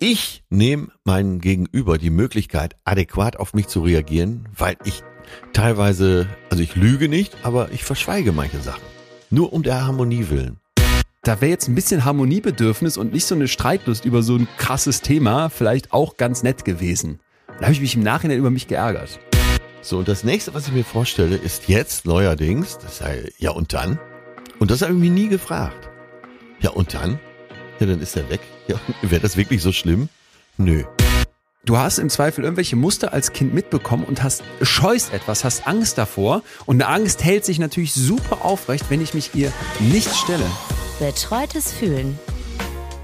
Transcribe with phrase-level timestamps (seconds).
[0.00, 5.02] Ich nehme meinem Gegenüber die Möglichkeit, adäquat auf mich zu reagieren, weil ich
[5.52, 8.84] teilweise, also ich lüge nicht, aber ich verschweige manche Sachen.
[9.30, 10.60] Nur um der Harmonie willen.
[11.24, 15.00] Da wäre jetzt ein bisschen Harmoniebedürfnis und nicht so eine Streitlust über so ein krasses
[15.00, 17.18] Thema vielleicht auch ganz nett gewesen.
[17.58, 19.18] Da habe ich mich im Nachhinein über mich geärgert.
[19.82, 23.72] So, und das nächste, was ich mir vorstelle, ist jetzt neuerdings, das sei, ja und
[23.72, 23.98] dann?
[24.60, 25.90] Und das habe ich mich nie gefragt.
[26.60, 27.18] Ja und dann?
[27.80, 28.40] Ja, dann ist er weg.
[28.66, 30.08] Ja, wäre das wirklich so schlimm?
[30.56, 30.82] Nö.
[31.64, 35.98] Du hast im Zweifel irgendwelche Muster als Kind mitbekommen und hast scheust etwas, hast Angst
[35.98, 40.46] davor und eine Angst hält sich natürlich super aufrecht, wenn ich mich ihr nicht stelle.
[40.98, 42.18] Betreutes Fühlen.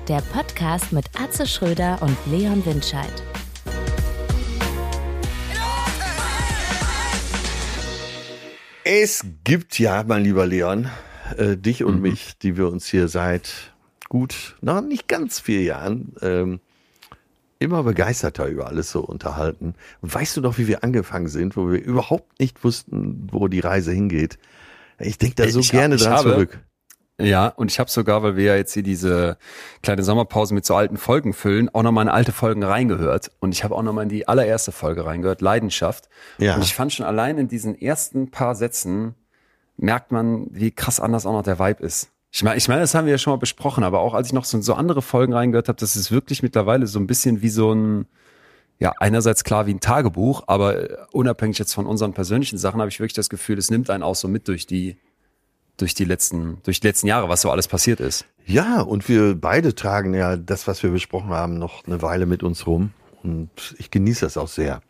[0.08, 3.22] Der Podcast mit Atze Schröder und Leon Windscheid.
[8.82, 10.90] Es gibt ja, mein lieber Leon,
[11.36, 12.02] äh, dich und mhm.
[12.02, 13.73] mich, die wir uns hier seit
[14.08, 16.60] gut, noch nicht ganz vier Jahren ähm,
[17.58, 19.74] immer begeisterter über alles so unterhalten.
[20.02, 23.60] Und weißt du noch, wie wir angefangen sind, wo wir überhaupt nicht wussten, wo die
[23.60, 24.38] Reise hingeht?
[24.98, 26.58] Ich denke da so ich gerne hab, dran habe, zurück.
[27.20, 29.38] Ja, und ich habe sogar, weil wir ja jetzt hier diese
[29.82, 33.30] kleine Sommerpause mit so alten Folgen füllen, auch nochmal in alte Folgen reingehört.
[33.38, 36.08] Und ich habe auch nochmal in die allererste Folge reingehört, Leidenschaft.
[36.38, 36.56] Ja.
[36.56, 39.14] Und ich fand schon allein in diesen ersten paar Sätzen
[39.76, 42.10] merkt man, wie krass anders auch noch der Vibe ist.
[42.34, 44.32] Ich meine, ich meine, das haben wir ja schon mal besprochen, aber auch als ich
[44.32, 47.48] noch so, so andere Folgen reingehört habe, das ist wirklich mittlerweile so ein bisschen wie
[47.48, 48.06] so ein,
[48.80, 52.88] ja, einerseits klar wie ein Tagebuch, aber äh, unabhängig jetzt von unseren persönlichen Sachen habe
[52.88, 54.96] ich wirklich das Gefühl, es nimmt einen auch so mit durch die
[55.76, 58.24] durch die letzten, durch die letzten Jahre, was so alles passiert ist.
[58.46, 62.42] Ja, und wir beide tragen ja das, was wir besprochen haben, noch eine Weile mit
[62.42, 62.90] uns rum.
[63.22, 64.82] Und ich genieße das auch sehr.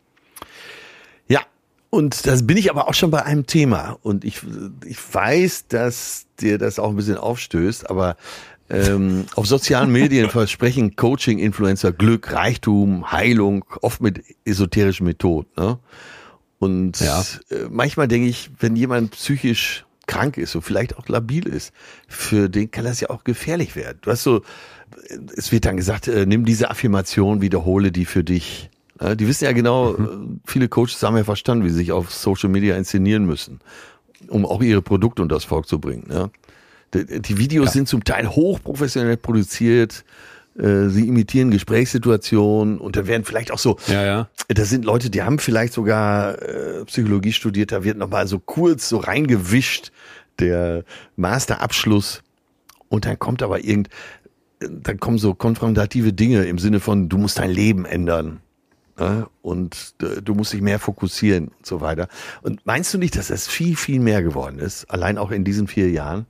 [1.95, 3.97] Und das bin ich aber auch schon bei einem Thema.
[4.01, 4.41] Und ich,
[4.85, 8.17] ich weiß, dass dir das auch ein bisschen aufstößt, aber
[8.69, 15.47] ähm, auf sozialen Medien versprechen Coaching-Influencer Glück, Reichtum, Heilung, oft mit esoterischen Methoden.
[15.55, 15.79] Ne?
[16.59, 17.21] Und ja.
[17.49, 21.71] Äh, manchmal denke ich, wenn jemand psychisch krank ist und vielleicht auch labil ist,
[22.09, 23.99] für den kann das ja auch gefährlich werden.
[24.01, 24.41] Du hast so,
[25.37, 28.69] es wird dann gesagt, äh, nimm diese Affirmation, wiederhole die für dich.
[29.01, 30.39] Ja, die wissen ja genau, mhm.
[30.43, 33.59] Äh, viele Coaches haben ja verstanden, wie sie sich auf Social Media inszenieren müssen,
[34.27, 36.07] um auch ihre Produkte unter das Volk zu bringen.
[36.11, 36.29] Ja.
[36.93, 37.71] Die, Videos ja.
[37.73, 40.05] sind zum Teil hochprofessionell produziert,
[40.57, 44.29] äh, sie imitieren Gesprächssituationen und da werden vielleicht auch so, ja, ja.
[44.47, 48.87] da sind Leute, die haben vielleicht sogar äh, Psychologie studiert, da wird nochmal so kurz
[48.87, 49.91] so reingewischt
[50.39, 50.85] der
[51.17, 52.23] Masterabschluss
[52.87, 53.89] und dann kommt aber irgend,
[54.59, 58.39] dann kommen so konfrontative Dinge im Sinne von, du musst dein Leben ändern.
[58.97, 59.27] Ne?
[59.41, 62.07] Und äh, du musst dich mehr fokussieren und so weiter.
[62.41, 64.85] Und meinst du nicht, dass das viel, viel mehr geworden ist?
[64.85, 66.25] Allein auch in diesen vier Jahren?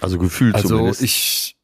[0.00, 1.00] Also gefühlt also zumindest.
[1.00, 1.56] Also ich,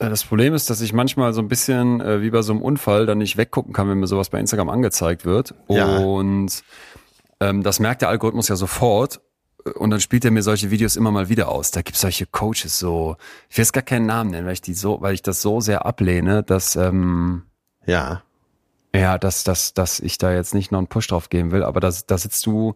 [0.00, 2.62] äh, das Problem ist, dass ich manchmal so ein bisschen äh, wie bei so einem
[2.62, 5.54] Unfall dann nicht weggucken kann, wenn mir sowas bei Instagram angezeigt wird.
[5.68, 5.98] Ja.
[5.98, 6.64] Und
[7.40, 9.20] ähm, das merkt der Algorithmus ja sofort.
[9.74, 11.70] Und dann spielt er mir solche Videos immer mal wieder aus.
[11.70, 13.16] Da gibt's solche Coaches so,
[13.50, 15.60] ich will jetzt gar keinen Namen nennen, weil ich die so, weil ich das so
[15.60, 17.42] sehr ablehne, dass ähm,
[17.86, 18.22] ja.
[18.94, 21.80] Ja, dass, dass, dass ich da jetzt nicht noch einen Push drauf geben will, aber
[21.80, 22.74] da, da sitzt du,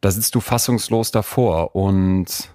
[0.00, 2.50] da sitzt du fassungslos davor und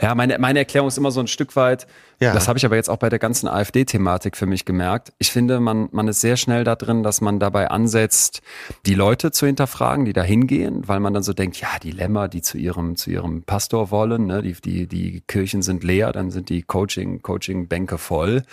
[0.00, 1.86] ja, meine, meine Erklärung ist immer so ein Stück weit,
[2.20, 2.32] ja.
[2.32, 5.12] das habe ich aber jetzt auch bei der ganzen AfD-Thematik für mich gemerkt.
[5.18, 8.40] Ich finde, man, man ist sehr schnell da drin, dass man dabei ansetzt,
[8.86, 12.28] die Leute zu hinterfragen, die da hingehen, weil man dann so denkt, ja, die Lämmer,
[12.28, 16.30] die zu ihrem, zu ihrem Pastor wollen, ne, die, die, die Kirchen sind leer, dann
[16.30, 18.44] sind die Coaching, Coaching-Bänke voll.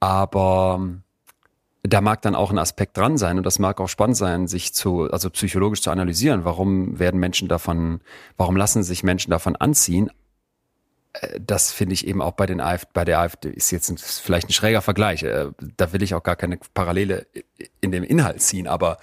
[0.00, 0.80] Aber
[1.82, 4.74] da mag dann auch ein Aspekt dran sein und das mag auch spannend sein, sich
[4.74, 6.44] zu, also psychologisch zu analysieren.
[6.44, 8.00] Warum werden Menschen davon,
[8.36, 10.10] warum lassen sich Menschen davon anziehen?
[11.12, 13.98] Äh, das finde ich eben auch bei den AfD, bei der AfD ist jetzt ein,
[13.98, 15.22] vielleicht ein schräger Vergleich.
[15.22, 17.26] Äh, da will ich auch gar keine Parallele
[17.80, 18.66] in dem Inhalt ziehen.
[18.66, 18.98] Aber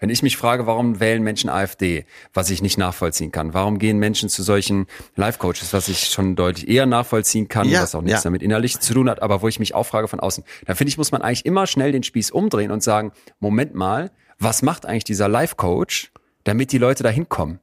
[0.00, 3.98] wenn ich mich frage, warum wählen Menschen AfD, was ich nicht nachvollziehen kann, warum gehen
[3.98, 4.86] Menschen zu solchen
[5.16, 8.24] Life-Coaches, was ich schon deutlich eher nachvollziehen kann, ja, was auch nichts ja.
[8.24, 10.88] damit innerlich zu tun hat, aber wo ich mich auch frage von außen, dann finde
[10.90, 14.86] ich, muss man eigentlich immer schnell den Spieß umdrehen und sagen, Moment mal, was macht
[14.86, 16.12] eigentlich dieser Life-Coach,
[16.44, 17.60] damit die Leute da hinkommen?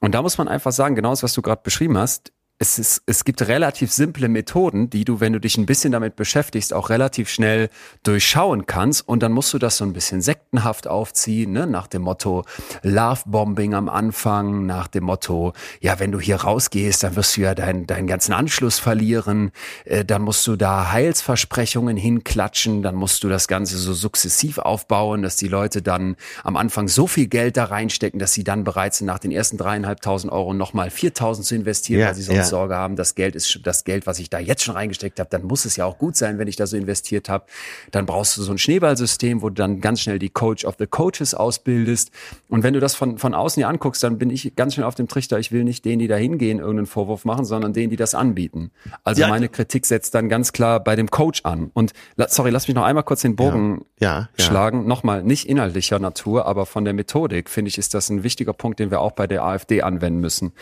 [0.00, 2.32] Und da muss man einfach sagen, genau das, was du gerade beschrieben hast,
[2.62, 6.14] es, ist, es gibt relativ simple Methoden, die du, wenn du dich ein bisschen damit
[6.14, 7.70] beschäftigst, auch relativ schnell
[8.02, 9.08] durchschauen kannst.
[9.08, 11.66] Und dann musst du das so ein bisschen sektenhaft aufziehen, ne?
[11.66, 12.44] nach dem Motto
[12.82, 17.54] Love-Bombing am Anfang, nach dem Motto, ja, wenn du hier rausgehst, dann wirst du ja
[17.54, 19.52] deinen, deinen ganzen Anschluss verlieren.
[19.86, 22.82] Äh, dann musst du da Heilsversprechungen hinklatschen.
[22.82, 26.14] Dann musst du das Ganze so sukzessiv aufbauen, dass die Leute dann
[26.44, 29.56] am Anfang so viel Geld da reinstecken, dass sie dann bereit sind, nach den ersten
[29.56, 33.34] dreieinhalbtausend Euro nochmal viertausend zu investieren, ja, weil sie sonst ja Sorge haben, das Geld
[33.34, 35.98] ist das Geld, was ich da jetzt schon reingesteckt habe, dann muss es ja auch
[35.98, 37.46] gut sein, wenn ich da so investiert habe.
[37.90, 40.86] Dann brauchst du so ein Schneeballsystem, wo du dann ganz schnell die Coach of the
[40.86, 42.10] Coaches ausbildest.
[42.48, 44.94] Und wenn du das von, von außen hier anguckst, dann bin ich ganz schnell auf
[44.94, 47.96] dem Trichter, ich will nicht denen, die da hingehen, irgendeinen Vorwurf machen, sondern denen, die
[47.96, 48.70] das anbieten.
[49.04, 49.28] Also ja.
[49.28, 51.70] meine Kritik setzt dann ganz klar bei dem Coach an.
[51.72, 51.92] Und
[52.28, 54.28] sorry, lass mich noch einmal kurz den Bogen ja.
[54.36, 54.86] Ja, schlagen.
[54.86, 58.80] Nochmal, nicht inhaltlicher Natur, aber von der Methodik, finde ich, ist das ein wichtiger Punkt,
[58.80, 60.52] den wir auch bei der AfD anwenden müssen.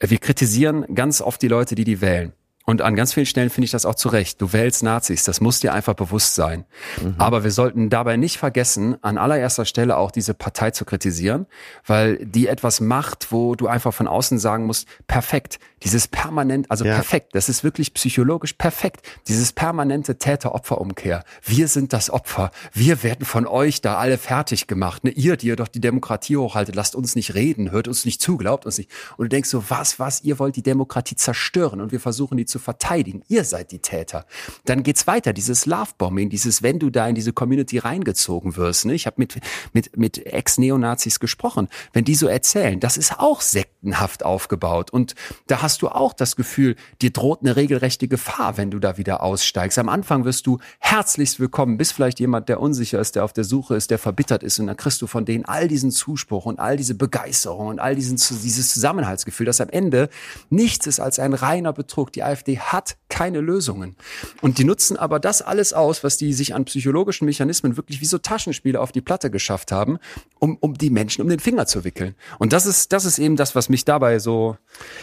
[0.00, 2.32] Wir kritisieren ganz oft die Leute, die die wählen.
[2.68, 4.42] Und an ganz vielen Stellen finde ich das auch zu Recht.
[4.42, 6.64] Du wählst Nazis, das muss dir einfach bewusst sein.
[7.00, 7.14] Mhm.
[7.16, 11.46] Aber wir sollten dabei nicht vergessen, an allererster Stelle auch diese Partei zu kritisieren,
[11.86, 16.84] weil die etwas macht, wo du einfach von außen sagen musst, perfekt, dieses permanent, also
[16.84, 16.94] ja.
[16.94, 21.22] perfekt, das ist wirklich psychologisch perfekt, dieses permanente Täter-Opfer-Umkehr.
[21.44, 25.04] Wir sind das Opfer, wir werden von euch da alle fertig gemacht.
[25.04, 25.10] Ne?
[25.10, 28.36] Ihr, die ihr doch die Demokratie hochhaltet, lasst uns nicht reden, hört uns nicht zu,
[28.36, 28.90] glaubt uns nicht.
[29.16, 32.46] Und du denkst so, was, was, ihr wollt die Demokratie zerstören und wir versuchen die
[32.46, 33.22] zu zu verteidigen.
[33.28, 34.24] Ihr seid die Täter.
[34.64, 38.86] Dann geht's weiter, dieses Lovebombing, dieses, wenn du da in diese Community reingezogen wirst.
[38.86, 38.94] Ne?
[38.94, 39.38] Ich habe mit,
[39.74, 41.68] mit, mit Ex-Neonazis gesprochen.
[41.92, 44.90] Wenn die so erzählen, das ist auch sektenhaft aufgebaut.
[44.90, 45.14] Und
[45.48, 49.22] da hast du auch das Gefühl, dir droht eine regelrechte Gefahr, wenn du da wieder
[49.22, 49.78] aussteigst.
[49.78, 53.44] Am Anfang wirst du herzlichst willkommen, bis vielleicht jemand, der unsicher ist, der auf der
[53.44, 54.58] Suche ist, der verbittert ist.
[54.58, 57.94] Und dann kriegst du von denen all diesen Zuspruch und all diese Begeisterung und all
[57.94, 60.08] diesen, dieses Zusammenhaltsgefühl, das am Ende
[60.48, 62.12] nichts ist als ein reiner Betrug.
[62.12, 63.96] Die AfD AfD hat keine Lösungen.
[64.40, 68.04] Und die nutzen aber das alles aus, was die sich an psychologischen Mechanismen wirklich wie
[68.04, 69.98] so Taschenspiele auf die Platte geschafft haben,
[70.38, 72.14] um, um die Menschen um den Finger zu wickeln.
[72.38, 74.56] Und das ist, das ist eben das, was mich dabei so,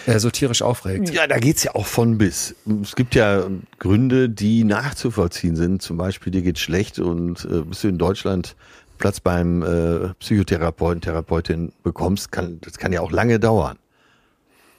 [0.05, 1.09] äh, so tierisch aufregt.
[1.09, 2.55] Ja, da geht's ja auch von bis.
[2.81, 3.47] Es gibt ja
[3.79, 5.81] Gründe, die nachzuvollziehen sind.
[5.81, 8.55] Zum Beispiel, dir geht's schlecht und äh, bist du in Deutschland
[8.99, 13.77] Platz beim äh, Psychotherapeuten, Therapeutin bekommst, kann, das kann ja auch lange dauern.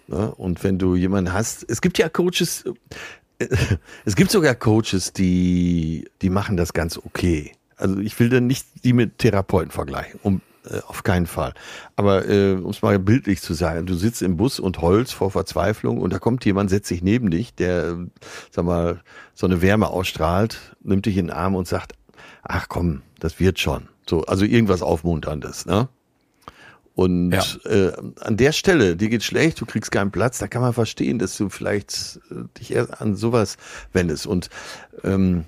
[0.06, 0.34] Ne?
[0.34, 2.64] Und wenn du jemanden hast, es gibt ja Coaches,
[4.04, 7.52] es gibt sogar Coaches, die, die machen das ganz okay.
[7.76, 11.52] Also ich will dann nicht die mit Therapeuten vergleichen, um äh, auf keinen Fall.
[11.96, 15.30] Aber äh, um es mal bildlich zu sagen, du sitzt im Bus und heulst vor
[15.30, 17.98] Verzweiflung und da kommt jemand, setzt sich neben dich, der,
[18.50, 19.00] sag mal,
[19.34, 21.94] so eine Wärme ausstrahlt, nimmt dich in den Arm und sagt,
[22.42, 23.88] ach komm, das wird schon.
[24.08, 25.88] So, also irgendwas Aufmunterndes, ne?
[26.94, 27.42] Und ja.
[27.70, 31.18] äh, an der Stelle, dir geht schlecht, du kriegst keinen Platz, da kann man verstehen,
[31.18, 33.56] dass du vielleicht äh, dich erst an sowas
[33.92, 34.26] wendest.
[34.26, 34.48] Und
[35.02, 35.44] ähm,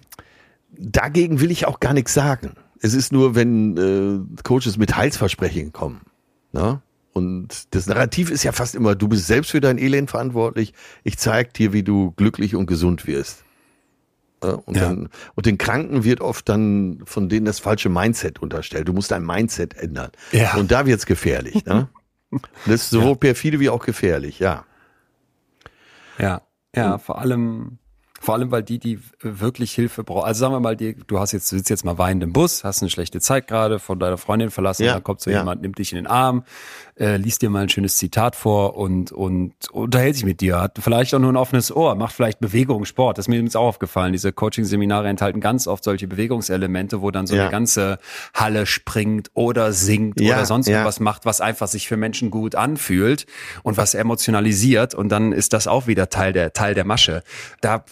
[0.76, 2.54] dagegen will ich auch gar nichts sagen.
[2.80, 6.00] Es ist nur, wenn äh, Coaches mit Heilsversprechen kommen.
[6.52, 6.82] Ne?
[7.12, 10.74] Und das Narrativ ist ja fast immer, du bist selbst für dein Elend verantwortlich.
[11.02, 13.45] Ich zeig dir, wie du glücklich und gesund wirst.
[14.40, 14.82] Und, ja.
[14.82, 18.86] dann, und den Kranken wird oft dann von denen das falsche Mindset unterstellt.
[18.88, 20.10] Du musst dein Mindset ändern.
[20.32, 20.54] Ja.
[20.56, 21.64] Und da wird's gefährlich.
[21.64, 21.88] Ne?
[22.66, 23.14] Das ist sowohl ja.
[23.14, 24.64] perfide wie auch gefährlich, ja.
[26.18, 26.42] Ja,
[26.74, 27.78] ja, vor allem
[28.26, 30.26] vor allem, weil die, die wirklich Hilfe brauchen.
[30.26, 32.64] Also sagen wir mal, die, du hast jetzt, du sitzt jetzt mal weinend im Bus,
[32.64, 35.38] hast eine schlechte Zeit gerade, von deiner Freundin verlassen, ja, dann kommt so ja.
[35.38, 36.42] jemand, nimmt dich in den Arm,
[36.98, 40.76] äh, liest dir mal ein schönes Zitat vor und, und unterhält sich mit dir, hat
[40.80, 43.16] vielleicht auch nur ein offenes Ohr, macht vielleicht Bewegung, Sport.
[43.16, 44.12] Das ist mir jetzt auch aufgefallen.
[44.12, 47.42] Diese Coaching-Seminare enthalten ganz oft solche Bewegungselemente, wo dann so ja.
[47.42, 48.00] eine ganze
[48.34, 53.26] Halle springt oder singt oder sonst irgendwas macht, was einfach sich für Menschen gut anfühlt
[53.62, 57.22] und was emotionalisiert und dann ist das auch wieder Teil der, Teil der Masche.
[57.60, 57.84] Da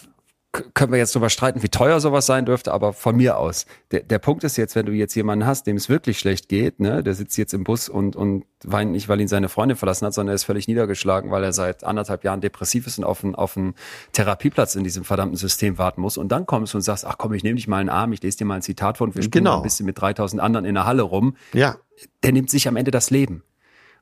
[0.73, 3.65] können wir jetzt darüber streiten, wie teuer sowas sein dürfte, aber von mir aus.
[3.91, 6.79] Der, der Punkt ist jetzt, wenn du jetzt jemanden hast, dem es wirklich schlecht geht,
[6.79, 10.05] ne, der sitzt jetzt im Bus und, und weint nicht, weil ihn seine Freundin verlassen
[10.05, 13.23] hat, sondern er ist völlig niedergeschlagen, weil er seit anderthalb Jahren depressiv ist und auf
[13.23, 13.75] einen, auf einen
[14.13, 16.17] Therapieplatz in diesem verdammten System warten muss.
[16.17, 18.21] Und dann kommst du und sagst, ach komm, ich nehme dich mal einen Arm, ich
[18.21, 19.57] lese dir mal ein Zitat vor und wir spielen genau.
[19.57, 21.35] ein bisschen mit 3000 anderen in der Halle rum.
[21.53, 21.77] Ja.
[22.23, 23.43] Der nimmt sich am Ende das Leben.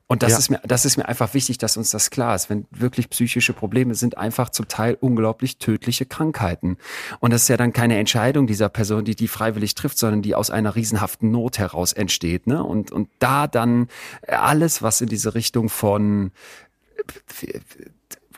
[0.08, 0.38] Und das ja.
[0.38, 2.50] ist mir, das ist mir einfach wichtig, dass uns das klar ist.
[2.50, 6.78] Wenn wirklich psychische Probleme sind, einfach zum Teil unglaublich tödliche Krankheiten.
[7.20, 10.36] Und das ist ja dann keine Entscheidung dieser Person, die die freiwillig trifft, sondern die
[10.36, 12.48] aus einer riesenhaften Not heraus entsteht.
[12.48, 12.64] Ne?
[12.64, 13.88] Und, und da dann
[14.28, 16.32] alles, was in diese Richtung von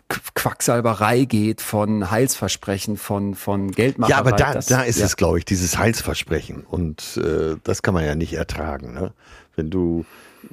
[0.07, 4.15] Quacksalberei geht, von Heilsversprechen, von, von Geldmacherei.
[4.15, 5.05] Ja, aber da, da ist ja.
[5.05, 6.63] es, glaube ich, dieses Heilsversprechen.
[6.63, 8.93] Und äh, das kann man ja nicht ertragen.
[8.93, 9.13] Ne?
[9.55, 10.05] Wenn du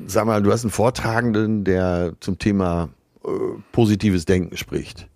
[0.07, 2.91] sag mal, du hast einen Vortragenden, der zum Thema
[3.25, 3.29] äh,
[3.73, 5.09] positives Denken spricht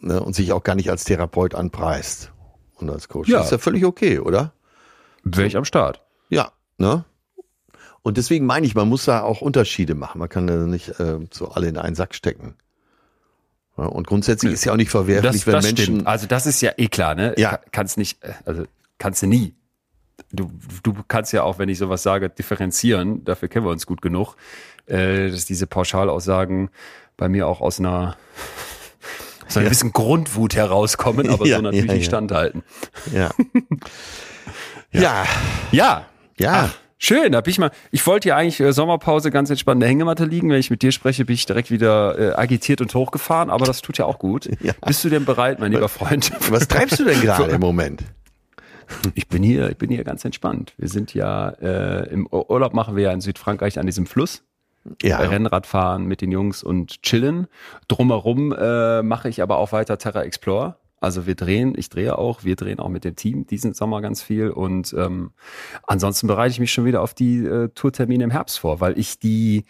[0.00, 2.32] ne, und sich auch gar nicht als Therapeut anpreist
[2.76, 3.28] und als Coach.
[3.28, 3.38] Ja.
[3.38, 4.52] Das ist ja völlig okay, oder?
[5.24, 6.02] Wäre ich am Start.
[6.28, 7.04] Ja, ne?
[8.02, 10.18] Und deswegen meine ich, man muss da auch Unterschiede machen.
[10.18, 12.56] Man kann da nicht äh, so alle in einen Sack stecken.
[13.78, 15.84] Ja, und grundsätzlich ist ja auch nicht verwerflich, das, wenn das Menschen.
[15.84, 16.06] Stimmt.
[16.06, 17.34] Also das ist ja eh klar, ne?
[17.38, 17.60] Ja.
[17.70, 18.64] Kannst nicht, äh, also
[18.98, 19.54] kannst du nie
[20.32, 20.50] du,
[20.82, 24.36] du kannst ja auch, wenn ich sowas sage, differenzieren, dafür kennen wir uns gut genug,
[24.86, 26.70] äh, dass diese Pauschalaussagen
[27.16, 28.16] bei mir auch aus einer
[29.52, 32.08] So ein bisschen Grundwut herauskommen, aber Ja, so natürlich ja, nicht ja.
[32.08, 32.62] standhalten.
[33.12, 33.30] Ja.
[34.92, 35.24] ja.
[35.70, 36.06] Ja.
[36.38, 36.70] Ja.
[36.70, 37.70] Ach, schön, da bin ich mal.
[37.90, 40.48] Ich wollte ja eigentlich äh, Sommerpause ganz entspannt in der Hängematte liegen.
[40.48, 43.82] Wenn ich mit dir spreche, bin ich direkt wieder äh, agitiert und hochgefahren, aber das
[43.82, 44.48] tut ja auch gut.
[44.62, 44.72] Ja.
[44.86, 46.30] Bist du denn bereit, mein lieber Freund?
[46.50, 48.04] Was treibst du denn gerade im Moment?
[49.14, 50.74] Ich bin hier, ich bin hier ganz entspannt.
[50.78, 54.42] Wir sind ja äh, im Ur- Urlaub machen wir ja in Südfrankreich an diesem Fluss.
[55.00, 55.18] Ja.
[55.18, 57.46] Rennrad fahren mit den Jungs und chillen.
[57.86, 60.76] Drumherum äh, mache ich aber auch weiter Terra Explore.
[61.00, 64.22] Also wir drehen, ich drehe auch, wir drehen auch mit dem Team diesen Sommer ganz
[64.22, 65.32] viel und ähm,
[65.86, 69.18] ansonsten bereite ich mich schon wieder auf die äh, Tourtermine im Herbst vor, weil ich
[69.18, 69.64] die,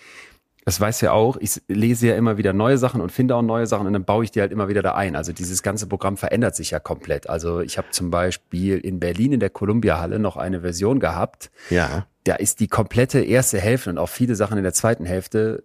[0.64, 3.66] das weiß ja auch, ich lese ja immer wieder neue Sachen und finde auch neue
[3.66, 5.16] Sachen und dann baue ich die halt immer wieder da ein.
[5.16, 7.28] Also dieses ganze Programm verändert sich ja komplett.
[7.28, 11.50] Also ich habe zum Beispiel in Berlin in der Columbia Halle noch eine Version gehabt,
[11.70, 12.06] Ja.
[12.24, 15.64] da ist die komplette erste Hälfte und auch viele Sachen in der zweiten Hälfte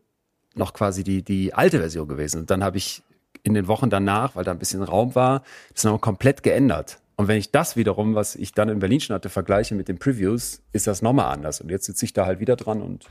[0.55, 2.41] noch quasi die, die alte Version gewesen.
[2.41, 3.03] Und dann habe ich
[3.43, 6.97] in den Wochen danach, weil da ein bisschen Raum war, das noch komplett geändert.
[7.15, 9.99] Und wenn ich das wiederum, was ich dann in Berlin schon hatte, vergleiche mit den
[9.99, 11.61] Previews, ist das nochmal anders.
[11.61, 13.05] Und jetzt sitze ich da halt wieder dran und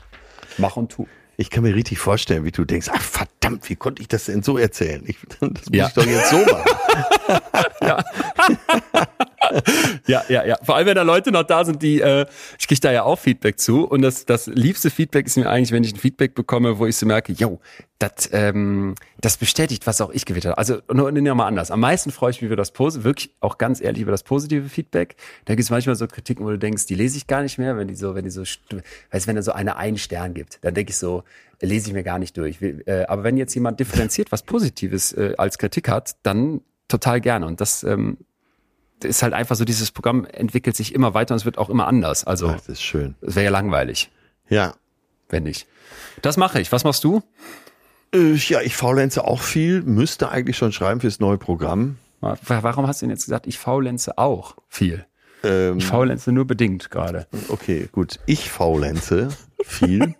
[0.57, 1.07] mach und tu.
[1.39, 4.41] Ich kann mir richtig vorstellen, wie du denkst, ach verdammt, wie konnte ich das denn
[4.41, 5.03] so erzählen?
[5.05, 5.87] Ich, das muss Ja.
[5.87, 6.71] ich doch jetzt so machen.
[7.81, 8.03] Ja,
[10.07, 10.57] ja, ja.
[10.63, 12.25] Vor allem, wenn da Leute noch da sind, die, äh,
[12.59, 13.85] ich kriege da ja auch Feedback zu.
[13.85, 16.95] Und das, das liebste Feedback ist mir eigentlich, wenn ich ein Feedback bekomme, wo ich
[16.95, 17.59] so merke, yo,
[17.99, 20.57] das, ähm, das bestätigt, was auch ich gewählt habe.
[20.57, 21.71] Also nur, nur mal anders.
[21.71, 24.69] Am meisten freue ich mich über das Posi wirklich auch ganz ehrlich über das positive
[24.69, 25.15] Feedback.
[25.45, 27.77] Da gibt es manchmal so Kritiken, wo du denkst, die lese ich gar nicht mehr,
[27.77, 28.41] wenn die so, wenn die so,
[29.11, 31.23] weißt, wenn da so eine einen Stern gibt, dann denke ich so,
[31.61, 32.61] lese ich mir gar nicht durch.
[32.61, 37.47] Äh, aber wenn jetzt jemand differenziert was Positives äh, als Kritik hat, dann total gerne.
[37.47, 38.17] Und das ähm,
[39.03, 41.87] ist halt einfach so, dieses Programm entwickelt sich immer weiter und es wird auch immer
[41.87, 42.23] anders.
[42.25, 43.15] Also Das ist schön.
[43.21, 44.09] es wäre ja langweilig,
[44.49, 44.73] Ja.
[45.29, 45.67] wenn nicht.
[46.21, 46.71] Das mache ich.
[46.71, 47.21] Was machst du?
[48.13, 51.97] Äh, ja, ich faulenze auch viel, müsste eigentlich schon schreiben fürs neue Programm.
[52.21, 55.05] Wa- Warum hast du denn jetzt gesagt, ich faulenze auch viel?
[55.43, 57.27] Ähm, Ich faulenze nur bedingt gerade.
[57.49, 58.19] okay, gut.
[58.25, 59.29] Ich faulenze
[59.63, 60.15] viel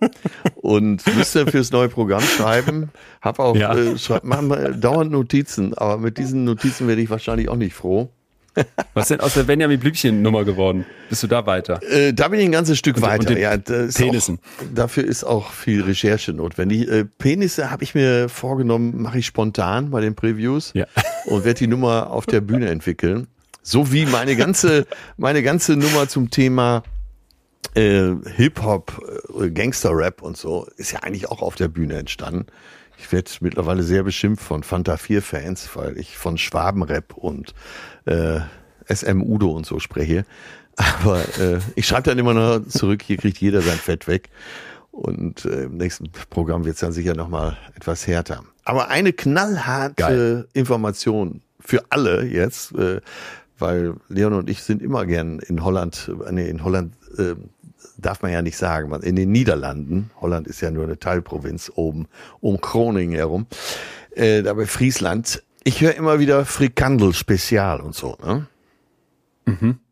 [0.56, 2.92] und müsste fürs neue Programm schreiben.
[3.22, 3.74] Hab auch, Ja.
[3.76, 7.74] äh, schreib, machen wir dauernd Notizen, aber mit diesen Notizen werde ich wahrscheinlich auch nicht
[7.74, 8.10] froh.
[8.94, 10.86] Was ist denn aus der Benjamin Blümchen Nummer geworden?
[11.10, 11.82] Bist du da weiter?
[11.84, 13.26] Äh, da bin ich ein ganzes Stück und weiter.
[13.26, 14.40] den ja, Penissen.
[14.40, 16.90] Auch, dafür ist auch viel Recherche notwendig.
[16.90, 20.86] Äh, Penisse habe ich mir vorgenommen, mache ich spontan bei den Previews Ja.
[21.26, 23.28] und werde die Nummer auf der Bühne entwickeln.
[23.62, 24.88] So wie meine ganze,
[25.18, 26.84] meine ganze Nummer zum Thema
[27.76, 29.02] äh, Hip-Hop,
[29.40, 32.48] äh, Gangster-Rap und so ist ja eigentlich auch auf der Bühne entstanden.
[32.98, 37.54] Ich werde mittlerweile sehr beschimpft von Fanta 4-Fans, weil ich von Schwabenrap und
[38.06, 38.40] äh,
[38.88, 40.26] SM Udo und so spreche.
[40.76, 44.30] Aber äh, ich schreibe dann immer noch zurück, hier kriegt jeder sein Fett weg.
[44.92, 48.44] Und äh, im nächsten Programm wird es dann sicher nochmal etwas härter.
[48.64, 50.48] Aber eine knallharte Geil.
[50.54, 53.02] Information für alle jetzt, äh,
[53.60, 57.36] weil Leon und ich sind immer gern in Holland, äh, nee, in Holland äh,
[57.98, 62.08] darf man ja nicht sagen, in den Niederlanden, Holland ist ja nur eine Teilprovinz oben
[62.40, 63.48] um Groningen herum,
[64.12, 68.48] äh, da bei Friesland, ich höre immer wieder Frikandel Spezial und so, ne?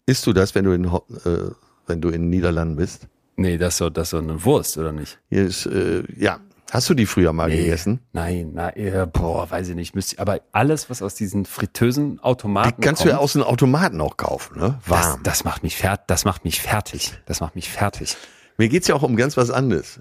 [0.05, 1.51] Isst du das, wenn du in, äh,
[1.87, 3.07] wenn du in den Niederlanden bist?
[3.37, 5.19] Nee, das ist so, das ist so eine Wurst, oder nicht?
[5.29, 6.39] Hier ist, äh, ja,
[6.75, 8.01] hast du die früher mal gegessen?
[8.13, 9.95] Nein, nein, äh, boah, weiß ich nicht.
[9.95, 13.43] Müsste, aber alles, was aus diesen fritösen Die Automaten kannst kommt, du ja aus den
[13.43, 14.79] Automaten auch kaufen, ne?
[14.87, 15.23] das, Warm.
[15.23, 16.05] das macht mich fertig.
[16.07, 17.13] Das macht mich fertig.
[17.25, 18.15] Das macht mich fertig.
[18.57, 19.99] Mir geht's ja auch um ganz was anderes.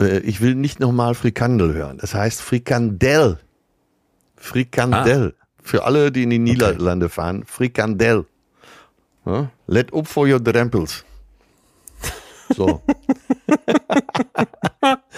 [0.00, 1.98] Äh, Ich will nicht nochmal Frikandel hören.
[1.98, 3.38] Das heißt Frikandel.
[4.36, 5.34] Frikandel.
[5.62, 8.24] Für alle, die in die Niederlande fahren, Frikandel.
[9.66, 11.04] Let up for your drempels.
[12.56, 12.82] So.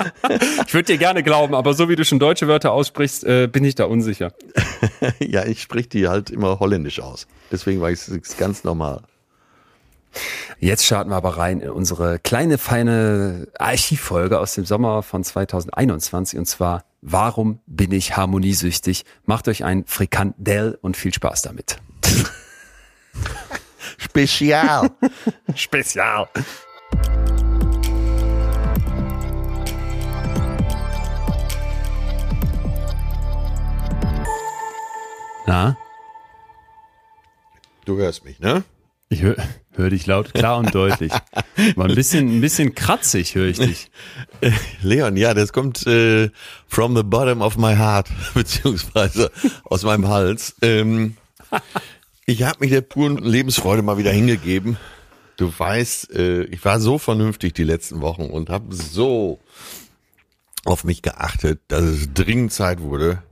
[0.67, 3.65] Ich würde dir gerne glauben, aber so wie du schon deutsche Wörter aussprichst, äh, bin
[3.65, 4.33] ich da unsicher.
[5.19, 7.27] ja, ich sprich die halt immer holländisch aus.
[7.51, 9.03] Deswegen war ich es ganz normal.
[10.59, 16.39] Jetzt starten wir aber rein in unsere kleine, feine Archivfolge aus dem Sommer von 2021
[16.39, 19.05] und zwar Warum bin ich harmoniesüchtig?
[19.25, 21.79] Macht euch ein Frikandel und viel Spaß damit.
[23.99, 24.89] Spezial.
[25.57, 26.29] Spezial.
[35.47, 35.77] Na,
[37.85, 38.63] Du hörst mich, ne?
[39.09, 39.37] ich höre
[39.73, 41.13] hör dich laut, klar und deutlich.
[41.75, 43.91] War ein bisschen, ein bisschen kratzig höre ich dich.
[44.83, 46.31] Leon, ja, das kommt äh,
[46.67, 49.31] from the bottom of my heart, beziehungsweise
[49.65, 50.55] aus meinem Hals.
[50.63, 51.17] Ähm,
[52.27, 54.77] ich habe mich der puren Lebensfreude mal wieder hingegeben.
[55.37, 59.41] Du weißt, äh, ich war so vernünftig die letzten Wochen und habe so
[60.65, 63.23] auf mich geachtet, dass es dringend Zeit wurde,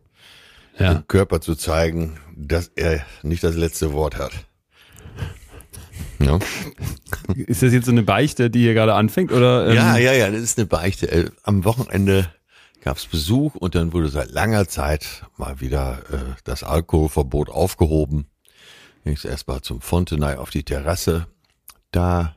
[0.79, 0.95] Ja.
[0.95, 4.33] dem Körper zu zeigen, dass er nicht das letzte Wort hat.
[6.21, 6.39] Ja,
[7.35, 9.33] Ist das jetzt so eine Beichte, die hier gerade anfängt?
[9.33, 11.11] Oder, ähm, ja, ja, ja, das ist eine Beichte.
[11.11, 12.29] Äh, Am Wochenende
[12.83, 18.27] gab's Besuch und dann wurde seit langer Zeit mal wieder äh, das Alkoholverbot aufgehoben.
[19.05, 21.27] Ging es erstmal zum Fontenay auf die Terrasse.
[21.91, 22.37] Da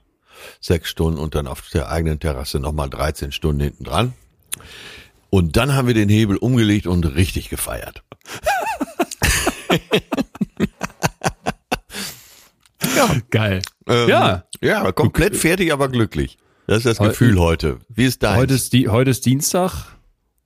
[0.60, 4.14] sechs Stunden und dann auf der eigenen Terrasse nochmal 13 Stunden hinten dran.
[5.34, 8.04] Und dann haben wir den Hebel umgelegt und richtig gefeiert.
[13.32, 13.64] Geil.
[13.88, 14.44] Ähm, Ja.
[14.62, 16.38] Ja, komplett fertig, aber glücklich.
[16.68, 17.80] Das ist das Gefühl heute.
[17.90, 18.38] Wie ist dein?
[18.38, 19.88] Heute ist, die, heute ist Dienstag.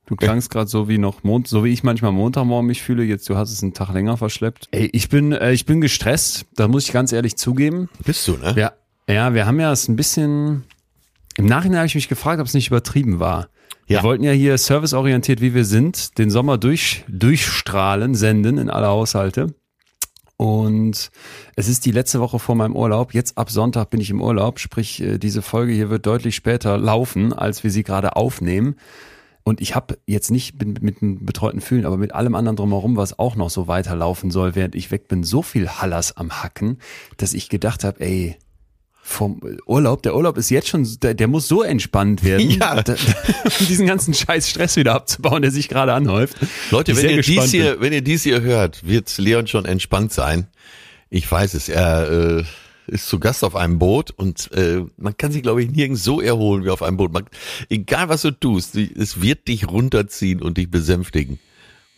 [0.06, 3.04] Du klangst gerade so wie noch Mond, so wie ich manchmal Montagmorgen mich fühle.
[3.04, 4.68] Jetzt du hast es einen Tag länger verschleppt.
[4.70, 6.46] Ey, ich bin, äh, ich bin gestresst.
[6.56, 7.90] Da muss ich ganz ehrlich zugeben.
[8.06, 8.54] bist du, ne?
[8.56, 8.72] Ja,
[9.06, 10.64] ja, wir haben ja es ein bisschen.
[11.36, 13.50] Im Nachhinein habe ich mich gefragt, ob es nicht übertrieben war.
[13.86, 13.98] Ja.
[13.98, 18.88] Wir wollten ja hier serviceorientiert, wie wir sind, den Sommer durch, durchstrahlen, senden in alle
[18.88, 19.54] Haushalte.
[20.36, 21.10] Und
[21.56, 23.12] es ist die letzte Woche vor meinem Urlaub.
[23.12, 24.60] Jetzt ab Sonntag bin ich im Urlaub.
[24.60, 28.76] Sprich, äh, diese Folge hier wird deutlich später laufen, als wir sie gerade aufnehmen.
[29.42, 32.96] Und ich habe jetzt nicht bin mit einem betreuten Fühlen, aber mit allem anderen drumherum,
[32.96, 36.78] was auch noch so weiterlaufen soll, während ich weg bin, so viel Hallas am Hacken,
[37.16, 38.36] dass ich gedacht habe, ey,
[39.08, 42.82] vom Urlaub, der Urlaub ist jetzt schon, der, der muss so entspannt werden, Ja.
[42.82, 42.94] da,
[43.58, 46.36] um diesen ganzen scheiß Stress wieder abzubauen, der sich gerade anhäuft.
[46.70, 47.62] Leute, wenn ihr, dies bin.
[47.62, 50.46] hier, wenn ihr dies hier hört, wird Leon schon entspannt sein.
[51.08, 52.44] Ich weiß es, er äh,
[52.86, 56.20] ist zu Gast auf einem Boot und äh, man kann sich, glaube ich, nirgends so
[56.20, 57.12] erholen wie auf einem Boot.
[57.12, 57.24] Man,
[57.70, 61.38] egal was du tust, es wird dich runterziehen und dich besänftigen.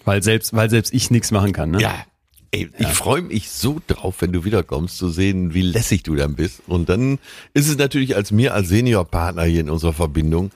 [0.04, 1.80] Weil selbst, weil selbst ich nichts machen kann, ne?
[1.80, 1.94] Ja.
[2.52, 6.34] Ey, ich freue mich so drauf, wenn du wiederkommst, zu sehen, wie lässig du dann
[6.34, 6.62] bist.
[6.66, 7.18] Und dann
[7.54, 10.50] ist es natürlich als mir als Seniorpartner hier in unserer Verbindung,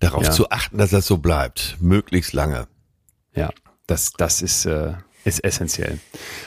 [0.00, 0.30] darauf Ja.
[0.30, 1.76] zu achten, dass das so bleibt.
[1.80, 2.66] Möglichst lange.
[3.34, 3.50] Ja,
[3.86, 5.98] das, das ist, äh, ist essentiell.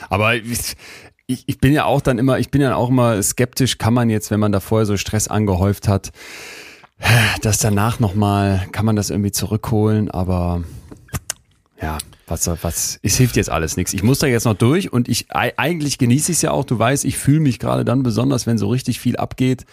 [0.08, 0.74] Aber ich,
[1.28, 4.10] ich ich bin ja auch dann immer, ich bin ja auch immer skeptisch, kann man
[4.10, 6.10] jetzt, wenn man da vorher so Stress angehäuft hat,
[7.42, 10.64] das danach nochmal, kann man das irgendwie zurückholen, aber
[11.80, 11.98] ja,
[12.30, 13.92] was, was, es hilft jetzt alles nichts.
[13.94, 16.64] Ich muss da jetzt noch durch und ich, ei- eigentlich genieße ich es ja auch,
[16.64, 19.64] du weißt, ich fühle mich gerade dann besonders, wenn so richtig viel abgeht,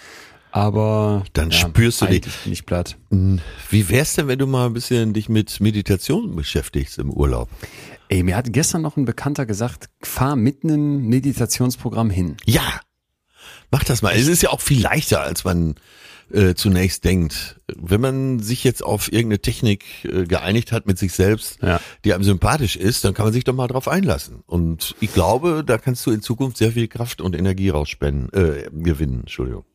[0.52, 2.24] aber Dann ja, spürst du dich.
[2.46, 2.98] ich platt.
[3.70, 7.50] Wie wär's denn, wenn du mal ein bisschen dich mit Meditation beschäftigst im Urlaub?
[8.08, 12.38] Ey, mir hat gestern noch ein Bekannter gesagt, fahr mit einem Meditationsprogramm hin.
[12.46, 12.62] Ja,
[13.72, 14.16] mach das mal.
[14.16, 15.76] Es ist ja auch viel leichter, als man
[16.32, 17.60] äh, zunächst denkt.
[17.76, 21.80] Wenn man sich jetzt auf irgendeine Technik äh, geeinigt hat mit sich selbst, Ja.
[22.04, 24.44] die einem sympathisch ist, dann kann man sich doch mal drauf einlassen.
[24.46, 28.70] Und ich glaube, da kannst du in Zukunft sehr viel Kraft und Energie rausspenden, äh,
[28.72, 29.66] gewinnen, Entschuldigung.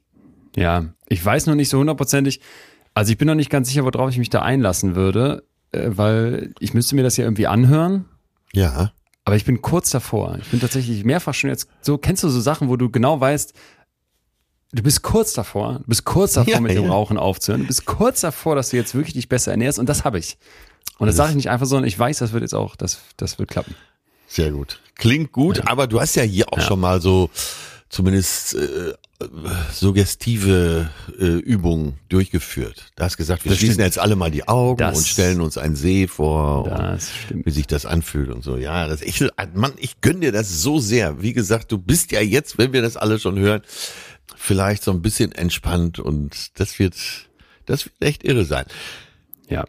[0.56, 2.40] Ja, ich weiß noch nicht so hundertprozentig.
[2.94, 6.52] Also ich bin noch nicht ganz sicher, worauf ich mich da einlassen würde, äh, weil
[6.58, 8.06] ich müsste mir das ja irgendwie anhören.
[8.52, 8.92] Ja.
[9.24, 10.38] Aber ich bin kurz davor.
[10.40, 13.54] Ich bin tatsächlich mehrfach schon jetzt so, kennst du so Sachen, wo du genau weißt,
[14.72, 16.90] du bist kurz davor, du bist kurz davor, Ja, mit dem ja.
[16.90, 20.04] Rauchen aufzuhören, du bist kurz davor, dass du jetzt wirklich dich besser ernährst und das
[20.04, 20.36] habe ich.
[20.98, 23.38] Und das sage ich nicht einfach, sondern ich weiß, das wird jetzt auch, das, das
[23.38, 23.74] wird klappen.
[24.28, 24.80] Sehr gut.
[24.96, 26.64] Klingt gut, aber du hast ja hier auch Ja.
[26.64, 27.30] schon mal so
[27.88, 28.92] zumindest äh,
[29.72, 32.86] suggestive äh, Übungen durchgeführt.
[32.96, 33.86] Du hast gesagt, wir Das schließen stimmt.
[33.86, 37.46] jetzt alle mal die Augen Das- und stellen uns einen See vor, und Das stimmt.
[37.46, 38.56] wie sich das anfühlt und so.
[38.56, 41.22] Ja, das ich, Mann, ich gönn dir das so sehr.
[41.22, 43.62] Wie gesagt, du bist ja jetzt, wenn wir das alle schon hören,
[44.40, 46.96] vielleicht so ein bisschen entspannt und das wird,
[47.66, 48.64] das wird echt irre sein.
[49.48, 49.66] Ja.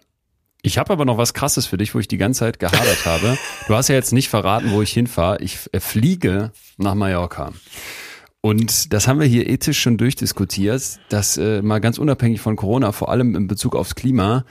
[0.64, 3.38] Ich habe aber noch was Krasses für dich, wo ich die ganze Zeit gehadert habe.
[3.68, 5.42] Du hast ja jetzt nicht verraten, wo ich hinfahre.
[5.42, 7.52] Ich äh, fliege nach Mallorca.
[8.40, 12.92] Und das haben wir hier ethisch schon durchdiskutiert, dass äh, mal ganz unabhängig von Corona,
[12.92, 14.46] vor allem in Bezug aufs Klima,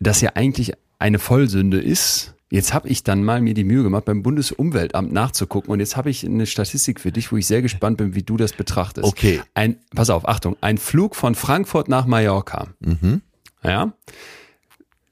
[0.00, 2.31] das ja eigentlich eine Vollsünde ist.
[2.52, 6.10] Jetzt habe ich dann mal mir die Mühe gemacht, beim Bundesumweltamt nachzugucken und jetzt habe
[6.10, 9.06] ich eine Statistik für dich, wo ich sehr gespannt bin, wie du das betrachtest.
[9.06, 9.40] Okay.
[9.54, 12.68] Ein, pass auf, Achtung, ein Flug von Frankfurt nach Mallorca.
[12.80, 13.22] Mhm.
[13.62, 13.94] Ja.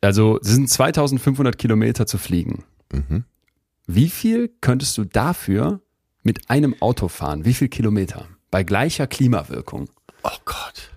[0.03, 2.65] Also es sind 2500 Kilometer zu fliegen.
[2.93, 3.25] Mhm.
[3.87, 5.81] Wie viel könntest du dafür
[6.23, 7.47] mit einem Auto fahren?
[7.47, 8.27] Wie viel Kilometer?
[8.51, 9.89] Bei gleicher Klimawirkung.
[10.25, 10.91] Oh Gott.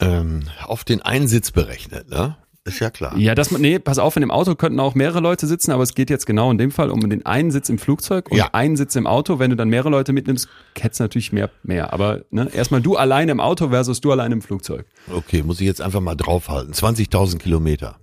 [0.00, 2.38] Ähm, auf den Einsitz berechnet, ne?
[2.66, 3.16] Ist ja klar.
[3.16, 5.94] Ja, das, nee, pass auf, in dem Auto könnten auch mehrere Leute sitzen, aber es
[5.94, 8.50] geht jetzt genau in dem Fall um den einen Sitz im Flugzeug und Ja.
[8.52, 9.38] einen Sitz im Auto.
[9.38, 10.48] Wenn du dann mehrere Leute mitnimmst,
[10.78, 11.92] hättest du natürlich mehr, mehr.
[11.92, 14.84] Aber ne, erstmal du alleine im Auto versus du alleine im Flugzeug.
[15.12, 16.74] Okay, muss ich jetzt einfach mal draufhalten.
[16.74, 17.96] 20.000 Kilometer.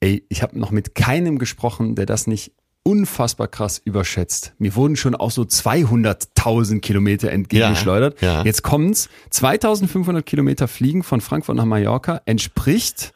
[0.00, 2.52] Ey, ich habe noch mit keinem gesprochen, der das nicht
[2.84, 4.54] unfassbar krass überschätzt.
[4.58, 8.20] Mir wurden schon auch so 200.000 Kilometer entgegengeschleudert.
[8.20, 8.44] Ja, ja.
[8.44, 9.08] Jetzt kommt's.
[9.30, 13.12] 2500 Kilometer fliegen von Frankfurt nach Mallorca entspricht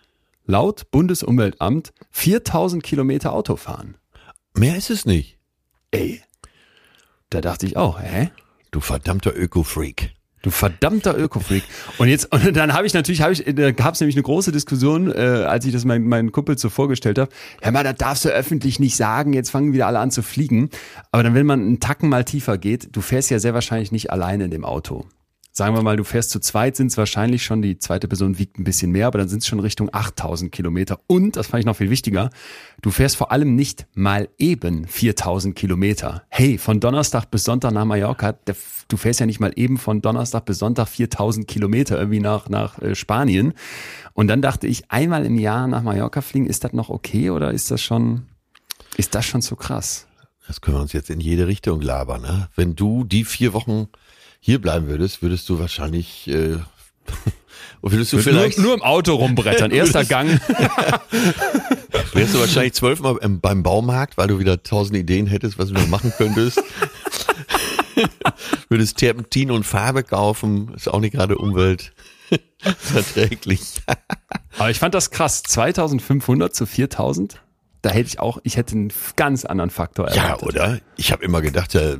[0.47, 3.97] laut Bundesumweltamt 4000 Kilometer Autofahren.
[4.55, 5.39] Mehr ist es nicht.
[5.91, 6.23] Ey.
[7.31, 8.31] Da dachte ich auch, hä?
[8.71, 10.13] Du verdammter Öko-Freak.
[10.43, 11.65] Du verdammter Öko-Freak.
[11.99, 14.53] Und jetzt, und dann habe ich natürlich, habe ich, da gab es nämlich eine große
[14.53, 17.31] Diskussion, äh, als ich das meinen mein Kumpel so vorgestellt habe.
[17.65, 20.71] Ja, mal, das darfst du öffentlich nicht sagen, jetzt fangen wieder alle an zu fliegen.
[21.11, 24.11] Aber dann, wenn man einen Tacken mal tiefer geht, du fährst ja sehr wahrscheinlich nicht
[24.13, 25.07] alleine in dem Auto.
[25.59, 28.59] Sagen wir mal, du fährst zu zweit, sind es wahrscheinlich schon, die zweite Person wiegt
[28.59, 31.01] ein bisschen mehr, aber dann sind es schon Richtung 8000 Kilometer.
[31.07, 32.29] Und, das fand ich noch viel wichtiger,
[32.83, 36.25] du fährst vor allem nicht mal eben 4000 Kilometer.
[36.29, 38.39] Hey, von Donnerstag bis Sonntag nach Mallorca,
[38.89, 42.79] du fährst ja nicht mal eben von Donnerstag bis Sonntag 4000 Kilometer irgendwie nach, nach
[42.83, 43.55] äh, Spanien.
[44.13, 47.51] Und dann dachte ich, einmal im Jahr nach Mallorca fliegen, ist das noch okay oder
[47.53, 48.27] ist das schon,
[48.99, 50.07] ist das schon zu krass?
[50.47, 52.21] Das können wir uns jetzt in jede Richtung labern.
[52.21, 52.49] Ne?
[52.55, 53.89] Wenn du die vier Wochen
[54.47, 56.59] hier bleiben würdest, würdest du wahrscheinlich äh,
[57.83, 60.29] würdest du vielleicht nur, nur im Auto rumbrettern, erster Gang.
[62.13, 65.89] wärst du wahrscheinlich zwölfmal beim Baumarkt, weil du wieder tausend Ideen hättest, was du noch
[65.89, 66.63] machen könntest.
[68.69, 73.63] würdest Terpentin und Farbe kaufen, ist auch nicht gerade umweltverträglich.
[74.59, 77.41] Aber ich fand das krass, 2500 zu 4000
[77.87, 80.43] da hätte ich auch, ich hätte einen ganz anderen Faktor erwartet.
[80.43, 80.79] Ja, oder?
[80.97, 81.97] Ich habe immer gedacht, äh,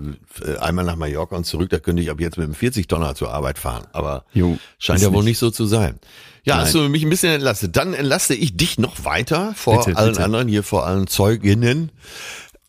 [0.59, 3.33] einmal nach Mallorca und zurück, da könnte ich ab jetzt mit einem 40 Tonner zur
[3.33, 3.87] Arbeit fahren.
[3.93, 5.33] Aber jo, scheint ja wohl nicht.
[5.33, 6.01] nicht so zu sein.
[6.45, 6.65] Ja, Nein.
[6.65, 7.77] hast du mich ein bisschen entlastet.
[7.77, 10.25] Dann entlaste ich dich noch weiter vor bitte, allen bitte.
[10.25, 11.93] anderen, hier vor allen Zeuginnen.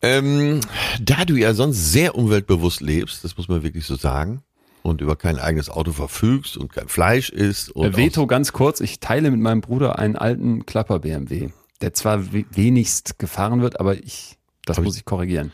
[0.00, 0.60] Ähm,
[1.00, 4.42] da du ja sonst sehr umweltbewusst lebst, das muss man wirklich so sagen,
[4.82, 7.70] und über kein eigenes Auto verfügst und kein Fleisch isst.
[7.72, 12.32] Und Veto ganz kurz, ich teile mit meinem Bruder einen alten Klapper BMW der zwar
[12.32, 15.52] wenigst gefahren wird, aber ich, das Hab muss ich korrigieren.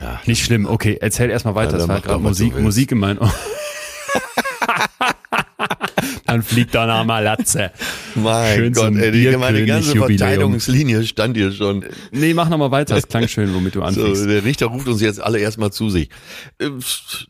[0.00, 1.72] Ja, Nicht schlimm, okay, erzähl erstmal weiter.
[1.72, 3.32] Ja, das war gerade Musik, Musik in meinen Ohren.
[6.30, 7.72] Dann fliegt da noch mal Latze.
[8.14, 11.84] Mein schön Gott, ey, die, meine ganze Verteidigungslinie stand hier schon.
[12.12, 14.22] Nee, mach noch mal weiter, das klang schön, womit du anfängst.
[14.22, 16.08] So, der Richter ruft uns jetzt alle erstmal zu sich.
[16.60, 16.78] Ähm,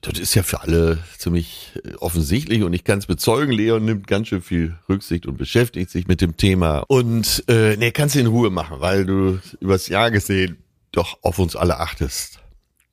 [0.03, 4.07] das ist ja für alle ziemlich äh, offensichtlich und ich kann es bezeugen, Leon nimmt
[4.07, 6.81] ganz schön viel Rücksicht und beschäftigt sich mit dem Thema.
[6.81, 10.59] Und äh, nee, kannst du in Ruhe machen, weil du übers Jahr gesehen
[10.93, 12.41] doch auf uns alle achtest.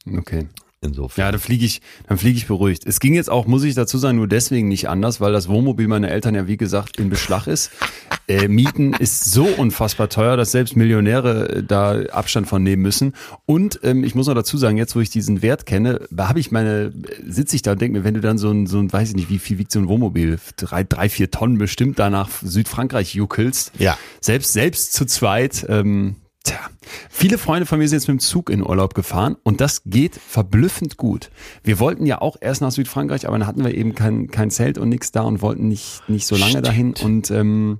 [0.10, 0.48] Okay.
[0.82, 1.26] Insofern.
[1.26, 2.84] Ja, dann fliege ich, dann fliege ich beruhigt.
[2.86, 5.88] Es ging jetzt auch, muss ich dazu sagen, nur deswegen nicht anders, weil das Wohnmobil
[5.88, 7.72] meiner Eltern ja wie gesagt in Beschlag ist.
[8.28, 13.14] Äh, Mieten ist so unfassbar teuer, dass selbst Millionäre äh, da Abstand von nehmen müssen.
[13.48, 16.52] Und ähm, ich muss noch dazu sagen, jetzt wo ich diesen Wert kenne, habe ich
[16.52, 16.94] meine,
[17.26, 19.16] sitze ich da und denke mir, wenn du dann so ein, so ein, weiß ich
[19.16, 23.16] nicht, wie viel wiegt so ein Wohnmobil, drei, drei, vier Tonnen bestimmt da nach Südfrankreich
[23.16, 23.72] juckelst.
[23.80, 23.98] Ja.
[24.22, 25.66] Selbst selbst zu zweit.
[25.70, 26.60] Ähm, Tja,
[27.10, 30.16] viele Freunde von mir sind jetzt mit dem Zug in Urlaub gefahren und das geht
[30.16, 31.30] verblüffend gut.
[31.62, 34.78] Wir wollten ja auch erst nach Südfrankreich, aber dann hatten wir eben kein, kein Zelt
[34.78, 36.68] und nichts da und wollten nicht, nicht so lange Stimmt.
[36.68, 36.94] dahin.
[37.04, 37.80] Und ähm,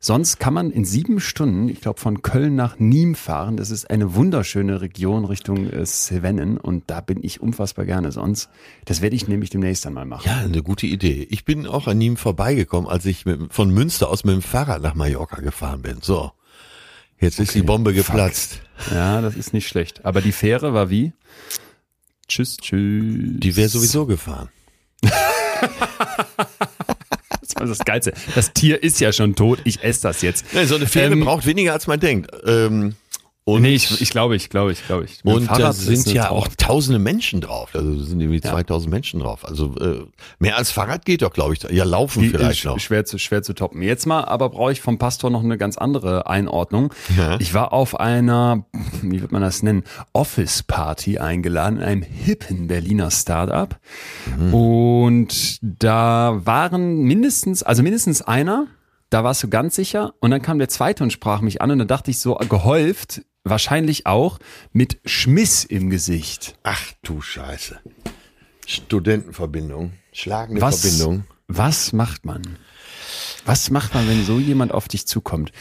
[0.00, 3.56] sonst kann man in sieben Stunden, ich glaube, von Köln nach Nîmes fahren.
[3.56, 8.48] Das ist eine wunderschöne Region Richtung äh, Cevennen und da bin ich unfassbar gerne sonst.
[8.84, 10.26] Das werde ich nämlich demnächst einmal machen.
[10.26, 11.24] Ja, eine gute Idee.
[11.30, 14.82] Ich bin auch an Nîmes vorbeigekommen, als ich mit, von Münster aus mit dem Fahrrad
[14.82, 15.98] nach Mallorca gefahren bin.
[16.00, 16.32] So.
[17.20, 17.42] Jetzt okay.
[17.42, 18.60] ist die Bombe geplatzt.
[18.76, 18.94] Fuck.
[18.94, 20.04] Ja, das ist nicht schlecht.
[20.04, 21.12] Aber die Fähre war wie?
[22.28, 23.40] Tschüss, tschüss.
[23.40, 24.50] Die wäre sowieso gefahren.
[25.02, 25.10] das
[27.56, 28.12] war das Geilste.
[28.34, 29.60] Das Tier ist ja schon tot.
[29.64, 30.44] Ich esse das jetzt.
[30.52, 32.30] Ja, so eine Fähre ähm, braucht weniger als man denkt.
[32.44, 32.94] Ähm,
[33.48, 35.06] und nee, ich, ich glaube, ich glaube, ich glaube.
[35.06, 35.24] Ich.
[35.24, 37.70] und da sind ja auch tausende Menschen drauf.
[37.72, 38.50] Also sind irgendwie ja.
[38.50, 39.46] 2000 Menschen drauf.
[39.46, 40.04] Also äh,
[40.38, 41.62] mehr als Fahrrad geht doch, glaube ich.
[41.70, 42.78] Ja, laufen Die vielleicht noch.
[42.78, 43.80] Schwer zu, schwer zu toppen.
[43.80, 46.92] Jetzt mal, aber brauche ich vom Pastor noch eine ganz andere Einordnung.
[47.16, 47.40] Ja.
[47.40, 48.66] Ich war auf einer,
[49.00, 53.78] wie wird man das nennen, Office-Party eingeladen in einem hippen Berliner Startup.
[54.38, 54.52] Mhm.
[54.52, 58.66] Und da waren mindestens, also mindestens einer,
[59.10, 60.14] da warst du ganz sicher.
[60.20, 63.22] Und dann kam der zweite und sprach mich an und dann dachte ich so gehäuft,
[63.44, 64.38] wahrscheinlich auch
[64.72, 66.58] mit Schmiss im Gesicht.
[66.62, 67.78] Ach du Scheiße.
[68.66, 71.24] Studentenverbindung, schlagende was, Verbindung.
[71.46, 72.42] Was macht man?
[73.46, 75.52] Was macht man, wenn so jemand auf dich zukommt?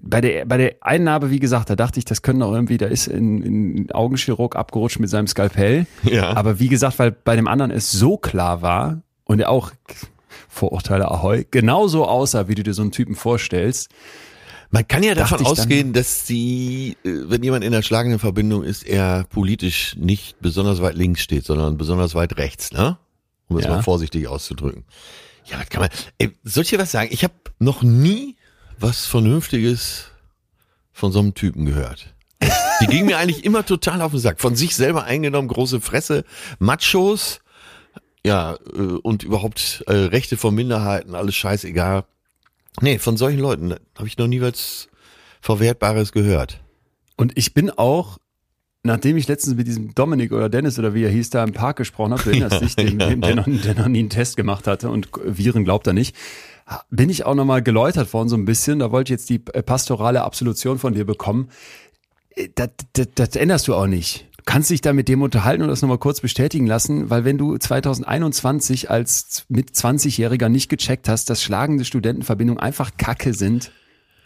[0.00, 2.86] Bei der, bei der Einnahme, wie gesagt, da dachte ich, das könnte auch irgendwie, da
[2.86, 5.86] ist ein, ein Augenchirurg abgerutscht mit seinem Skalpell.
[6.04, 6.36] Ja.
[6.36, 9.72] Aber wie gesagt, weil bei dem anderen es so klar war und er auch
[10.48, 13.90] Vorurteile Ahoi, genauso aussah, wie du dir so einen Typen vorstellst,
[14.70, 18.86] man kann ja davon ausgehen, dass sie, äh, wenn jemand in der schlagenden Verbindung ist,
[18.86, 22.98] er politisch nicht besonders weit links steht, sondern besonders weit rechts, ne?
[23.48, 23.70] Um es ja.
[23.70, 24.84] mal vorsichtig auszudrücken.
[25.44, 25.90] Ja, was kann man.
[26.18, 27.10] Ey, soll ich dir was sagen?
[27.12, 28.36] Ich habe noch nie
[28.78, 30.06] was Vernünftiges
[30.92, 32.14] von so einem Typen gehört.
[32.80, 34.40] Die ging mir eigentlich immer total auf den Sack.
[34.40, 36.24] Von sich selber eingenommen, große Fresse,
[36.58, 37.40] Machos,
[38.26, 42.04] ja, äh, und überhaupt äh, Rechte von Minderheiten, alles scheißegal.
[42.80, 44.88] Nee, von solchen Leuten habe ich noch nie was
[45.40, 46.60] Verwertbares gehört.
[47.16, 48.18] Und ich bin auch,
[48.82, 51.76] nachdem ich letztens mit diesem Dominik oder Dennis oder wie er hieß, da im Park
[51.76, 54.66] gesprochen habe, du erinnerst dich, dem, dem, der, noch, der noch nie einen Test gemacht
[54.66, 56.16] hatte und Viren glaubt er nicht,
[56.90, 58.80] bin ich auch nochmal geläutert worden so ein bisschen.
[58.80, 61.48] Da wollte ich jetzt die äh, pastorale Absolution von dir bekommen.
[62.34, 64.25] Äh, das, das, das änderst du auch nicht.
[64.46, 67.36] Du kannst dich da mit dem unterhalten und das nochmal kurz bestätigen lassen, weil wenn
[67.36, 73.72] du 2021 als mit 20-Jähriger nicht gecheckt hast, dass schlagende Studentenverbindungen einfach Kacke sind,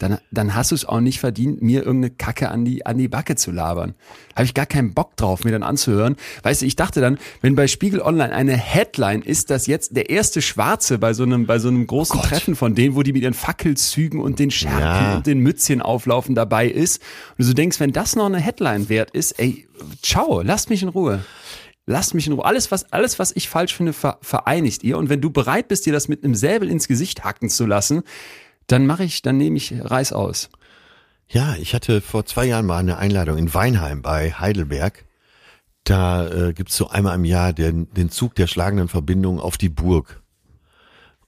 [0.01, 3.07] dann, dann hast du es auch nicht verdient, mir irgendeine Kacke an die, an die
[3.07, 3.93] Backe zu labern.
[4.35, 6.15] Habe ich gar keinen Bock drauf, mir dann anzuhören.
[6.41, 10.09] Weißt du, ich dachte dann, wenn bei Spiegel Online eine Headline ist, dass jetzt der
[10.09, 13.13] erste Schwarze bei so einem, bei so einem großen oh Treffen von denen, wo die
[13.13, 15.15] mit ihren Fackelzügen und den Scherben ja.
[15.17, 17.01] und den Mützchen auflaufen dabei ist.
[17.31, 19.67] Und du so denkst, wenn das noch eine Headline wert ist, ey,
[20.01, 21.23] ciao, lasst mich in Ruhe.
[21.85, 22.45] Lasst mich in Ruhe.
[22.45, 24.97] Alles, was, alles, was ich falsch finde, vereinigt ihr.
[24.97, 28.01] Und wenn du bereit bist, dir das mit einem Säbel ins Gesicht hacken zu lassen,
[28.67, 30.49] dann mache ich, dann nehme ich Reis aus.
[31.27, 35.05] Ja, ich hatte vor zwei Jahren mal eine Einladung in Weinheim bei Heidelberg.
[35.83, 39.69] Da äh, gibt's so einmal im Jahr den, den Zug der schlagenden Verbindung auf die
[39.69, 40.21] Burg.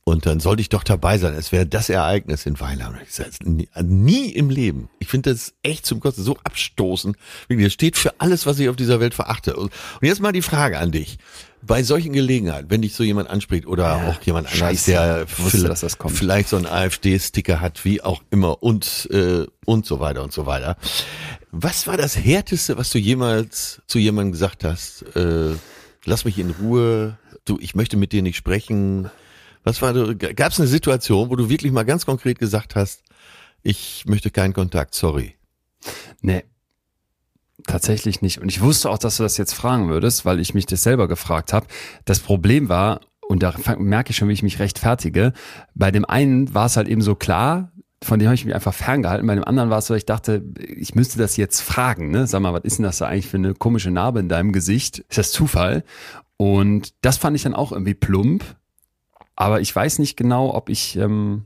[0.05, 1.33] Und dann sollte ich doch dabei sein.
[1.33, 2.57] Es wäre das Ereignis in
[3.15, 4.89] sage, nie, nie im Leben.
[4.99, 7.15] Ich finde das echt zum Kosten so abstoßend.
[7.47, 9.55] Das steht für alles, was ich auf dieser Welt verachte.
[9.55, 11.19] Und jetzt mal die Frage an dich.
[11.65, 15.63] Bei solchen Gelegenheiten, wenn dich so jemand anspricht oder ja, auch jemand anderes, der wusste,
[15.63, 20.33] das vielleicht so einen AfD-Sticker hat, wie auch immer und, äh, und so weiter und
[20.33, 20.77] so weiter.
[21.51, 25.03] Was war das Härteste, was du jemals zu jemandem gesagt hast?
[25.15, 25.55] Äh,
[26.05, 27.17] lass mich in Ruhe.
[27.45, 29.09] Du, ich möchte mit dir nicht sprechen
[29.63, 33.03] was war, gab es eine Situation, wo du wirklich mal ganz konkret gesagt hast,
[33.61, 35.35] ich möchte keinen Kontakt, sorry?
[36.21, 36.43] Nee,
[37.67, 38.39] tatsächlich nicht.
[38.39, 41.07] Und ich wusste auch, dass du das jetzt fragen würdest, weil ich mich das selber
[41.07, 41.67] gefragt habe.
[42.05, 45.33] Das Problem war, und da merke ich schon, wie ich mich rechtfertige,
[45.73, 47.71] bei dem einen war es halt eben so klar,
[48.03, 49.25] von dem habe ich mich einfach ferngehalten.
[49.25, 52.11] Bei dem anderen war es so, ich dachte, ich müsste das jetzt fragen.
[52.11, 52.27] Ne?
[52.27, 54.99] Sag mal, was ist denn das da eigentlich für eine komische Narbe in deinem Gesicht?
[54.99, 55.83] Ist das Zufall?
[56.37, 58.43] Und das fand ich dann auch irgendwie plump.
[59.35, 61.45] Aber ich weiß nicht genau, ob ich, ähm,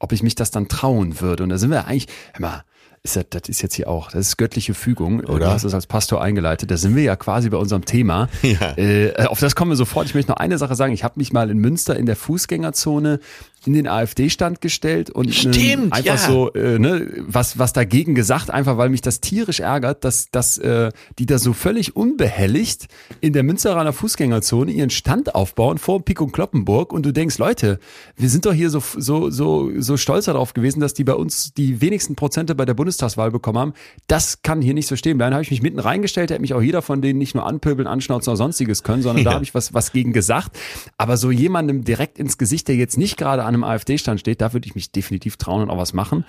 [0.00, 1.42] ob ich mich das dann trauen würde.
[1.42, 2.64] Und da sind wir eigentlich, immer,
[3.06, 5.46] ist ja, das ist jetzt hier auch, das ist göttliche Fügung, oder?
[5.46, 6.70] Du hast es als Pastor eingeleitet.
[6.70, 8.28] Da sind wir ja quasi bei unserem Thema.
[8.42, 8.76] Ja.
[8.76, 10.06] Äh, auf das kommen wir sofort.
[10.06, 10.92] Ich möchte noch eine Sache sagen.
[10.92, 13.20] Ich habe mich mal in Münster in der Fußgängerzone
[13.66, 16.16] in den AfD-Stand gestellt und Stimmt, ähm, einfach ja.
[16.18, 20.58] so äh, ne, was was dagegen gesagt, einfach weil mich das tierisch ärgert, dass dass
[20.58, 22.86] äh, die da so völlig unbehelligt
[23.20, 27.80] in der Münsteraner Fußgängerzone ihren Stand aufbauen vor Pik und Kloppenburg und du denkst, Leute,
[28.16, 31.52] wir sind doch hier so so so so stolz darauf gewesen, dass die bei uns
[31.54, 33.72] die wenigsten Prozente bei der Bundestagswahl bekommen haben.
[34.06, 35.32] Das kann hier nicht so stehen bleiben.
[35.32, 37.88] Da habe ich mich mitten reingestellt, hätte mich auch jeder von denen nicht nur anpöbeln,
[37.88, 39.30] anschnauzen oder sonstiges können, sondern ja.
[39.30, 40.56] da habe ich was was gegen gesagt.
[40.98, 44.52] Aber so jemandem direkt ins Gesicht, der jetzt nicht gerade an einem AfD-Stand steht, da
[44.52, 46.24] würde ich mich definitiv trauen und auch was machen.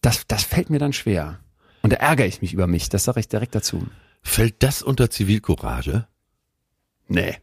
[0.00, 1.40] Das, das fällt mir dann schwer.
[1.82, 2.88] Und da ärgere ich mich über mich.
[2.88, 3.86] Das sage ich direkt dazu.
[4.22, 6.06] Fällt das unter Zivilcourage?
[7.08, 7.36] Nee,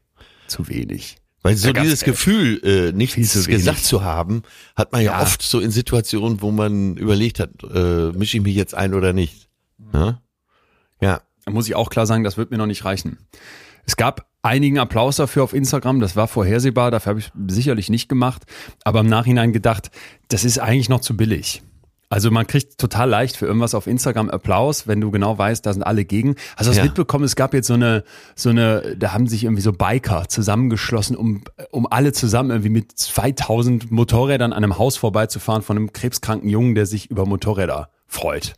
[0.47, 1.17] zu wenig.
[1.41, 4.43] Weil so dieses Gefühl, äh, nichts gesagt zu haben,
[4.75, 8.43] hat man ja, ja, oft so in Situationen, wo man überlegt hat, äh, mische ich
[8.43, 9.49] mich jetzt ein oder nicht.
[9.93, 10.21] Ja?
[11.01, 11.21] ja.
[11.43, 13.17] Da muss ich auch klar sagen, das wird mir noch nicht reichen.
[13.85, 15.99] Es gab einigen Applaus dafür auf Instagram.
[15.99, 18.43] Das war vorhersehbar, dafür habe ich sicherlich nicht gemacht.
[18.83, 19.89] Aber im Nachhinein gedacht,
[20.27, 21.63] das ist eigentlich noch zu billig.
[22.09, 25.73] Also man kriegt total leicht für irgendwas auf Instagram Applaus, wenn du genau weißt, da
[25.73, 26.35] sind alle gegen.
[26.55, 26.83] Hast du das ja.
[26.83, 27.25] mitbekommen?
[27.25, 28.03] Es gab jetzt so eine,
[28.35, 32.91] so eine, da haben sich irgendwie so Biker zusammengeschlossen, um, um alle zusammen irgendwie mit
[32.91, 38.53] 2000 Motorrädern an einem Haus vorbeizufahren von einem krebskranken Jungen, der sich über Motorräder freut.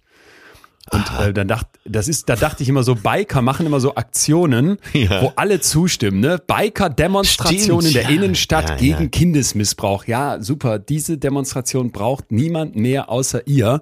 [0.92, 3.94] Und äh, dann dachte, das ist, da dachte ich immer so, Biker machen immer so
[3.94, 5.22] Aktionen, ja.
[5.22, 6.42] wo alle zustimmen, ne?
[6.46, 8.10] Biker-Demonstration in der ja.
[8.10, 10.06] Innenstadt ja, gegen Kindesmissbrauch.
[10.06, 10.80] Ja, super.
[10.80, 13.82] Diese Demonstration braucht niemand mehr außer ihr,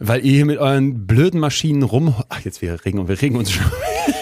[0.00, 2.14] weil ihr hier mit euren blöden Maschinen rum.
[2.28, 3.64] Ach, jetzt wir regen und wir regen uns schon,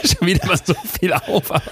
[0.05, 1.51] schon wieder mal so viel auf.
[1.51, 1.63] Aber,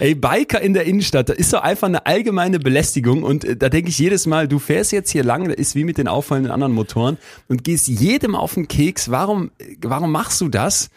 [0.00, 3.22] ey, Biker in der Innenstadt, das ist doch einfach eine allgemeine Belästigung.
[3.22, 5.84] Und äh, da denke ich jedes Mal, du fährst jetzt hier lang, das ist wie
[5.84, 7.16] mit den auffallenden anderen Motoren
[7.48, 9.10] und gehst jedem auf den Keks.
[9.10, 9.50] Warum?
[9.80, 10.89] warum machst du das?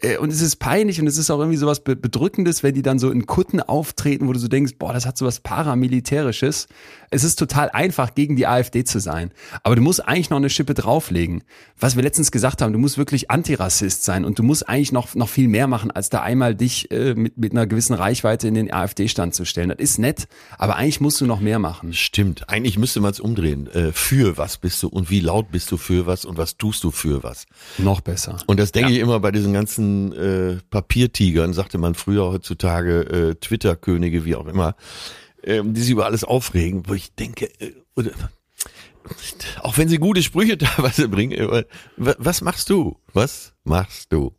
[0.00, 2.98] Äh, und es ist peinlich und es ist auch irgendwie sowas Bedrückendes, wenn die dann
[2.98, 6.68] so in Kutten auftreten, wo du so denkst, boah, das hat sowas Paramilitärisches.
[7.14, 9.30] Es ist total einfach, gegen die AfD zu sein.
[9.62, 11.44] Aber du musst eigentlich noch eine Schippe drauflegen.
[11.78, 15.14] Was wir letztens gesagt haben, du musst wirklich Antirassist sein und du musst eigentlich noch,
[15.14, 18.54] noch viel mehr machen, als da einmal dich äh, mit, mit einer gewissen Reichweite in
[18.54, 19.68] den AfD-Stand zu stellen.
[19.68, 20.26] Das ist nett,
[20.58, 21.92] aber eigentlich musst du noch mehr machen.
[21.92, 22.48] Stimmt.
[22.48, 23.68] Eigentlich müsste man es umdrehen.
[23.68, 26.82] Äh, für was bist du und wie laut bist du für was und was tust
[26.82, 27.46] du für was?
[27.78, 28.38] Noch besser.
[28.46, 28.96] Und das denke ja.
[28.96, 34.46] ich immer bei diesen ganzen äh, Papiertigern, sagte man früher heutzutage, äh, Twitter-Könige, wie auch
[34.46, 34.74] immer
[35.46, 38.10] ähm, die sich über alles aufregen, wo ich denke, äh, oder,
[39.62, 41.64] auch wenn sie gute Sprüche teilweise bringen,
[41.96, 42.96] wa- was machst du?
[43.12, 44.34] Was machst du?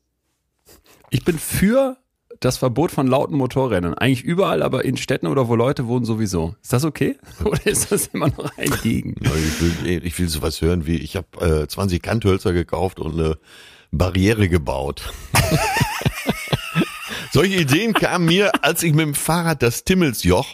[1.10, 1.98] Ich bin für
[2.42, 3.94] das Verbot von lauten Motorrädern.
[3.94, 6.56] Eigentlich überall, aber in Städten oder wo Leute wohnen sowieso.
[6.62, 7.18] Ist das okay?
[7.46, 9.16] Oder ist das immer noch ein Gegen?
[9.22, 13.38] Ich will, ich will sowas hören wie, ich habe äh, 20 Kanthölzer gekauft und eine
[13.92, 15.14] Barriere gebaut.
[17.32, 20.48] Solche Ideen kamen mir, als ich mit dem Fahrrad das Timmelsjoch,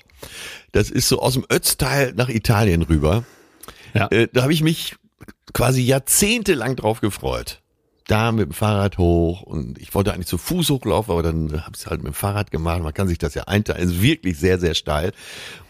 [0.72, 3.24] das ist so aus dem Ötztal nach Italien rüber,
[3.94, 4.08] Ja.
[4.12, 4.96] äh, da habe ich mich
[5.54, 7.62] quasi jahrzehntelang drauf gefreut.
[8.08, 11.72] Da mit dem Fahrrad hoch und ich wollte eigentlich zu Fuß hochlaufen, aber dann habe
[11.76, 12.82] ich es halt mit dem Fahrrad gemacht.
[12.82, 13.82] Man kann sich das ja einteilen.
[13.88, 15.14] Es ist wirklich sehr, sehr steil.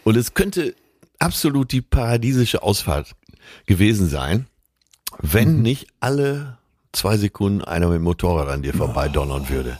[0.02, 0.74] Und es könnte
[1.18, 3.12] absolut die paradiesische Ausfahrt
[3.66, 4.46] gewesen sein,
[5.20, 6.58] wenn nicht alle
[6.92, 9.78] zwei Sekunden einer mit dem Motorrad an dir vorbei donnern würde.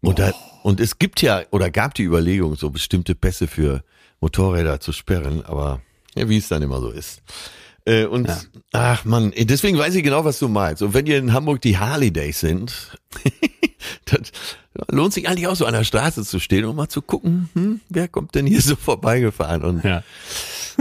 [0.00, 3.84] Und, da, und es gibt ja oder gab die Überlegung, so bestimmte Pässe für
[4.24, 5.82] Motorräder zu sperren, aber
[6.14, 7.20] ja, wie es dann immer so ist.
[7.84, 8.26] Äh, und
[8.72, 10.80] ach man, deswegen weiß ich genau, was du meinst.
[10.80, 12.96] Und wenn ihr in Hamburg die Harley Days sind,
[14.06, 14.22] dann
[14.90, 17.80] lohnt sich eigentlich auch so an der Straße zu stehen und mal zu gucken, hm,
[17.90, 19.62] wer kommt denn hier so vorbeigefahren?
[19.62, 20.02] Und Ja.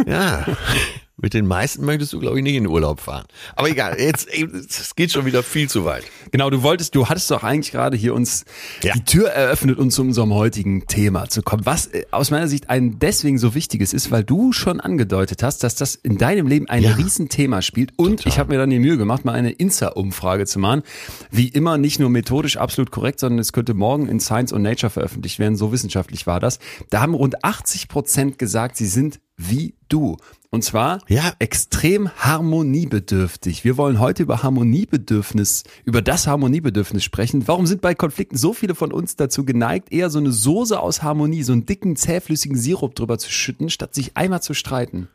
[0.08, 0.46] ja,
[1.24, 3.26] mit den meisten möchtest du, glaube ich, nicht in den Urlaub fahren.
[3.56, 6.04] Aber egal, jetzt, es geht schon wieder viel zu weit.
[6.32, 8.44] Genau, du wolltest, du hattest doch eigentlich gerade hier uns
[8.84, 8.94] Ja.
[8.94, 11.66] die Tür eröffnet, um zu unserem heutigen Thema zu kommen.
[11.66, 15.64] Was äh, aus meiner Sicht ein deswegen so wichtiges ist, weil du schon angedeutet hast,
[15.64, 16.92] dass das in deinem Leben ein Ja.
[16.96, 17.94] Riesenthema spielt.
[17.98, 20.84] Und ich habe mir dann die Mühe gemacht, mal eine Insta-Umfrage zu machen.
[21.32, 24.90] Wie immer nicht nur methodisch absolut korrekt, sondern es könnte morgen in Science und Nature
[24.90, 25.56] veröffentlicht werden.
[25.56, 26.60] So wissenschaftlich war das.
[26.90, 30.18] Da haben rund 80 Prozent gesagt, sie sind wie du.
[30.54, 31.34] Und zwar Ja.
[31.40, 33.64] extrem harmoniebedürftig.
[33.64, 37.48] Wir wollen heute über Harmoniebedürfnis, über das Harmoniebedürfnis sprechen.
[37.48, 41.02] Warum sind bei Konflikten so viele von uns dazu geneigt, eher so eine Soße aus
[41.02, 45.08] Harmonie, so einen dicken, zähflüssigen Sirup drüber zu schütten, statt sich einmal zu streiten?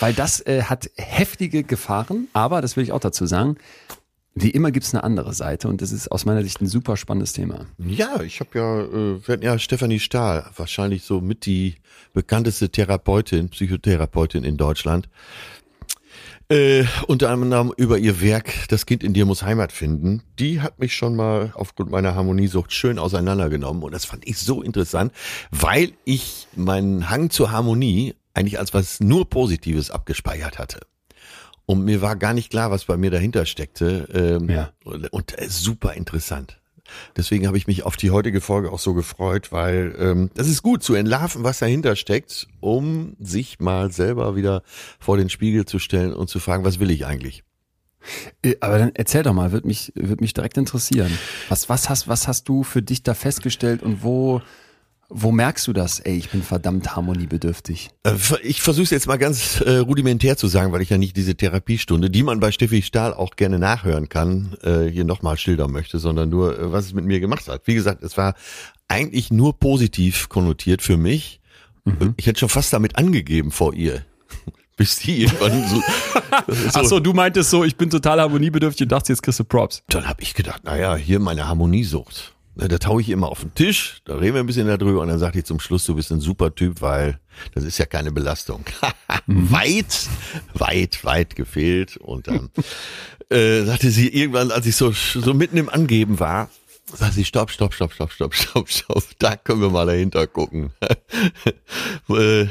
[0.00, 3.56] Weil das äh, hat heftige Gefahren, aber, das will ich auch dazu sagen,
[4.42, 7.32] wie immer gibt's eine andere Seite und das ist aus meiner Sicht ein super spannendes
[7.32, 7.66] Thema.
[7.78, 11.76] Ja, ich habe ja, äh, ja Stefanie Stahl, wahrscheinlich so mit die
[12.12, 15.08] bekannteste Therapeutin, Psychotherapeutin in Deutschland.
[16.50, 20.22] Äh, unter anderem über ihr Werk Das Kind in dir muss Heimat finden.
[20.38, 24.62] Die hat mich schon mal aufgrund meiner Harmoniesucht schön auseinandergenommen und das fand ich so
[24.62, 25.12] interessant,
[25.50, 30.80] weil ich meinen Hang zur Harmonie eigentlich als was nur Positives abgespeichert hatte.
[31.68, 34.08] Und mir war gar nicht klar, was bei mir dahinter steckte.
[34.40, 34.72] Ähm, Ja.
[34.84, 36.58] Und, und äh, super interessant.
[37.14, 40.62] Deswegen habe ich mich auf die heutige Folge auch so gefreut, weil ähm, das ist
[40.62, 44.62] gut zu entlarven, was dahinter steckt, um sich mal selber wieder
[44.98, 47.44] vor den Spiegel zu stellen und zu fragen, was will ich eigentlich?
[48.42, 51.12] Äh, Aber dann erzähl doch mal, wird mich, wird mich direkt interessieren.
[51.50, 54.40] Was, was hast, was hast du für dich da festgestellt und wo,
[55.10, 56.00] wo merkst du das?
[56.00, 57.90] Ey, ich bin verdammt harmoniebedürftig.
[58.04, 61.16] Äh, Ich versuche es jetzt mal ganz äh, rudimentär zu sagen, weil ich ja nicht
[61.16, 65.72] diese Therapiestunde, die man bei Steffi Stahl auch gerne nachhören kann, äh, hier nochmal schildern
[65.72, 67.62] möchte, sondern nur, äh, was es mit mir gemacht hat.
[67.66, 68.34] Wie gesagt, es war
[68.88, 71.40] eigentlich nur positiv konnotiert für mich.
[72.18, 74.04] Ich hätte schon fast damit angegeben vor ihr.
[74.76, 75.82] Bis die irgendwann so,
[76.74, 79.82] Ach so, du meintest so, ich bin total harmoniebedürftig und dachte, jetzt kriegst du Props.
[79.88, 82.34] Dann habe ich gedacht, naja, hier meine Harmoniesucht.
[82.58, 85.08] Na, Da taue ich immer auf den Tisch, da reden wir ein bisschen darüber und
[85.08, 87.20] dann sagt ich zum Schluss, du bist ein super Typ, weil
[87.54, 88.64] das ist ja keine Belastung.
[89.26, 90.08] weit,
[90.54, 91.96] weit, weit gefehlt.
[91.98, 92.50] Und dann
[93.30, 96.50] äh, sagte sie irgendwann, als ich so, so mitten im Angeben war,
[96.92, 100.72] sagt sie, stopp, stopp, stopp, stopp, stopp, stopp, stopp, da können wir mal dahinter gucken.
[102.08, 102.46] äh,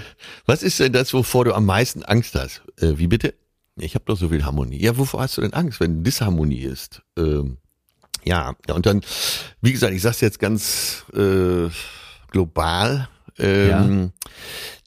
[0.45, 2.61] was ist denn das, wovor du am meisten Angst hast?
[2.79, 3.33] Äh, wie bitte?
[3.75, 4.81] Ich habe doch so viel Harmonie.
[4.81, 7.01] Ja, wovor hast du denn Angst, wenn Disharmonie ist?
[7.17, 7.57] Ähm,
[8.23, 9.01] ja, ja, und dann,
[9.61, 11.69] wie gesagt, ich sag's jetzt ganz äh,
[12.31, 14.11] global, ähm,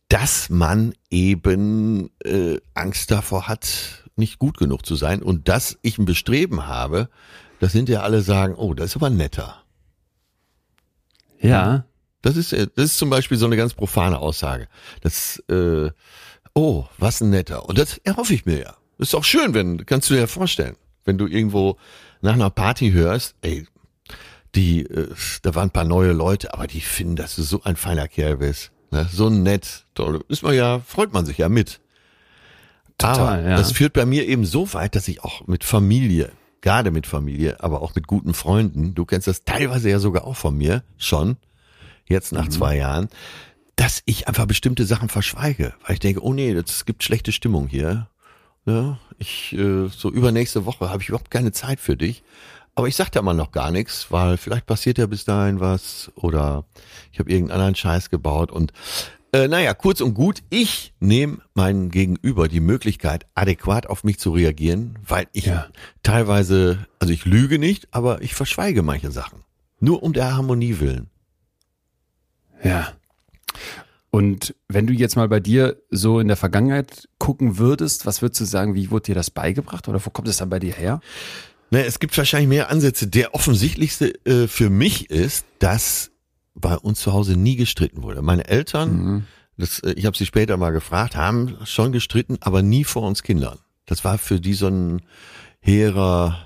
[0.08, 5.98] dass man eben äh, Angst davor hat, nicht gut genug zu sein und dass ich
[5.98, 7.08] ein Bestreben habe,
[7.60, 9.62] dass hinterher alle sagen, oh, das ist aber netter.
[11.40, 11.84] Ja.
[12.22, 14.68] Das ist, äh, das ist zum Beispiel so eine ganz profane Aussage.
[15.00, 15.90] Das, äh,
[16.54, 17.68] oh, was ein netter.
[17.68, 18.76] Und das erhoffe ich mir ja.
[18.98, 21.78] Das ist auch schön, wenn, kannst du dir ja vorstellen, wenn du irgendwo
[22.20, 23.66] nach einer Party hörst, ey,
[24.54, 27.76] die, äh, da waren ein paar neue Leute, aber die finden, dass du so ein
[27.76, 28.72] feiner Kerl bist.
[28.90, 29.08] Ne?
[29.12, 30.24] So nett, toll.
[30.28, 31.80] Ist man ja, freut man sich ja mit.
[32.98, 33.56] Total, aber ja.
[33.56, 37.62] das führt bei mir eben so weit, dass ich auch mit Familie, gerade mit Familie,
[37.62, 41.36] aber auch mit guten Freunden, du kennst das teilweise ja sogar auch von mir schon,
[42.06, 43.08] jetzt nach zwei Jahren,
[43.76, 47.68] dass ich einfach bestimmte Sachen verschweige, weil ich denke, oh nee, es gibt schlechte Stimmung
[47.68, 48.08] hier.
[48.66, 48.98] Ne?
[49.18, 52.22] Ich äh, so übernächste Woche habe ich überhaupt keine Zeit für dich.
[52.74, 56.10] Aber ich sag da mal noch gar nichts, weil vielleicht passiert ja bis dahin was
[56.14, 56.64] oder
[57.12, 58.72] ich habe irgendeinen anderen Scheiß gebaut und
[59.32, 64.32] Äh, naja, kurz und gut, ich nehme meinen Gegenüber die Möglichkeit, adäquat auf mich zu
[64.32, 65.68] reagieren, weil ich Ja.
[66.02, 69.44] teilweise, also ich lüge nicht, aber ich verschweige manche Sachen.
[69.78, 71.10] Nur um der Harmonie willen.
[72.64, 72.92] Ja.
[74.10, 78.40] Und wenn du jetzt mal bei dir so in der Vergangenheit gucken würdest, was würdest
[78.40, 81.00] du sagen, wie wurde dir das beigebracht oder wo kommt es dann bei dir her?
[81.70, 83.06] Ne, es gibt wahrscheinlich mehr Ansätze.
[83.06, 86.10] Der offensichtlichste äh, für mich ist, dass
[86.54, 88.22] bei uns zu Hause nie gestritten wurde.
[88.22, 92.82] Meine Eltern, das, äh, ich habe sie später mal gefragt, haben schon gestritten, aber nie
[92.82, 93.58] vor uns Kindern.
[93.86, 95.02] Das war für die so ein
[95.60, 96.44] hehrer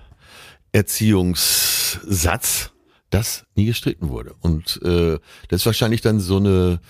[0.73, 2.73] Erziehungssatz,
[3.09, 4.35] dass nie gestritten wurde.
[4.41, 6.81] Und äh, das ist wahrscheinlich dann so eine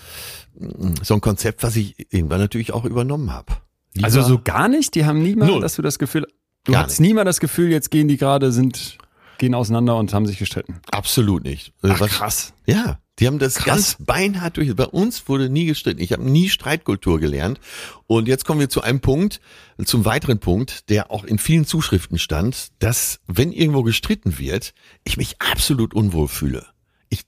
[1.03, 3.53] so ein Konzept, was ich irgendwann natürlich auch übernommen habe.
[4.01, 4.95] Also so gar nicht?
[4.95, 5.61] Die haben nie mal, Null.
[5.61, 6.27] dass du das Gefühl,
[6.65, 7.09] du Gar hattest nicht.
[7.09, 8.97] nie mal das Gefühl, jetzt gehen die gerade, sind,
[9.37, 10.79] gehen auseinander und haben sich gestritten.
[10.91, 11.73] absolut nicht.
[11.81, 12.53] Ach, Was- krass.
[12.65, 13.65] Ja, die haben das Krass.
[13.65, 14.75] ganz beinhart durch.
[14.75, 16.01] Bei uns wurde nie gestritten.
[16.01, 17.61] Ich habe nie Streitkultur gelernt.
[18.07, 19.39] Und jetzt kommen wir zu einem Punkt,
[19.85, 24.73] zum weiteren Punkt, der auch in vielen Zuschriften stand, dass wenn irgendwo gestritten wird,
[25.05, 26.65] ich mich absolut unwohl fühle.
[27.07, 27.21] Ich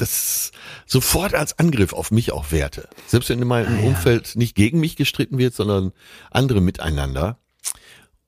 [0.00, 0.52] das
[0.86, 2.88] sofort als Angriff auf mich auch werte.
[3.06, 5.92] Selbst wenn in meinem Umfeld nicht gegen mich gestritten wird, sondern
[6.30, 7.38] andere miteinander.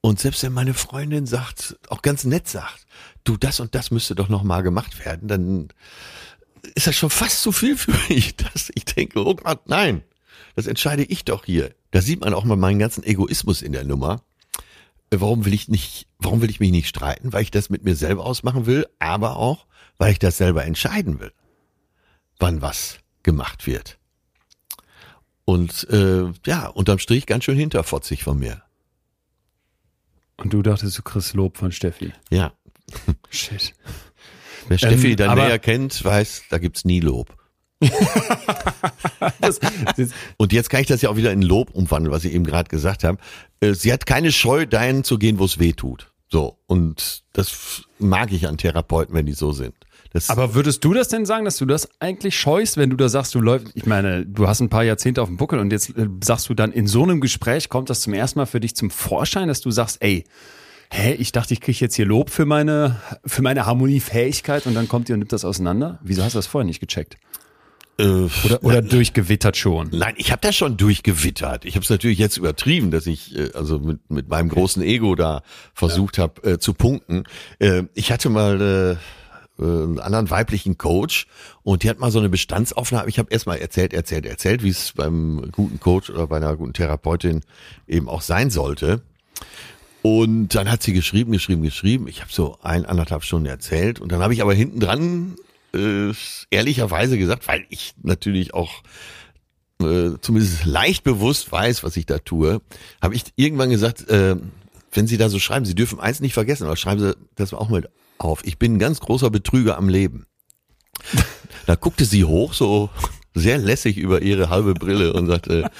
[0.01, 2.87] Und selbst wenn meine Freundin sagt, auch ganz nett sagt,
[3.25, 5.69] du, das und das müsste doch noch mal gemacht werden, dann
[6.75, 10.03] ist das schon fast zu viel für mich, dass ich denke, oh Gott, nein,
[10.57, 11.75] das entscheide ich doch hier.
[11.91, 14.23] Da sieht man auch mal meinen ganzen Egoismus in der Nummer.
[15.11, 17.33] Warum will ich nicht, warum will ich mich nicht streiten?
[17.33, 19.67] Weil ich das mit mir selber ausmachen will, aber auch,
[19.99, 21.33] weil ich das selber entscheiden will,
[22.41, 23.99] wann was gemacht wird.
[25.45, 28.63] Und äh, ja, unterm Strich ganz schön hinterfotzig von mir.
[30.37, 32.13] Und du dachtest, du kriegst Lob von Steffi.
[32.31, 32.53] Ja,
[33.31, 33.75] Shit.
[34.69, 37.37] wer Steffi Ähm, dann näher kennt, weiß, da gibt's nie Lob.
[39.41, 39.59] Das,
[39.97, 42.45] das, Und jetzt kann ich das ja auch wieder in Lob umwandeln, was ich eben
[42.45, 43.19] gerade gesagt habe.
[43.61, 46.13] Äh, Sie hat keine Scheu, dahin zu gehen, wo es weh tut.
[46.31, 46.59] So.
[46.67, 49.75] Und das mag ich an Therapeuten, wenn die so sind.
[50.13, 53.09] Das, aber würdest du das denn sagen, dass du das eigentlich scheust, wenn du da
[53.09, 55.97] sagst, du läufst, ich meine, du hast ein paar Jahrzehnte auf dem Buckel und jetzt
[55.97, 58.75] äh, sagst du dann in so einem Gespräch, kommt das zum ersten Mal für dich
[58.75, 60.25] zum Vorschein, dass du sagst, ey,
[60.91, 64.89] hä, ich dachte, ich kriege jetzt hier Lob für meine, für meine Harmoniefähigkeit und dann
[64.89, 66.01] kommt ihr und nimmt das auseinander?
[66.03, 67.17] Wieso hast du das vorher nicht gecheckt?
[68.01, 69.91] äh, Oder, oder durchgewittert schon?
[69.93, 71.65] Nein, ich habe das schon durchgewittert.
[71.65, 75.15] Ich habe es natürlich jetzt übertrieben, dass ich äh, also mit, mit meinem großen Ego
[75.15, 75.43] da
[75.75, 77.25] versucht habe äh, zu punkten.
[77.59, 78.97] Äh, ich hatte mal äh,
[79.61, 81.27] einen anderen weiblichen Coach
[81.63, 83.09] und die hat mal so eine Bestandsaufnahme.
[83.09, 86.73] Ich habe erstmal erzählt, erzählt, erzählt, wie es beim guten Coach oder bei einer guten
[86.73, 87.43] Therapeutin
[87.87, 89.03] eben auch sein sollte.
[90.03, 92.09] Und dann hat sie geschrieben, geschrieben, geschrieben.
[92.09, 95.37] Ich habe so ein, anderthalb Stunden erzählt und dann habe ich aber hinten dran
[95.75, 96.13] äh,
[96.51, 98.83] ehrlicherweise gesagt, weil ich natürlich auch
[99.81, 102.61] äh, zumindest leicht bewusst weiß, was ich da tue,
[103.01, 104.37] habe ich irgendwann gesagt, äh,
[104.93, 107.69] wenn Sie da so schreiben, Sie dürfen eins nicht vergessen, aber schreiben Sie das auch
[107.69, 107.89] mit
[108.21, 108.45] auf.
[108.45, 110.27] Ich bin ein ganz großer Betrüger am Leben.
[111.67, 112.91] Da guckte sie hoch, so
[113.35, 115.71] sehr lässig über ihre halbe Brille und sagte,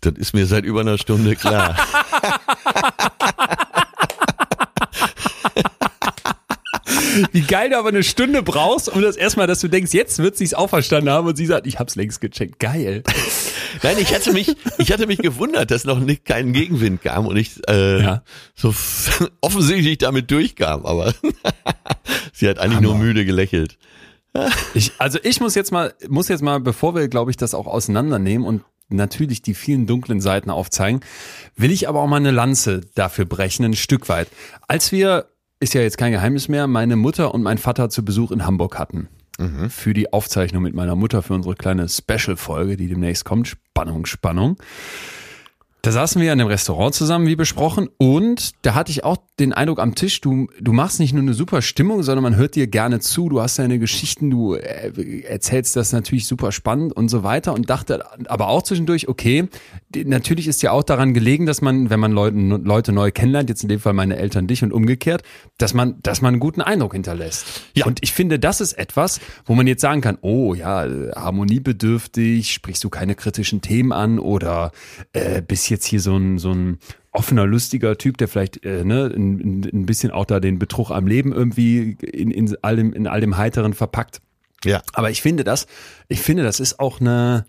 [0.00, 1.76] das ist mir seit über einer Stunde klar.
[7.32, 10.36] Wie geil du aber eine Stunde brauchst, um das erstmal, dass du denkst, jetzt wird
[10.36, 12.58] sie's auch verstanden haben und sie sagt, ich hab's längst gecheckt.
[12.58, 13.02] Geil.
[13.82, 17.36] Nein, ich hatte mich, ich hatte mich gewundert, dass noch nicht kein Gegenwind kam und
[17.36, 18.22] ich äh, Ja.
[18.54, 18.74] so
[19.40, 21.14] offensichtlich damit durchkam, aber
[22.32, 23.78] sie hat eigentlich nur müde gelächelt.
[24.74, 27.66] Ich, also ich muss jetzt mal, muss jetzt mal, bevor wir, glaube ich, das auch
[27.66, 31.00] auseinandernehmen und natürlich die vielen dunklen Seiten aufzeigen,
[31.56, 34.28] will ich aber auch mal eine Lanze dafür brechen, ein Stück weit.
[34.68, 35.26] Als wir,
[35.60, 38.78] ist ja jetzt kein Geheimnis mehr, meine Mutter und mein Vater zu Besuch in Hamburg
[38.78, 39.08] hatten.
[39.68, 43.48] Für die Aufzeichnung mit meiner Mutter für unsere kleine Special-Folge, die demnächst kommt.
[43.48, 44.56] Spannung, Spannung.
[45.82, 49.52] Da saßen wir in einem Restaurant zusammen, wie besprochen, und da hatte ich auch den
[49.52, 52.66] Eindruck am Tisch, du, du machst nicht nur eine super Stimmung, sondern man hört dir
[52.66, 57.22] gerne zu, du hast deine Geschichten, du äh, erzählst das natürlich super spannend und so
[57.22, 59.48] weiter und dachte aber auch zwischendurch, okay,
[59.94, 63.62] natürlich ist ja auch daran gelegen, dass man, wenn man Leute, Leute neu kennenlernt, jetzt
[63.62, 65.22] in dem Fall meine Eltern dich und umgekehrt,
[65.58, 67.44] dass man, dass man einen guten Eindruck hinterlässt.
[67.74, 67.84] Ja.
[67.84, 72.82] Und ich finde, das ist etwas, wo man jetzt sagen kann, oh ja, harmoniebedürftig, sprichst
[72.82, 74.72] du keine kritischen Themen an oder
[75.12, 76.78] äh, bist jetzt hier so ein, so ein
[77.12, 80.90] offener, lustiger Typ, der vielleicht äh, ne, ein, ein- ein bisschen auch da den Betrug
[80.90, 84.20] am Leben irgendwie in, in, all, dem, in all dem Heiteren verpackt.
[84.64, 84.82] Ja.
[84.92, 85.66] Aber ich finde das,
[86.08, 87.46] ich finde, das ist auch eine,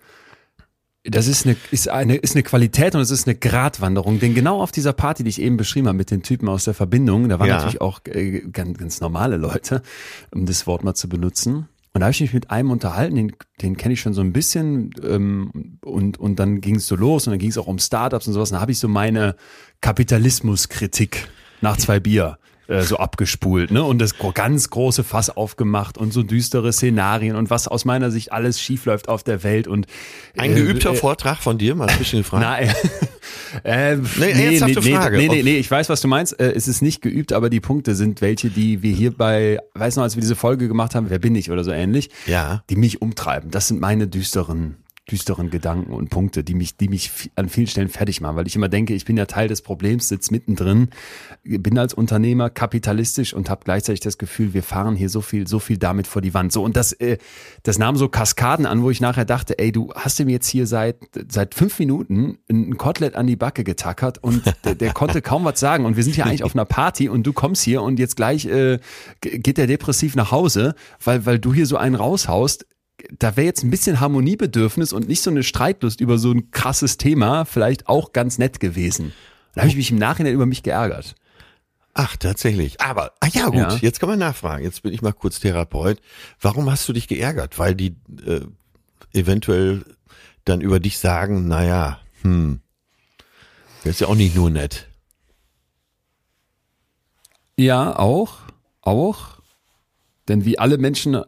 [1.03, 4.20] das ist eine, ist eine, ist eine Qualität und es ist eine Gratwanderung.
[4.20, 6.74] Denn genau auf dieser Party, die ich eben beschrieben habe mit den Typen aus der
[6.74, 7.55] Verbindung, da waren Ja.
[7.55, 9.82] natürlich auch äh, ganz, ganz normale Leute,
[10.32, 11.68] um das Wort mal zu benutzen.
[11.94, 14.34] Und da habe ich mich mit einem unterhalten, den, den kenne ich schon so ein
[14.34, 14.92] bisschen.
[15.04, 18.28] Ähm, und, und dann ging es so los und dann ging es auch um Startups
[18.28, 18.52] und sowas.
[18.52, 19.36] Und da habe ich so meine
[19.82, 21.28] Kapitalismuskritik
[21.62, 23.84] nach zwei Bier äh, so abgespult, ne?
[23.84, 28.32] Und das ganz große Fass aufgemacht und so düstere Szenarien und was aus meiner Sicht
[28.32, 29.88] alles schiefläuft auf der Welt und
[30.38, 32.43] ein geübter äh, Vortrag von dir, mal zwischen den Fragen.
[32.43, 32.74] Nein.
[33.63, 35.18] äh, nee, nee, nee, Frage.
[35.18, 36.39] nee, nee, nee, ich weiß, was du meinst.
[36.39, 39.95] Äh, es ist nicht geübt, aber die Punkte sind welche, die wir hier bei, weiß
[39.95, 42.63] noch, als wir diese Folge gemacht haben, wer bin ich oder so ähnlich, ja.
[42.70, 43.51] die mich umtreiben.
[43.51, 44.78] Das sind meine düsteren
[45.10, 48.58] düsteren Gedanken und Punkte, die mich, die mich an vielen Stellen fertig machen, weil ich
[48.58, 50.89] immer denke, ich bin ja Teil des Problems, sitze mittendrin,
[51.43, 55.60] bin als Unternehmer kapitalistisch und habe gleichzeitig das Gefühl, wir fahren hier so viel, so
[55.60, 56.51] viel damit vor die Wand.
[56.51, 57.18] So und das, äh,
[57.64, 60.68] das nahm so Kaskaden an, wo ich nachher dachte, ey, du hast ihm jetzt hier
[60.68, 60.97] seit
[61.30, 65.60] seit fünf Minuten ein Kotelett an die Backe getackert und der, der konnte kaum was
[65.60, 65.86] sagen.
[65.86, 68.45] Und wir sind ja eigentlich auf einer Party und du kommst hier und jetzt gleich
[68.45, 68.80] äh,
[69.22, 72.66] geht der depressiv nach Hause, weil weil du hier so einen raushaust
[73.18, 76.98] da wäre jetzt ein bisschen Harmoniebedürfnis und nicht so eine Streitlust über so ein krasses
[76.98, 79.14] Thema vielleicht auch ganz nett gewesen.
[79.54, 81.16] Da habe ich mich im Nachhinein über mich geärgert.
[81.93, 82.80] Ach, tatsächlich.
[82.80, 83.76] Aber, ah ja, gut, ja.
[83.78, 84.64] jetzt kann man nachfragen.
[84.64, 86.00] Jetzt bin ich mal kurz Therapeut.
[86.39, 87.58] Warum hast du dich geärgert?
[87.58, 88.41] Weil die äh,
[89.14, 89.84] eventuell
[90.45, 92.60] dann über dich sagen, naja, hm,
[93.84, 94.88] das ist ja auch nicht nur nett.
[97.56, 98.41] Ja, auch,
[98.82, 99.39] auch.
[100.28, 101.20] Denn wie alle Menschen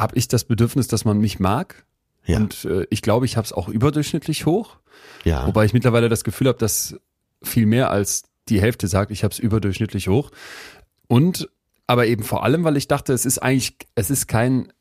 [0.00, 1.84] habe ich das Bedürfnis, dass man mich mag.
[2.24, 2.38] Ja.
[2.38, 4.76] Und äh, ich glaube, ich habe es auch überdurchschnittlich hoch.
[5.24, 5.46] Ja.
[5.46, 6.96] Wobei ich mittlerweile das Gefühl habe, dass
[7.42, 10.30] viel mehr als die Hälfte sagt, ich habe es überdurchschnittlich hoch.
[11.08, 11.48] Und
[11.86, 14.72] aber eben vor allem, weil ich dachte, es ist eigentlich, es ist kein,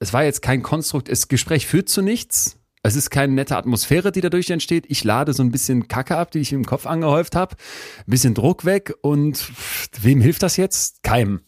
[0.00, 2.58] es war jetzt kein Konstrukt, das Gespräch führt zu nichts.
[2.82, 4.84] Es ist keine nette Atmosphäre, die dadurch entsteht.
[4.88, 7.56] Ich lade so ein bisschen Kacke ab, die ich im Kopf angehäuft habe.
[7.98, 9.52] Ein bisschen Druck weg und
[10.00, 11.02] wem hilft das jetzt?
[11.02, 11.42] Keinem.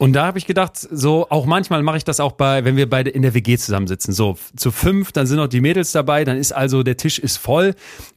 [0.00, 2.88] Und da habe ich gedacht, so auch manchmal mache ich das auch bei, wenn wir
[2.88, 4.14] beide in der WG zusammensitzen.
[4.14, 7.36] So zu fünf, dann sind noch die Mädels dabei, dann ist also der Tisch ist
[7.36, 7.74] voll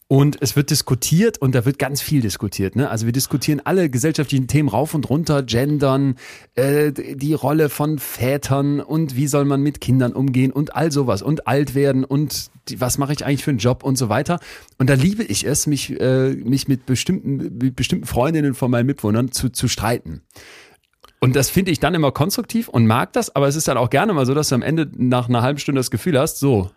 [0.07, 2.77] und es wird diskutiert und da wird ganz viel diskutiert.
[2.77, 2.89] Ne?
[2.89, 6.15] Also wir diskutieren alle gesellschaftlichen Themen rauf und runter, Gendern,
[6.55, 11.21] äh, die Rolle von Vätern und wie soll man mit Kindern umgehen und all sowas
[11.21, 14.39] und alt werden und die, was mache ich eigentlich für einen Job und so weiter.
[14.77, 18.85] Und da liebe ich es, mich, äh, mich mit bestimmten, mit bestimmten Freundinnen von meinen
[18.85, 20.21] Mitwohnern zu, zu streiten.
[21.23, 23.89] Und das finde ich dann immer konstruktiv und mag das, aber es ist dann auch
[23.89, 26.69] gerne mal so, dass du am Ende nach einer halben Stunde das Gefühl hast, so,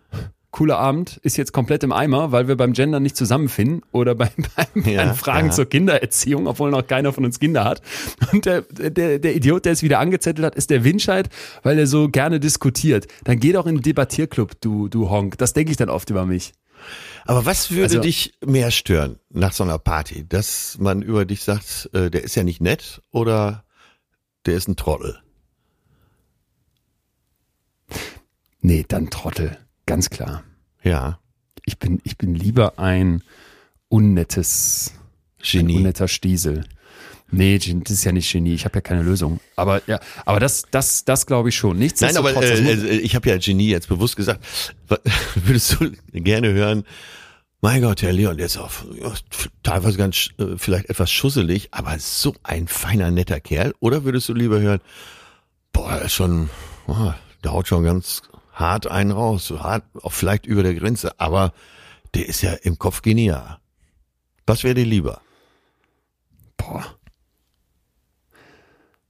[0.51, 4.29] cooler Abend ist jetzt komplett im Eimer, weil wir beim Gender nicht zusammenfinden oder beim,
[4.73, 5.53] beim, ja, Fragen ja.
[5.53, 7.81] zur Kindererziehung, obwohl noch keiner von uns Kinder hat.
[8.31, 11.27] Und der, der, der Idiot, der es wieder angezettelt hat, ist der Winscheid,
[11.63, 13.07] weil er so gerne diskutiert.
[13.25, 15.37] Dann geh doch in den Debattierclub, du, du Honk.
[15.39, 16.53] Das denke ich dann oft über mich.
[17.25, 20.25] Aber was würde also, dich mehr stören nach so einer Party?
[20.27, 23.65] Dass man über dich sagt, äh, der ist ja nicht nett oder
[24.47, 25.19] der ist ein Trottel.
[28.61, 30.43] Nee, dann Trottel, ganz klar.
[30.83, 31.19] Ja.
[31.65, 33.23] Ich bin, ich bin lieber ein
[33.89, 34.93] unnettes
[35.41, 35.73] Genie.
[35.73, 36.63] Ein unnetter Stiesel.
[37.29, 38.53] Nee, das ist ja nicht Genie.
[38.53, 39.41] Ich habe ja keine Lösung.
[39.57, 41.77] Aber ja, aber das, das, das glaube ich schon.
[41.77, 41.99] Nichts.
[41.99, 44.45] Nein, aber äh, äh, ich habe ja Genie jetzt bewusst gesagt.
[45.35, 46.85] Würdest du gerne hören?
[47.59, 48.71] Mein Gott, Herr Leon, der ist auch
[49.63, 53.73] teilweise ganz äh, vielleicht etwas schusselig, aber so ein feiner, netter Kerl.
[53.79, 54.79] Oder würdest du lieber hören,
[55.73, 56.51] boah, er ist schon,
[56.85, 58.21] oh, der haut schon ganz
[58.53, 61.51] hart einen raus, so hart, auch vielleicht über der Grenze, aber
[62.13, 63.57] der ist ja im Kopf genial.
[64.45, 65.21] Was wäre dir lieber?
[66.57, 66.85] Boah.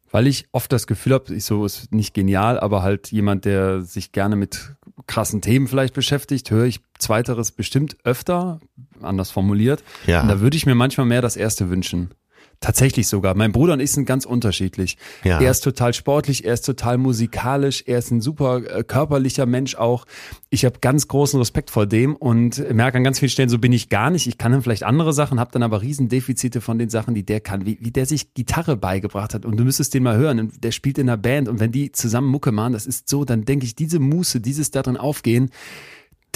[0.10, 3.82] Weil ich oft das Gefühl habe, ich so ist nicht genial, aber halt jemand, der
[3.82, 4.74] sich gerne mit
[5.08, 8.60] krassen Themen vielleicht beschäftigt, höre ich zweiteres bestimmt öfter,
[9.01, 9.84] anders formuliert.
[10.05, 10.22] Ja.
[10.22, 12.12] Und da würde ich mir manchmal mehr das erste wünschen.
[12.60, 13.36] Tatsächlich sogar.
[13.36, 14.97] Mein Bruder und ich sind ganz unterschiedlich.
[15.24, 15.39] Ja.
[15.39, 19.76] Er ist total sportlich, er ist total musikalisch, er ist ein super äh, körperlicher Mensch
[19.76, 20.05] auch.
[20.49, 23.74] Ich habe ganz großen Respekt vor dem und merke an ganz vielen Stellen, so bin
[23.74, 24.26] ich gar nicht.
[24.26, 27.41] Ich kann dann vielleicht andere Sachen, habe dann aber Riesendefizite von den Sachen, die der
[27.41, 29.45] kann, wie, wie der sich Gitarre beigebracht hat.
[29.45, 30.51] Und du müsstest den mal hören.
[30.60, 33.45] Der spielt in einer Band und wenn die zusammen Mucke machen, das ist so, dann
[33.45, 35.51] denke ich, diese Muße, dieses darin aufgehen,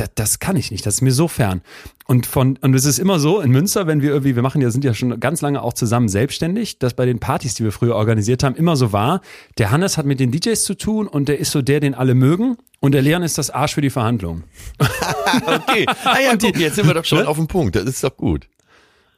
[0.02, 1.62] das, das kann ich nicht, das ist mir so fern.
[2.08, 4.70] Und von, und es ist immer so, in Münster, wenn wir irgendwie, wir machen ja,
[4.70, 7.95] sind ja schon ganz lange auch zusammen selbstständig, dass bei den Partys, die wir früher
[7.95, 9.22] organisiert haben, immer so war,
[9.58, 12.16] der Hannes hat mit den DJs zu tun und der ist so der, den alle
[12.16, 14.43] mögen und der Leon ist das Arsch für die Verhandlung.
[15.45, 15.86] okay.
[16.04, 17.28] Ah ja, guck, jetzt sind wir doch schon ne?
[17.28, 18.47] auf dem Punkt, das ist doch gut.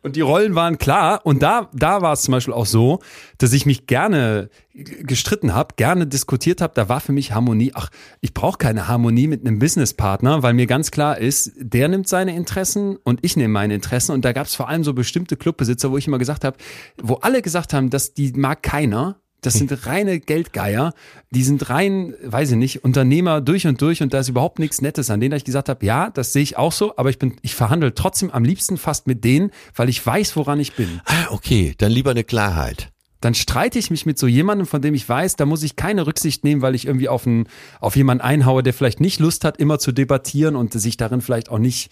[0.04, 1.22] Und die Rollen waren klar.
[1.24, 3.00] Und da, da war es zum Beispiel auch so,
[3.38, 6.74] dass ich mich gerne gestritten habe, gerne diskutiert habe.
[6.76, 7.72] Da war für mich Harmonie.
[7.74, 7.90] Ach,
[8.20, 12.36] ich brauche keine Harmonie mit einem Businesspartner, weil mir ganz klar ist, der nimmt seine
[12.36, 14.12] Interessen und ich nehme meine Interessen.
[14.12, 16.58] Und da gab es vor allem so bestimmte Clubbesitzer, wo ich immer gesagt habe,
[17.02, 20.94] wo alle gesagt haben, dass die mag keiner, Das sind reine Geldgeier.
[21.32, 24.82] Die sind rein, weiß ich nicht, Unternehmer durch und durch und da ist überhaupt nichts
[24.82, 27.36] Nettes an denen, ich gesagt habe, ja, das sehe ich auch so, aber ich bin,
[27.42, 31.02] ich verhandle trotzdem am liebsten fast mit denen, weil ich weiß, woran ich bin.
[31.06, 32.90] Ah, okay, dann lieber eine Klarheit.
[33.24, 36.06] Dann streite ich mich mit so jemandem, von dem ich weiß, da muss ich keine
[36.06, 37.48] Rücksicht nehmen, weil ich irgendwie auf, einen,
[37.80, 41.50] auf jemanden einhaue, der vielleicht nicht Lust hat, immer zu debattieren und sich darin vielleicht
[41.50, 41.90] auch nicht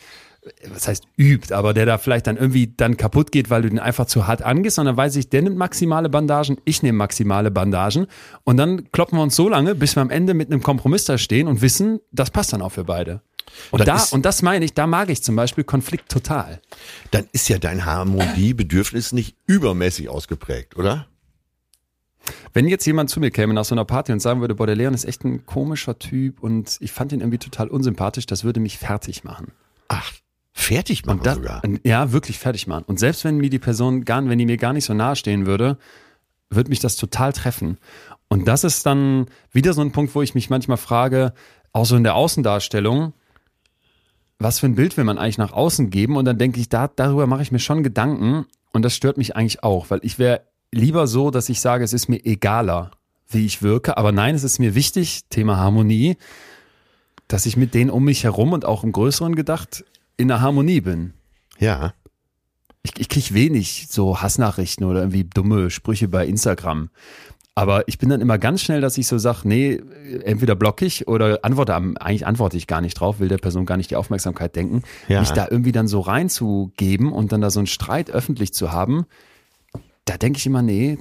[0.67, 3.79] was heißt übt, aber der da vielleicht dann irgendwie dann kaputt geht, weil du den
[3.79, 8.07] einfach zu hart angehst, sondern weiß ich, der nimmt maximale Bandagen, ich nehme maximale Bandagen
[8.43, 11.17] und dann kloppen wir uns so lange, bis wir am Ende mit einem Kompromiss da
[11.17, 13.21] stehen und wissen, das passt dann auch für beide.
[13.69, 16.61] Und, da, und das meine ich, da mag ich zum Beispiel Konflikt total.
[17.11, 21.07] Dann ist ja dein Harmoniebedürfnis nicht übermäßig ausgeprägt, oder?
[22.53, 24.75] Wenn jetzt jemand zu mir käme nach so einer Party und sagen würde, boah, der
[24.75, 28.59] Leon ist echt ein komischer Typ und ich fand ihn irgendwie total unsympathisch, das würde
[28.59, 29.51] mich fertig machen.
[29.87, 30.13] Ach,
[30.53, 31.61] Fertig machen das, sogar.
[31.83, 32.83] Ja, wirklich fertig machen.
[32.85, 35.45] Und selbst wenn mir die Person gar, wenn die mir gar nicht so nahe stehen
[35.45, 35.77] würde,
[36.49, 37.77] würde mich das total treffen.
[38.27, 41.33] Und das ist dann wieder so ein Punkt, wo ich mich manchmal frage,
[41.73, 43.13] auch so in der Außendarstellung,
[44.39, 46.17] was für ein Bild will man eigentlich nach außen geben?
[46.17, 48.45] Und dann denke ich, da, darüber mache ich mir schon Gedanken.
[48.73, 50.41] Und das stört mich eigentlich auch, weil ich wäre
[50.71, 52.91] lieber so, dass ich sage, es ist mir egaler,
[53.29, 53.97] wie ich wirke.
[53.97, 56.17] Aber nein, es ist mir wichtig, Thema Harmonie,
[57.27, 59.85] dass ich mit denen um mich herum und auch im Größeren gedacht
[60.17, 61.13] in der Harmonie bin.
[61.59, 61.93] Ja.
[62.83, 66.89] Ich, ich kriege wenig so Hassnachrichten oder irgendwie dumme Sprüche bei Instagram.
[67.53, 69.79] Aber ich bin dann immer ganz schnell, dass ich so sage, nee,
[70.23, 73.77] entweder blocke ich oder antworte, eigentlich antworte ich gar nicht drauf, will der Person gar
[73.77, 74.83] nicht die Aufmerksamkeit denken.
[75.09, 75.19] Ja.
[75.19, 79.05] Mich da irgendwie dann so reinzugeben und dann da so einen Streit öffentlich zu haben,
[80.05, 80.97] da denke ich immer, nee,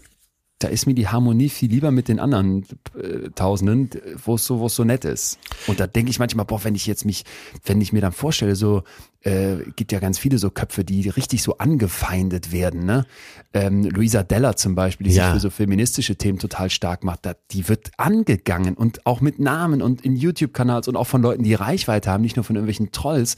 [0.60, 3.90] da ist mir die Harmonie viel lieber mit den anderen äh, Tausenden,
[4.22, 5.38] wo es so, wo es so nett ist.
[5.66, 7.24] Und da denke ich manchmal, boah, wenn ich jetzt mich,
[7.64, 8.82] wenn ich mir dann vorstelle, so
[9.22, 12.84] äh, gibt ja ganz viele so Köpfe, die richtig so angefeindet werden.
[12.84, 13.06] Ne?
[13.54, 15.24] Ähm, Luisa Della zum Beispiel, die ja.
[15.24, 19.38] sich für so feministische Themen total stark macht, da, die wird angegangen und auch mit
[19.38, 22.92] Namen und in YouTube-Kanals und auch von Leuten, die Reichweite haben, nicht nur von irgendwelchen
[22.92, 23.36] Trolls.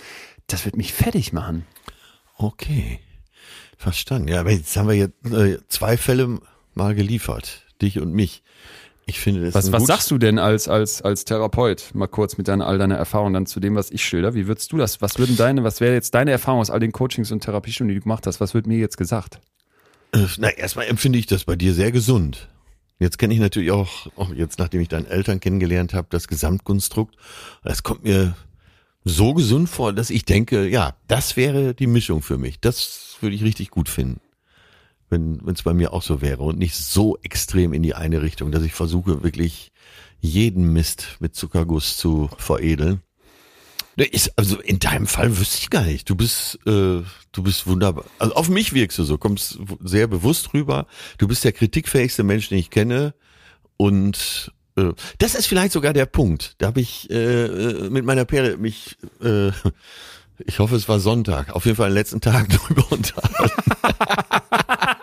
[0.48, 1.66] Das wird mich fertig machen.
[2.36, 2.98] Okay.
[3.76, 4.28] Verstanden.
[4.28, 6.40] Ja, aber jetzt haben wir jetzt äh, zwei Fälle
[6.74, 7.62] mal geliefert.
[7.80, 8.42] Dich und mich.
[9.06, 9.54] Ich finde das.
[9.54, 11.90] Was, was sagst du denn als, als, als Therapeut?
[11.94, 14.34] Mal kurz mit deiner, all deiner Erfahrung dann zu dem, was ich schilder.
[14.34, 15.02] Wie würdest du das?
[15.02, 17.98] Was würden deine, was wäre jetzt deine Erfahrung aus all den Coachings und Therapiestunden, die
[17.98, 18.40] du gemacht hast?
[18.40, 19.40] Was wird mir jetzt gesagt?
[20.12, 22.48] Äh, na, erstmal empfinde ich das bei dir sehr gesund.
[23.00, 27.16] Jetzt kenne ich natürlich auch, auch jetzt, nachdem ich deine Eltern kennengelernt habe, das Gesamtkonstrukt.
[27.64, 28.36] Es kommt mir
[29.04, 32.60] so gesund vor, dass ich denke, ja, das wäre die Mischung für mich.
[32.60, 34.20] Das würde ich richtig gut finden
[35.12, 38.50] wenn es bei mir auch so wäre und nicht so extrem in die eine Richtung,
[38.50, 39.70] dass ich versuche wirklich
[40.20, 43.02] jeden Mist mit Zuckerguss zu veredeln.
[43.96, 46.08] Ist, also in deinem Fall wüsste ich gar nicht.
[46.08, 47.02] Du bist, äh,
[47.32, 48.04] du bist wunderbar.
[48.18, 50.86] Also auf mich wirkst du so, kommst sehr bewusst rüber.
[51.18, 53.14] Du bist der kritikfähigste Mensch, den ich kenne.
[53.76, 56.54] Und äh, das ist vielleicht sogar der Punkt.
[56.58, 59.50] Da habe ich äh, äh mit meiner Perle mich, äh,
[60.38, 63.52] ich hoffe, es war Sonntag, auf jeden Fall den letzten Tag drüber unterhalten.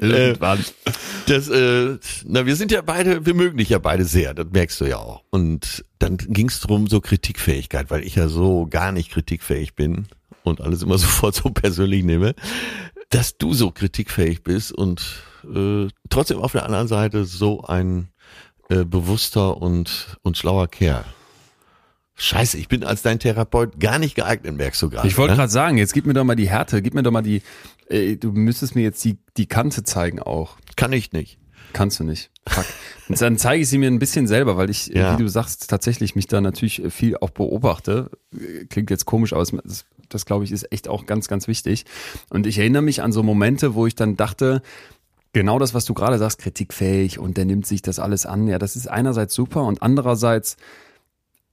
[0.00, 0.58] Irgendwann.
[0.58, 0.90] Äh,
[1.26, 4.80] das, äh, na, wir sind ja beide, wir mögen dich ja beide sehr, das merkst
[4.80, 5.22] du ja auch.
[5.30, 10.06] Und dann ging es darum, so Kritikfähigkeit, weil ich ja so gar nicht kritikfähig bin
[10.42, 12.34] und alles immer sofort so persönlich nehme,
[13.10, 18.08] dass du so kritikfähig bist und äh, trotzdem auf der anderen Seite so ein
[18.68, 21.04] äh, bewusster und, und schlauer Kerl.
[22.18, 25.06] Scheiße, ich bin als dein Therapeut gar nicht geeignet, merkst du gerade.
[25.06, 25.36] Ich wollte ne?
[25.36, 27.42] gerade sagen, jetzt gib mir doch mal die Härte, gib mir doch mal die,
[27.88, 30.56] äh, du müsstest mir jetzt die, die Kante zeigen auch.
[30.76, 31.38] Kann ich nicht.
[31.72, 32.30] Kannst du nicht.
[32.48, 32.64] Fuck.
[33.08, 35.12] Und dann zeige ich sie mir ein bisschen selber, weil ich, ja.
[35.12, 38.10] wie du sagst, tatsächlich mich da natürlich viel auch beobachte.
[38.70, 41.84] Klingt jetzt komisch, aber das, das glaube ich ist echt auch ganz, ganz wichtig.
[42.30, 44.62] Und ich erinnere mich an so Momente, wo ich dann dachte,
[45.32, 48.48] genau das, was du gerade sagst, kritikfähig und der nimmt sich das alles an.
[48.48, 50.56] Ja, das ist einerseits super und andererseits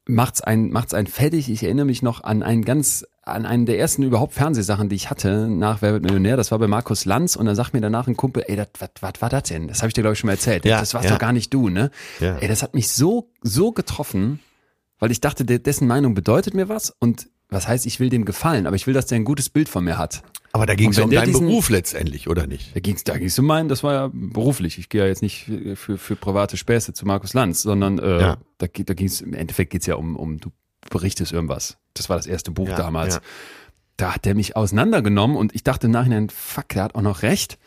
[0.06, 1.50] macht's ein macht's ein fertig.
[1.50, 5.10] Ich erinnere mich noch an einen ganz an einen der ersten überhaupt Fernsehsachen, die ich
[5.10, 6.36] hatte nach Wer wird Millionär.
[6.36, 9.14] Das war bei Markus Lanz und dann sagt mir danach ein Kumpel, ey, was was
[9.22, 9.68] war das denn?
[9.68, 10.66] Das habe ich dir glaube ich schon mal erzählt.
[10.66, 11.12] Ja, das warst ja.
[11.12, 11.90] doch gar nicht du, ne?
[12.20, 12.38] Ja.
[12.38, 14.40] Ey, das hat mich so so getroffen,
[15.00, 18.68] weil ich dachte, dessen Meinung bedeutet mir was und was heißt, ich will dem gefallen,
[18.68, 20.24] aber ich will, dass der ein gutes Bild von mir hat.
[20.54, 22.76] Aber da ging es um deinen diesen, Beruf letztendlich, oder nicht?
[22.76, 24.78] Da ging es da ging's um meinen, das war ja beruflich.
[24.78, 28.22] Ich gehe ja jetzt nicht für, für, für private Späße zu Markus Lanz, sondern äh,
[28.22, 28.38] ja.
[28.58, 30.52] da, da ging es, im Endeffekt geht's ja um, um, du
[30.90, 31.78] berichtest irgendwas.
[31.94, 33.16] Das war das erste Buch ja, damals.
[33.16, 33.22] Ja.
[33.98, 37.22] Da hat der mich auseinandergenommen und ich dachte im Nachhinein, fuck, der hat auch noch
[37.22, 37.60] recht.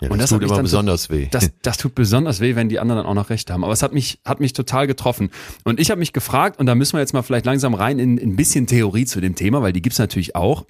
[0.00, 1.28] Ja, das, und das tut immer besonders so, weh.
[1.30, 3.62] Das, das tut besonders weh, wenn die anderen dann auch noch recht haben.
[3.62, 5.30] Aber es hat mich, hat mich total getroffen.
[5.64, 8.18] Und ich habe mich gefragt, und da müssen wir jetzt mal vielleicht langsam rein in,
[8.18, 10.64] in ein bisschen Theorie zu dem Thema, weil die gibt's natürlich auch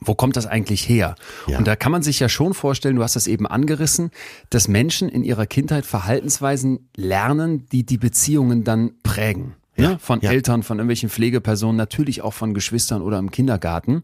[0.00, 1.14] wo kommt das eigentlich her?
[1.46, 1.58] Ja.
[1.58, 4.10] Und da kann man sich ja schon vorstellen, du hast das eben angerissen,
[4.48, 9.56] dass Menschen in ihrer Kindheit Verhaltensweisen lernen, die die Beziehungen dann prägen.
[9.82, 10.30] Ja, von ja.
[10.30, 14.02] Eltern, von irgendwelchen Pflegepersonen, natürlich auch von Geschwistern oder im Kindergarten.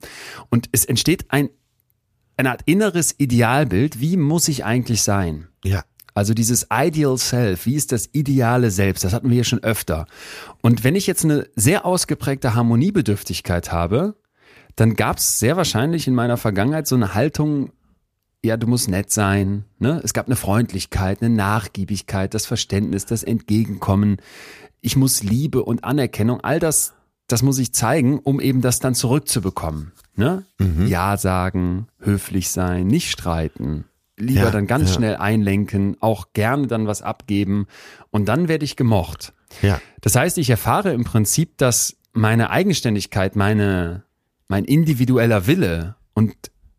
[0.51, 1.51] Und es entsteht ein,
[2.37, 4.01] eine Art inneres Idealbild.
[4.01, 5.49] Wie muss ich eigentlich sein?
[5.65, 5.85] Ja.
[6.17, 9.05] Also dieses Ideal Self, wie ist das ideale Selbst?
[9.05, 10.07] Das hatten wir hier schon öfter.
[10.63, 14.15] Und wenn ich jetzt eine sehr ausgeprägte Harmoniebedürftigkeit habe,
[14.77, 17.71] dann gab es sehr wahrscheinlich in meiner Vergangenheit so eine Haltung,
[18.43, 19.65] ja, du musst nett sein.
[19.79, 20.01] Ne?
[20.05, 24.17] Es gab eine Freundlichkeit, eine Nachgiebigkeit, das Verständnis, das Entgegenkommen.
[24.81, 26.95] Ich muss Liebe und Anerkennung, all das,
[27.29, 29.93] das muss ich zeigen, um eben das dann zurückzubekommen.
[30.15, 30.45] Ne?
[30.87, 33.85] Ja sagen, höflich sein, nicht streiten.
[34.17, 34.95] Lieber Ja, dann ganz ja.
[34.97, 37.67] schnell einlenken, auch gerne dann was abgeben
[38.11, 39.35] und dann werde ich gemocht.
[39.61, 39.81] Ja.
[40.01, 44.05] Das heißt, ich erfahre im Prinzip, dass meine Eigenständigkeit, meine,
[44.49, 46.35] mein individueller Wille und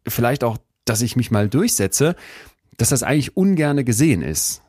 [0.07, 2.15] vielleicht auch, dass ich mich mal durchsetze,
[2.77, 4.63] dass das eigentlich ungerne gesehen ist.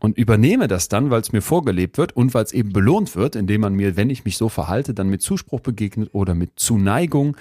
[0.00, 3.34] Und übernehme das dann, weil es mir vorgelebt wird und weil es eben belohnt wird,
[3.34, 7.36] indem man mir, wenn ich mich so verhalte, dann mit Zuspruch begegnet oder mit Zuneigung,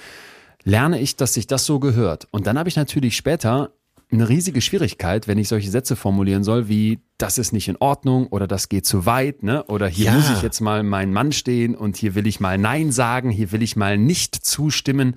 [0.64, 2.28] lerne ich, dass sich das so gehört.
[2.32, 3.72] Und dann habe ich natürlich später
[4.10, 8.28] eine riesige Schwierigkeit, wenn ich solche Sätze formulieren soll, wie das ist nicht in Ordnung
[8.28, 9.64] oder das geht zu weit, ne?
[9.66, 10.14] Oder hier Ja.
[10.14, 13.52] muss ich jetzt mal mein Mann stehen und hier will ich mal Nein sagen, hier
[13.52, 15.16] will ich mal nicht zustimmen.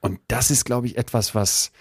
[0.00, 1.72] Und das ist, glaube ich, etwas, was,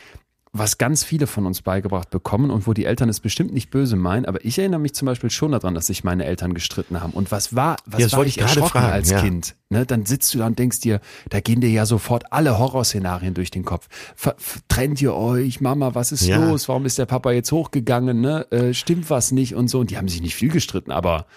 [0.53, 3.95] was ganz viele von uns beigebracht bekommen und wo die Eltern es bestimmt nicht böse
[3.95, 4.25] meinen.
[4.25, 7.13] Aber ich erinnere mich zum Beispiel schon daran, dass sich meine Eltern gestritten haben.
[7.13, 9.21] Und was war, was Ja, war ich gerade erschrocken fragen, als ja.
[9.21, 9.55] Kind?
[9.69, 10.99] Ne, dann sitzt du da und denkst dir,
[11.29, 13.87] da gehen dir ja sofort alle Horrorszenarien durch den Kopf.
[14.17, 14.35] Ver-
[14.67, 15.61] trennt ihr euch?
[15.61, 16.35] Mama, was ist Ja.
[16.45, 16.67] los?
[16.67, 18.19] Warum ist der Papa jetzt hochgegangen?
[18.19, 18.45] Ne?
[18.51, 19.79] Äh, stimmt was nicht und so.
[19.79, 21.27] Und die haben sich nicht viel gestritten, aber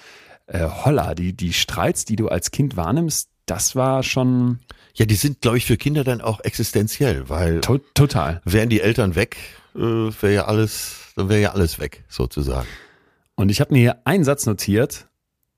[0.49, 4.59] äh, holla, die, die Streits, die du als Kind wahrnimmst, das war schon
[4.95, 8.41] Ja, die sind, glaube ich, für Kinder dann auch existenziell, weil to total.
[8.45, 9.37] wären die Eltern weg,
[9.75, 12.69] äh, wäre ja alles, dann wäre ja alles weg, sozusagen.
[13.35, 15.09] Und ich habe mir hier einen Satz notiert,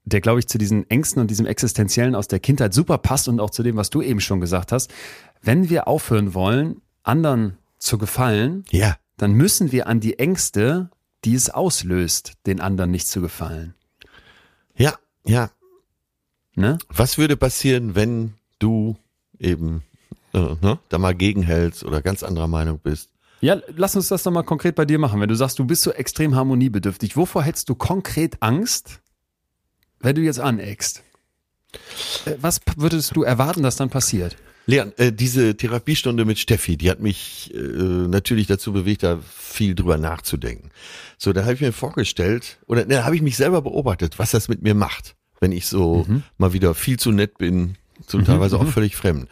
[0.04, 3.40] der, glaube ich, zu diesen Ängsten und diesem Existenziellen aus der Kindheit super passt und
[3.40, 4.90] auch zu dem, was du eben schon gesagt hast.
[5.42, 8.96] Wenn wir aufhören wollen, anderen zu gefallen, Ja.
[9.18, 10.88] dann müssen wir an die Ängste,
[11.24, 13.74] die es auslöst, den anderen nicht zu gefallen.
[14.76, 15.50] Ja, ja.
[16.54, 16.78] Ne?
[16.88, 18.96] Was würde passieren, wenn du
[19.40, 19.82] eben
[20.32, 23.10] äh, ne, da mal gegenhältst oder ganz anderer Meinung bist?
[23.40, 25.20] Ja, lass uns das doch mal konkret bei dir machen.
[25.20, 29.00] Wenn du sagst, du bist so extrem harmoniebedürftig, wovor hättest du konkret Angst,
[30.00, 31.02] wenn du jetzt aneckst?
[32.24, 34.36] Äh, Was würdest du erwarten, dass dann passiert?
[34.68, 39.76] Leon, äh, diese Therapiestunde mit Steffi, die hat mich äh, natürlich dazu bewegt, da viel
[39.76, 40.70] drüber nachzudenken.
[41.18, 44.48] So, da habe ich mir vorgestellt, oder ne, habe ich mich selber beobachtet, was das
[44.48, 46.04] mit mir macht, wenn ich so
[46.36, 47.76] mal wieder viel zu nett bin,
[48.06, 49.28] zum teilweise auch völlig fremd.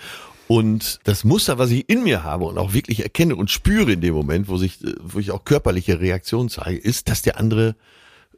[0.46, 4.00] Und das Muster, was ich in mir habe und auch wirklich erkenne und spüre in
[4.02, 7.76] dem Moment, wo sich, wo ich auch körperliche Reaktionen zeige, ist, dass der andere,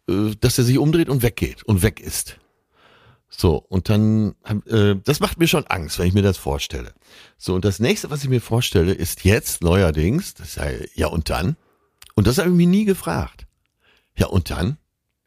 [0.08, 2.38] äh, dass er sich umdreht und weggeht und weg ist.
[3.28, 4.36] So, und dann,
[4.70, 6.94] äh, das macht mir schon Angst, wenn ich mir das vorstelle.
[7.36, 11.28] So, und das nächste, was ich mir vorstelle, ist jetzt neuerdings, das sei, ja und
[11.28, 11.56] dann?
[12.14, 13.46] Und das habe ich mich nie gefragt.
[14.16, 14.78] Ja und dann?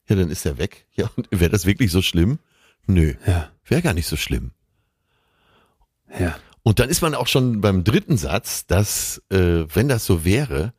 [0.07, 0.87] Ja, dann ist er weg.
[0.95, 2.39] Ja, und wäre das wirklich so schlimm?
[2.87, 3.51] Nö, Ja.
[3.65, 4.51] wäre gar nicht so schlimm.
[6.17, 6.37] Ja.
[6.63, 10.73] Und dann ist man auch schon beim dritten Satz, dass, äh, wenn das so wäre,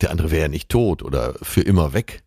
[0.00, 2.22] der andere wäre ja nicht tot oder für immer weg,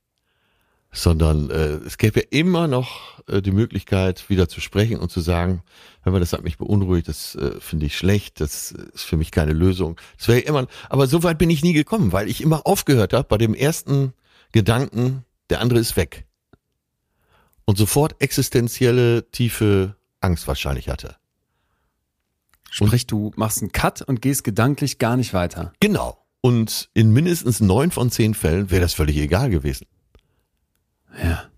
[0.91, 5.22] sondern äh, es gäbe ja immer noch äh, die Möglichkeit, wieder zu sprechen und zu
[5.22, 5.64] sagen,
[6.04, 9.32] hör mal, das hat mich beunruhigt, das äh, finde ich schlecht, das ist für mich
[9.32, 10.00] keine Lösung.
[10.18, 13.28] Das wäre immer, aber so weit bin ich nie gekommen, weil ich immer aufgehört habe
[13.28, 14.14] bei dem ersten
[14.52, 16.26] Gedanken, der andere ist weg.
[17.66, 21.16] Und sofort existenzielle, tiefe Angst wahrscheinlich hatte.
[22.76, 25.74] Sprich, du machst einen Cut und gehst gedanklich gar nicht weiter.
[25.80, 26.18] Genau.
[26.42, 29.86] Und in mindestens neun von zehn Fällen wäre das völlig egal gewesen.
[31.22, 31.50] Ja.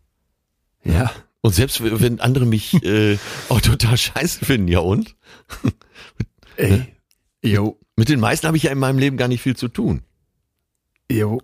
[0.83, 1.11] Ja.
[1.41, 3.17] Und selbst wenn andere mich äh,
[3.49, 5.15] auch total scheiße finden, ja und?
[6.57, 6.93] Ey.
[7.43, 7.79] Jo.
[7.95, 10.01] Mit den meisten habe ich ja in meinem Leben gar nicht viel zu tun.
[11.09, 11.41] Jo.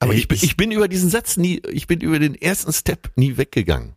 [0.00, 2.34] Aber Ey, ich, bin, ich- ich bin über diesen Satz nie, ich bin über den
[2.34, 3.94] ersten Step nie weggegangen.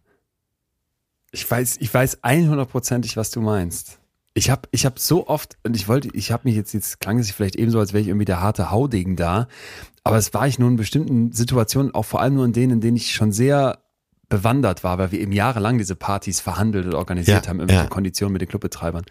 [1.32, 4.00] Ich weiß, ich weiß 100%ig, was du meinst.
[4.38, 7.18] Ich habe ich hab so oft, und ich wollte, ich habe mich jetzt, jetzt klang
[7.18, 9.48] es vielleicht eben so, als wäre ich irgendwie der harte Haudegen da,
[10.04, 12.82] aber es war ich nur in bestimmten Situationen, auch vor allem nur in denen, in
[12.82, 13.80] denen ich schon sehr
[14.30, 17.90] bewandert war, weil wir eben jahrelang diese Partys verhandelt und organisiert Ja, haben, irgendwelche ja.
[17.90, 19.06] Konditionen mit den Clubbetreibern.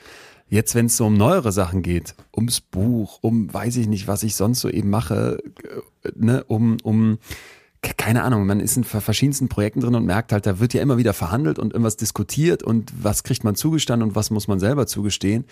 [0.49, 4.23] Jetzt, wenn es so um neuere Sachen geht, ums Buch, um weiß ich nicht, was
[4.23, 5.39] ich sonst so eben mache,
[6.05, 7.19] äh, ne, um, um
[7.83, 10.83] keine Ahnung, man ist in ver- verschiedensten Projekten drin und merkt halt, da wird ja
[10.83, 14.59] immer wieder verhandelt und irgendwas diskutiert und was kriegt man zugestanden und was muss man
[14.61, 15.45] selber zugestehen.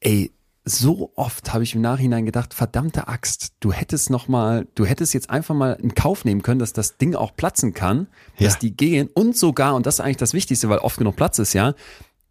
[0.00, 0.32] Ey,
[0.64, 5.14] so oft habe ich im Nachhinein gedacht, verdammte Axt, du hättest noch mal, du hättest
[5.14, 8.08] jetzt einfach mal in Kauf nehmen können, dass das Ding auch platzen kann,
[8.40, 8.58] dass Ja.
[8.60, 11.52] die gehen und sogar, und das ist eigentlich das Wichtigste, weil oft genug Platz ist,
[11.52, 11.74] ja,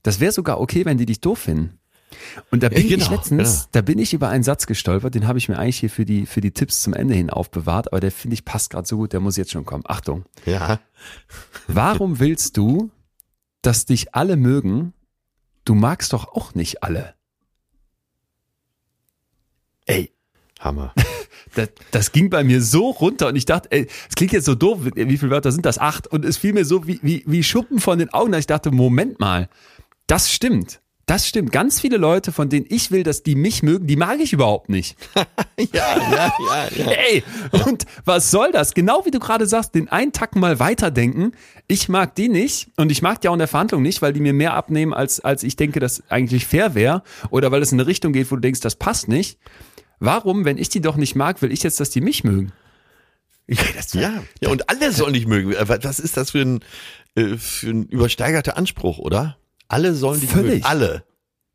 [0.03, 1.79] das wäre sogar okay, wenn die dich doof finden.
[2.51, 3.69] Und da bin ich genau, letztens, genau.
[3.71, 6.25] da bin ich über einen Satz gestolpert, den habe ich mir eigentlich hier für die,
[6.25, 9.13] für die Tipps zum Ende hin aufbewahrt, aber der finde ich passt gerade so gut,
[9.13, 9.83] der muss jetzt schon kommen.
[9.87, 10.25] Achtung.
[10.45, 10.79] Ja.
[11.67, 12.91] Warum willst du,
[13.61, 14.93] dass dich alle mögen?
[15.63, 17.15] Du magst doch auch nicht alle.
[19.85, 20.11] Ey,
[20.59, 20.93] Hammer.
[21.55, 24.55] das, das ging bei mir so runter und ich dachte, ey, es klingt jetzt so
[24.55, 25.79] doof, wie viele Wörter sind das?
[25.79, 26.07] Acht.
[26.07, 28.71] Und es fiel mir so wie, wie, wie Schuppen von den Augen, dass ich dachte,
[28.71, 29.49] Moment mal,
[30.07, 30.81] das stimmt.
[31.05, 31.51] Das stimmt.
[31.51, 34.69] Ganz viele Leute, von denen ich will, dass die mich mögen, die mag ich überhaupt
[34.69, 34.97] nicht.
[35.15, 36.91] ja, ja, ja, ja.
[36.91, 38.73] Ey, und was soll das?
[38.73, 41.33] Genau wie du gerade sagst, den einen Tacken mal weiterdenken.
[41.67, 44.19] Ich mag die nicht und ich mag die auch in der Verhandlung nicht, weil die
[44.19, 47.03] mir mehr abnehmen, als, als ich denke, das eigentlich fair wäre.
[47.29, 49.37] Oder weil es in eine Richtung geht, wo du denkst, das passt nicht.
[49.99, 52.51] Warum, wenn ich die doch nicht mag, will ich jetzt, dass die mich mögen?
[53.47, 53.61] Ja,
[53.93, 55.53] ja, ja, und alle sollen dich mögen.
[55.53, 56.61] Äh, Was ist das für ein,
[57.13, 59.37] äh, für ein übersteigerter Anspruch, oder?
[59.67, 60.51] Alle sollen dich Völlig.
[60.51, 60.65] mögen.
[60.65, 61.03] Alle.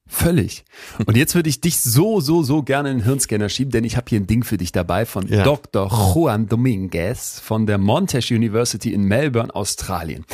[0.06, 0.64] Völlig.
[1.06, 3.96] Und jetzt würde ich dich so, so, so gerne in den Hirnscanner schieben, denn ich
[3.96, 5.44] habe hier ein Ding für dich dabei von Ja.
[5.44, 5.88] Dr.
[6.14, 10.24] Juan Dominguez von der Monash University in Melbourne, Australien.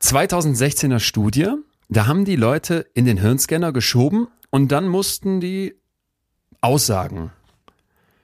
[0.00, 1.48] 2016er Studie,
[1.88, 5.74] da haben die Leute in den Hirnscanner geschoben und dann mussten die
[6.60, 7.32] Aussagen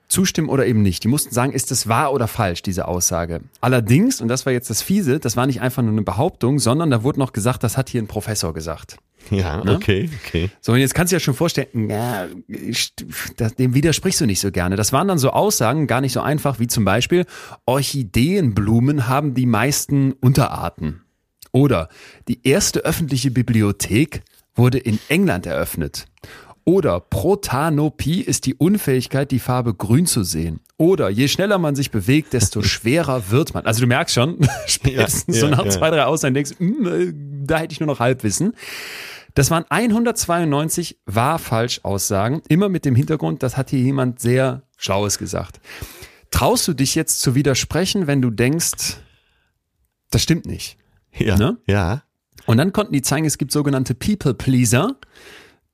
[0.08, 1.04] zustimmen oder eben nicht.
[1.04, 3.40] Die mussten sagen, ist das wahr oder falsch, diese Aussage.
[3.60, 6.90] Allerdings, und das war jetzt das Fiese, das war nicht einfach nur eine Behauptung, sondern
[6.90, 8.96] da wurde noch gesagt, das hat hier ein Professor gesagt.
[9.30, 9.74] Ja, Ne?
[9.74, 10.48] okay, okay.
[10.60, 12.26] So, und jetzt kannst du dir ja schon vorstellen, ja,
[13.58, 14.76] dem widersprichst du nicht so gerne.
[14.76, 17.26] Das waren dann so Aussagen, gar nicht so einfach, wie zum Beispiel,
[17.66, 21.02] Orchideenblumen haben die meisten Unterarten.
[21.52, 21.88] Oder
[22.28, 24.22] die erste öffentliche Bibliothek
[24.54, 26.06] wurde in England eröffnet.
[26.68, 30.60] Oder Protanopie ist die Unfähigkeit, die Farbe grün zu sehen.
[30.76, 33.64] Oder je schneller man sich bewegt, desto schwerer wird man.
[33.64, 35.70] Also du merkst schon, spätestens Ja, so ja, nach ja.
[35.70, 37.12] zwei, drei Aussagen denkst, hm, äh,
[37.46, 38.52] da hätte ich nur noch Halbwissen.
[39.32, 45.60] Das waren 192 wahr-falsch-Aussagen, immer mit dem Hintergrund, das hat hier jemand sehr Schlaues gesagt.
[46.30, 48.98] Traust du dich jetzt zu widersprechen, wenn du denkst,
[50.10, 50.76] das stimmt nicht?
[51.16, 51.56] Ja, Ne?
[51.66, 52.02] ja.
[52.44, 54.96] Und dann konnten die zeigen, es gibt sogenannte People-Pleaser,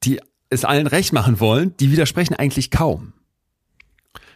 [0.04, 0.20] die
[0.50, 3.12] es allen recht machen wollen, die widersprechen eigentlich kaum.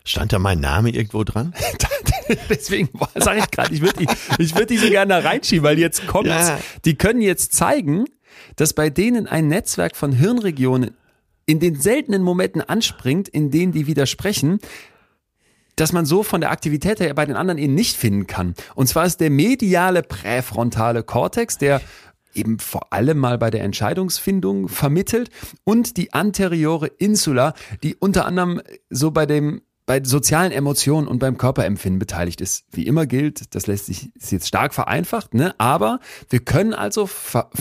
[0.04, 1.52] Stand da mein Name irgendwo dran?
[2.48, 5.78] Deswegen sage ich gerade, ich würde die, ich würd die so gerne da reinschieben, weil
[5.78, 6.30] jetzt kommt's.
[6.30, 6.58] Ja.
[6.84, 8.04] Die können jetzt zeigen,
[8.56, 10.96] dass bei denen ein Netzwerk von Hirnregionen
[11.46, 14.58] in den seltenen Momenten anspringt, in denen die widersprechen,
[15.76, 18.54] dass man so von der Aktivität her bei den anderen eben nicht finden kann.
[18.74, 21.80] Und zwar ist der mediale präfrontale Kortex, der
[22.38, 25.30] eben vor allem mal bei der Entscheidungsfindung vermittelt
[25.64, 31.38] und die anteriore Insula, die unter anderem so bei dem bei sozialen Emotionen und beim
[31.38, 32.66] Körperempfinden beteiligt ist.
[32.70, 35.54] Wie immer gilt, das lässt sich ist jetzt stark vereinfacht, ne?
[35.56, 37.08] Aber wir können also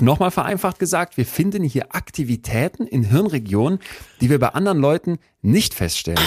[0.01, 3.79] nochmal vereinfacht gesagt, wir finden hier Aktivitäten in Hirnregionen,
[4.19, 6.21] die wir bei anderen Leuten nicht feststellen.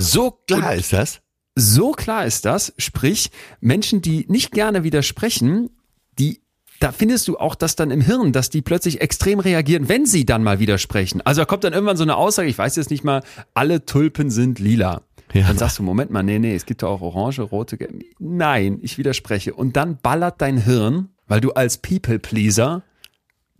[0.00, 1.20] So klar ist das.
[1.54, 3.30] So klar ist das, sprich
[3.60, 5.70] Menschen, die nicht gerne widersprechen,
[6.18, 6.42] die
[6.80, 10.26] da findest du auch das dann im Hirn, dass die plötzlich extrem reagieren, wenn sie
[10.26, 11.20] dann mal widersprechen.
[11.22, 13.22] Also da kommt dann irgendwann so eine Aussage, ich weiß jetzt nicht mal,
[13.54, 15.02] alle Tulpen sind lila.
[15.32, 15.48] Ja.
[15.48, 18.04] Dann sagst du, Moment mal, nee, nee, es gibt doch auch orange, rote, gelbe.
[18.18, 19.54] Nein, ich widerspreche.
[19.54, 22.82] Und dann ballert dein Hirn, weil du als People-Pleaser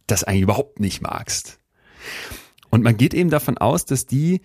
[0.07, 1.59] das eigentlich überhaupt nicht magst.
[2.71, 4.43] Und man geht eben davon aus, dass die,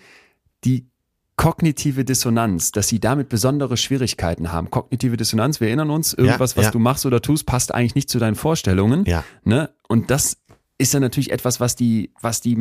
[0.63, 0.90] die
[1.35, 4.69] kognitive Dissonanz, dass sie damit besondere Schwierigkeiten haben.
[4.69, 6.71] Kognitive Dissonanz, wir erinnern uns, irgendwas, was ja.
[6.71, 9.05] du machst oder tust, passt eigentlich nicht zu deinen Vorstellungen.
[9.05, 9.23] Ja.
[9.43, 9.69] Ne?
[9.87, 10.37] Und das
[10.77, 12.53] ist dann natürlich etwas, was die, was die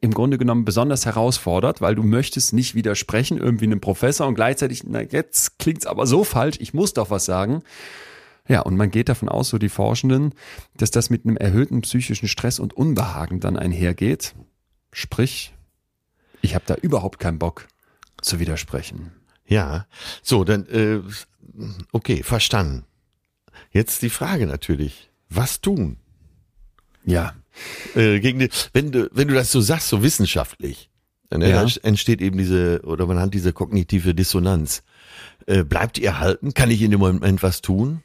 [0.00, 4.84] im Grunde genommen besonders herausfordert, weil du möchtest nicht widersprechen, irgendwie einem Professor und gleichzeitig,
[4.84, 7.62] na jetzt klingt's aber so falsch, ich muss doch was sagen.
[8.48, 10.32] Ja, und man geht davon aus, so die Forschenden,
[10.76, 14.34] dass das mit einem erhöhten psychischen Stress und Unbehagen dann einhergeht.
[14.92, 15.52] Sprich,
[16.42, 17.66] ich habe da überhaupt keinen Bock
[18.26, 19.12] zu widersprechen.
[19.46, 19.86] Ja.
[20.22, 21.00] So, dann, äh,
[21.92, 22.84] okay, verstanden.
[23.70, 25.10] Jetzt die Frage natürlich.
[25.28, 25.96] Was tun?
[27.04, 27.34] Ja,
[27.94, 30.90] Äh, gegen die, wenn du, wenn du das so sagst, so wissenschaftlich,
[31.30, 31.66] dann Ja.
[31.82, 34.82] entsteht eben diese, oder man hat diese kognitive Dissonanz.
[35.46, 36.52] Äh, bleibt ihr halten?
[36.52, 38.02] Kann ich in dem Moment was tun?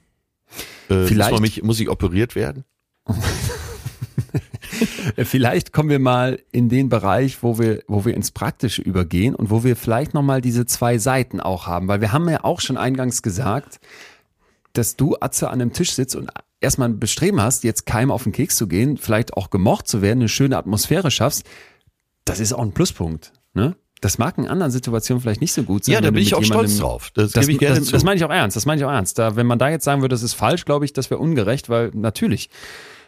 [0.89, 2.63] Äh, Vielleicht- Muss, mich, muss ich operiert werden?
[5.17, 9.49] Vielleicht kommen wir mal in den Bereich, wo wir, wo wir ins Praktische übergehen und
[9.49, 12.78] wo wir vielleicht nochmal diese zwei Seiten auch haben, weil wir haben ja auch schon
[12.78, 13.80] eingangs gesagt,
[14.74, 16.30] dass du, Atze, an einem Tisch sitzt und
[16.61, 20.01] erstmal ein Bestreben hast, jetzt keinem auf den Keks zu gehen, vielleicht auch gemocht zu
[20.01, 21.43] werden, eine schöne Atmosphäre schaffst.
[22.26, 23.34] das ist auch ein Pluspunkt.
[23.53, 23.76] Ne?
[24.01, 25.93] Das mag in anderen Situationen vielleicht nicht so gut sein.
[25.93, 27.11] Ja, da bin ich auch stolz drauf.
[27.13, 27.34] Das,
[27.69, 28.57] Das, das, das meine ich auch ernst.
[28.57, 29.19] Das meine ich auch ernst.
[29.19, 31.69] Da, wenn man da jetzt sagen würde, das ist falsch, glaube ich, das wäre ungerecht,
[31.69, 32.49] weil natürlich,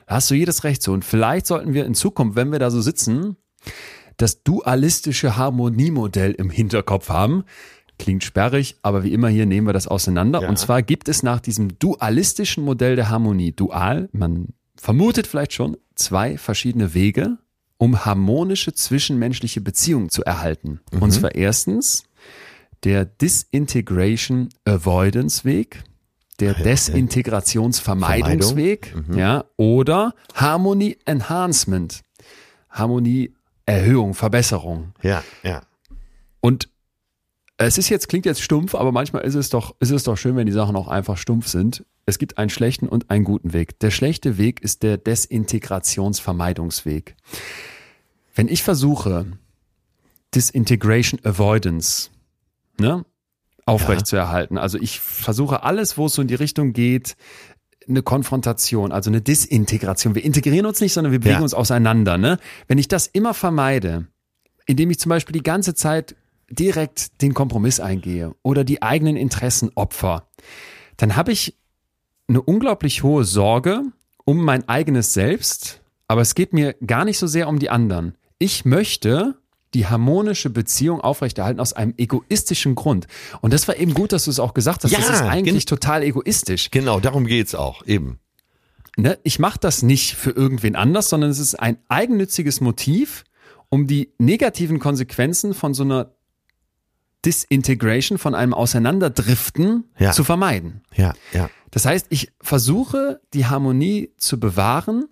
[0.08, 0.93] da hast du jedes Recht so.
[0.93, 3.38] Und vielleicht sollten wir in Zukunft, wenn wir da so sitzen,
[4.18, 7.43] das dualistische Harmoniemodell im Hinterkopf haben.
[7.99, 10.41] Klingt sperrig, aber wie immer hier nehmen wir das auseinander.
[10.41, 10.49] Ja.
[10.49, 15.78] Und zwar gibt es nach diesem dualistischen Modell der Harmonie, dual, man vermutet vielleicht schon,
[15.95, 17.38] zwei verschiedene Wege,
[17.78, 20.82] um harmonische zwischenmenschliche Beziehungen zu erhalten.
[20.99, 22.04] Und zwar erstens
[22.84, 25.84] der Disintegration Avoidance Weg,
[26.40, 32.02] der Desintegrationsvermeidungsweg, ja, oder Harmony Enhancement,
[32.70, 33.34] Harmonie
[33.66, 34.94] Erhöhung, Verbesserung.
[35.02, 35.62] Ja, ja.
[36.42, 36.70] Und
[37.58, 40.36] es ist jetzt, klingt jetzt stumpf, aber manchmal ist es doch, ist es doch schön,
[40.36, 41.86] wenn die Sachen auch einfach stumpf sind.
[42.06, 43.80] Es gibt einen schlechten und einen guten Weg.
[43.80, 47.16] Der schlechte Weg ist der Desintegrationsvermeidungsweg.
[48.36, 49.38] Wenn ich versuche,
[50.36, 52.10] Disintegration Avoidance,
[52.80, 53.06] ne,
[53.66, 57.16] aufrechtzuerhalten, also ich versuche alles, wo es so in die Richtung geht,
[57.88, 60.16] eine Konfrontation, also eine Disintegration.
[60.16, 61.43] Wir integrieren uns nicht, sondern wir bewegen Ja.
[61.43, 62.38] uns auseinander, ne?
[62.68, 64.07] Wenn ich das immer vermeide,
[64.66, 66.16] indem ich zum Beispiel die ganze Zeit
[66.49, 70.28] direkt den Kompromiss eingehe oder die eigenen Interessen opfer,
[70.97, 71.57] dann habe ich
[72.28, 73.82] eine unglaublich hohe Sorge
[74.26, 78.16] um mein eigenes Selbst, aber es geht mir gar nicht so sehr um die anderen.
[78.39, 79.36] Ich möchte
[79.74, 83.08] die harmonische Beziehung aufrechterhalten aus einem egoistischen Grund.
[83.42, 84.92] Und das war eben gut, dass du es auch gesagt hast.
[84.92, 86.70] Ja, das ist eigentlich gen- total egoistisch.
[86.72, 88.20] Genau, darum geht's auch, eben.
[88.98, 89.18] Ne?
[89.24, 93.24] Ich mache das nicht für irgendwen anders, sondern es ist ein eigennütziges Motiv,
[93.70, 96.12] um die negativen Konsequenzen von so einer
[97.26, 100.12] Disintegration, von einem Auseinanderdriften Ja.
[100.12, 100.82] zu vermeiden.
[100.94, 101.50] Ja, ja.
[101.72, 105.08] Das heißt, ich versuche, die Harmonie zu bewahren,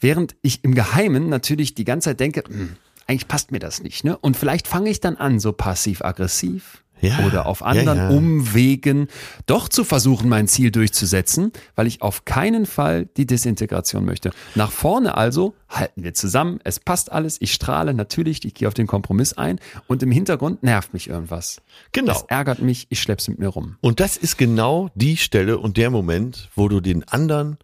[0.00, 2.76] während ich im Geheimen natürlich die ganze Zeit denke, "Hm,
[3.06, 4.04] eigentlich passt mir das nicht.
[4.04, 4.16] Ne?
[4.18, 8.08] Und vielleicht fange ich dann an, so passiv-aggressiv Ja, oder auf ja, anderen ja.
[8.08, 9.08] Umwegen
[9.46, 14.30] doch zu versuchen, mein Ziel durchzusetzen, weil ich auf keinen Fall die Desintegration möchte.
[14.54, 18.74] Nach vorne also halten wir zusammen, es passt alles, ich strahle natürlich, ich gehe auf
[18.74, 21.60] den Kompromiss ein und im Hintergrund nervt mich irgendwas.
[21.92, 22.12] Genau.
[22.12, 23.76] Es ärgert mich, ich schlepp's mit mir rum.
[23.80, 27.58] Und das ist genau die Stelle und der Moment, wo du den anderen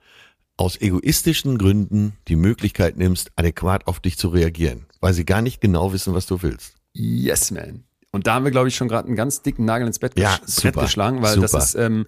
[0.60, 5.62] aus egoistischen Gründen die Möglichkeit nimmst, adäquat auf dich zu reagieren, weil sie gar nicht
[5.62, 6.74] genau wissen, was du willst.
[6.92, 7.84] Yes, man.
[8.12, 10.36] Und da haben wir, glaube ich, schon gerade einen ganz dicken Nagel ins Bett Ja,
[10.36, 11.48] Brett super, geschlagen, weil super.
[11.48, 12.06] das ist ähm,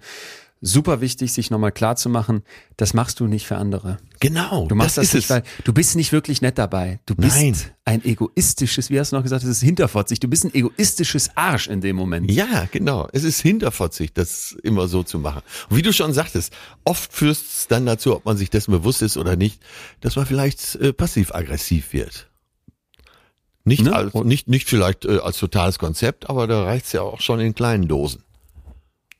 [0.65, 2.43] super wichtig, sich nochmal klar zu machen,
[2.77, 3.97] das machst du nicht für andere.
[4.21, 5.29] Genau, Du machst das, ist nicht, es.
[5.29, 7.01] weil du bist nicht wirklich nett dabei.
[7.05, 7.55] Du bist Nein.
[7.83, 10.21] ein egoistisches, wie hast du noch gesagt, das ist hinterfotzig.
[10.21, 12.31] Du bist ein egoistisches Arsch in dem Moment.
[12.31, 13.09] Ja, genau.
[13.11, 15.41] Es ist hinterfotzig, das immer so zu machen.
[15.69, 16.53] Und wie du schon sagtest,
[16.85, 19.61] oft führt es dann dazu, ob man sich dessen bewusst ist oder nicht,
[19.99, 22.29] dass man vielleicht äh, passiv-aggressiv wird.
[23.65, 23.93] Nicht, Ne?
[23.93, 27.53] als, nicht, nicht vielleicht äh, als totales Konzept, aber da reicht's ja auch schon in
[27.53, 28.23] kleinen Dosen.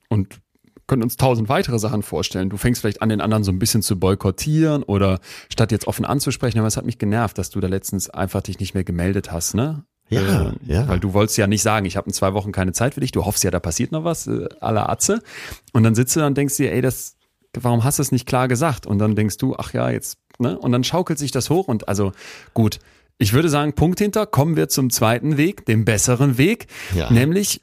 [0.10, 0.40] und
[0.88, 2.50] können uns tausend weitere Sachen vorstellen.
[2.50, 5.20] Du fängst vielleicht an, den anderen so ein bisschen zu boykottieren oder
[5.52, 8.60] statt jetzt offen anzusprechen, aber es hat mich genervt, dass du da letztens einfach dich
[8.60, 9.84] nicht mehr gemeldet hast, ne?
[10.10, 10.88] Ja, Äh, ja.
[10.88, 13.12] Weil du wolltest ja nicht sagen, ich habe in zwei Wochen keine Zeit für dich,
[13.14, 15.22] du hoffst ja, da passiert noch was, äh, la Atze.
[15.72, 17.16] Und dann sitzt du da und denkst dir, ey, das,
[17.58, 18.86] warum hast du es nicht klar gesagt?
[18.86, 20.60] Und dann denkst du, ach ja, jetzt, ne?
[20.60, 22.12] Und dann schaukelt sich das hoch und also
[22.54, 22.80] gut.
[23.20, 27.10] Ich würde sagen, Punkt hinter, kommen wir zum zweiten Weg, dem besseren Weg, Ja.
[27.12, 27.62] nämlich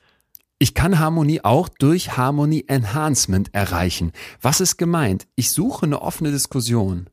[0.63, 4.13] ich kann Harmonie auch durch Harmony Enhancement erreichen.
[4.43, 5.27] Was ist gemeint?
[5.35, 7.09] Ich suche eine offene Diskussion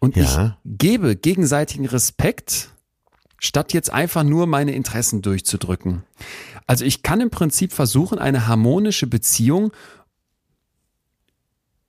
[0.00, 0.58] und Ja.
[0.64, 2.70] ich gebe gegenseitigen Respekt,
[3.38, 6.02] statt jetzt einfach nur meine Interessen durchzudrücken.
[6.66, 9.72] Also ich kann im Prinzip versuchen, eine harmonische Beziehung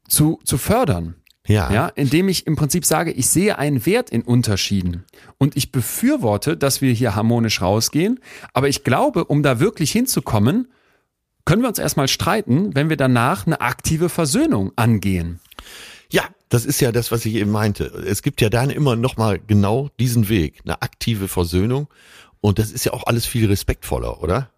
[0.07, 1.15] zu, zu fördern.
[1.47, 1.71] Ja.
[1.71, 5.05] Ja, indem ich im Prinzip sage, ich sehe einen Wert in Unterschieden
[5.39, 8.19] und ich befürworte, dass wir hier harmonisch rausgehen,
[8.53, 10.67] aber ich glaube, um da wirklich hinzukommen,
[11.45, 15.39] können wir uns erstmal streiten, wenn wir danach eine aktive Versöhnung angehen.
[16.09, 17.85] Ja, das ist ja das, was ich eben meinte.
[17.85, 21.87] Es gibt ja dann immer noch mal genau diesen Weg, eine aktive Versöhnung.
[22.41, 24.49] Und das ist ja auch alles viel respektvoller, oder?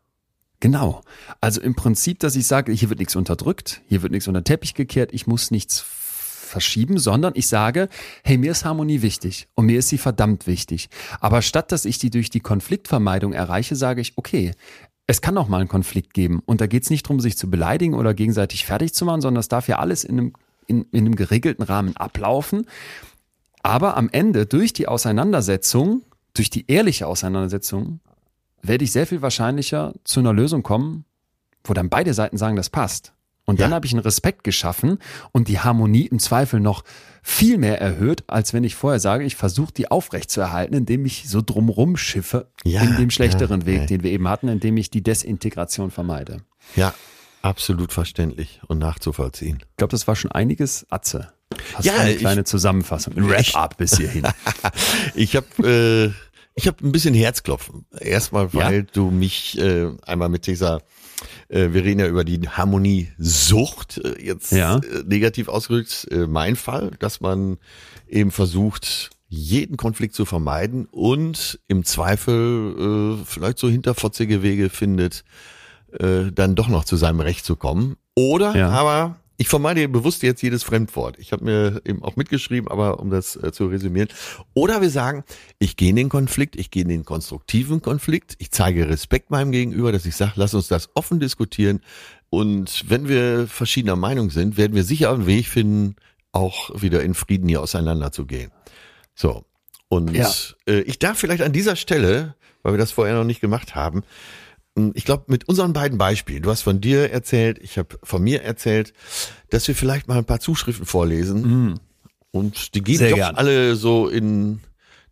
[0.59, 1.01] Genau.
[1.41, 4.45] Also im Prinzip, dass ich sage, hier wird nichts unterdrückt, hier wird nichts unter den
[4.45, 7.89] Teppich gekehrt, ich muss nichts verschieben, sondern ich sage,
[8.23, 10.87] hey, mir ist Harmonie wichtig und mir ist sie verdammt wichtig.
[11.19, 14.53] Aber statt dass ich die durch die Konfliktvermeidung erreiche, sage ich, okay,
[15.07, 17.49] es kann auch mal einen Konflikt geben und da geht es nicht darum, sich zu
[17.49, 20.33] beleidigen oder gegenseitig fertig zu machen, sondern es darf ja alles in einem,
[20.67, 22.67] in, in einem geregelten Rahmen ablaufen.
[23.61, 27.99] Aber am Ende durch die Auseinandersetzung, durch die ehrliche Auseinandersetzung,
[28.61, 31.05] werde ich sehr viel wahrscheinlicher zu einer Lösung kommen,
[31.63, 33.13] wo dann beide Seiten sagen, das passt.
[33.45, 33.75] Und dann Ja.
[33.75, 34.99] habe ich einen Respekt geschaffen
[35.33, 36.83] und die Harmonie im Zweifel noch
[37.21, 41.41] viel mehr erhöht, als wenn ich vorher sage, ich versuche die aufrechtzuerhalten, indem ich so
[41.41, 43.85] drumrum schiffe Ja, in dem schlechteren ja, Weg, ja.
[43.87, 46.37] den wir eben hatten, indem ich die Desintegration vermeide.
[46.75, 46.93] Ja,
[47.41, 49.57] absolut verständlich und nachzuvollziehen.
[49.71, 51.33] Ich glaube, das war schon einiges Atze.
[51.75, 54.23] Hast Ja, du eine ich- kleine Zusammenfassung, ein Wrap-up bis hierhin.
[55.15, 56.11] Ich habe äh,
[56.55, 57.85] ich habe ein bisschen Herzklopfen.
[57.99, 60.81] Erstmal, weil du mich äh, einmal mit dieser
[61.49, 64.77] wir reden ja über die Harmoniesucht, äh, jetzt Ja.
[64.77, 67.57] äh, negativ ausgedrückt, äh, mein Fall, dass man
[68.07, 75.23] eben versucht, jeden Konflikt zu vermeiden und im Zweifel äh, vielleicht so hinterfotzige Wege findet,
[75.99, 77.97] äh, dann doch noch zu seinem Recht zu kommen.
[78.15, 78.69] Oder Ja.
[78.69, 81.17] aber ich vermeide bewusst jetzt jedes Fremdwort.
[81.19, 84.09] Ich habe mir eben auch mitgeschrieben, aber um das äh, zu resümieren.
[84.53, 85.23] Oder wir sagen,
[85.59, 89.51] ich gehe in den Konflikt, ich gehe in den konstruktiven Konflikt, ich zeige Respekt meinem
[89.51, 91.81] Gegenüber, dass ich sage, lass uns das offen diskutieren.
[92.29, 95.95] Und wenn wir verschiedener Meinung sind, werden wir sicher einen Weg finden,
[96.31, 98.51] auch wieder in Frieden hier auseinanderzugehen.
[99.15, 99.45] So.
[99.87, 100.31] Und Ja.
[100.67, 104.03] äh, ich darf vielleicht an dieser Stelle, weil wir das vorher noch nicht gemacht haben,
[104.95, 108.41] ich glaube, mit unseren beiden Beispielen, du hast von dir erzählt, ich habe von mir
[108.43, 108.93] erzählt,
[109.49, 111.79] dass wir vielleicht mal ein paar Zuschriften vorlesen.
[112.31, 113.35] Und die gehen Sehr doch gern.
[113.35, 114.61] alle so in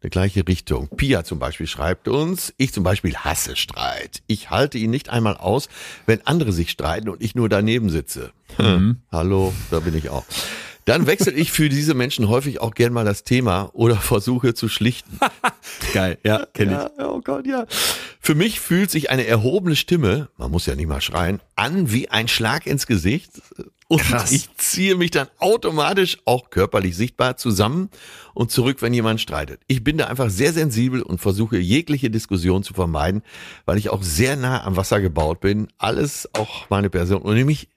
[0.02, 0.90] eine gleiche Richtung.
[0.90, 4.24] Pia zum Beispiel schreibt uns, ich zum Beispiel hasse Streit.
[4.26, 5.70] Ich halte ihn nicht einmal aus,
[6.08, 8.32] wenn andere sich streiten und ich nur daneben sitze.
[9.12, 10.26] Hallo, da bin ich auch.
[10.86, 14.68] Dann wechsle ich für diese Menschen häufig auch gern mal das Thema oder versuche zu
[14.68, 15.20] schlichten.
[15.94, 17.66] Geil, ja, kenne Ja, oh Gott, ja.
[18.20, 22.10] Für mich fühlt sich eine erhobene Stimme, man muss ja nicht mal schreien, an wie
[22.10, 23.32] ein Schlag ins Gesicht.
[23.88, 24.32] Und Krass.
[24.32, 27.90] ich ziehe mich dann automatisch, auch körperlich sichtbar, zusammen
[28.34, 29.60] und zurück, wenn jemand streitet.
[29.68, 33.22] Ich bin da einfach sehr sensibel und versuche jegliche Diskussion zu vermeiden,
[33.66, 35.68] weil ich auch sehr nah am Wasser gebaut bin.
[35.78, 37.68] Alles auch meine Person und mich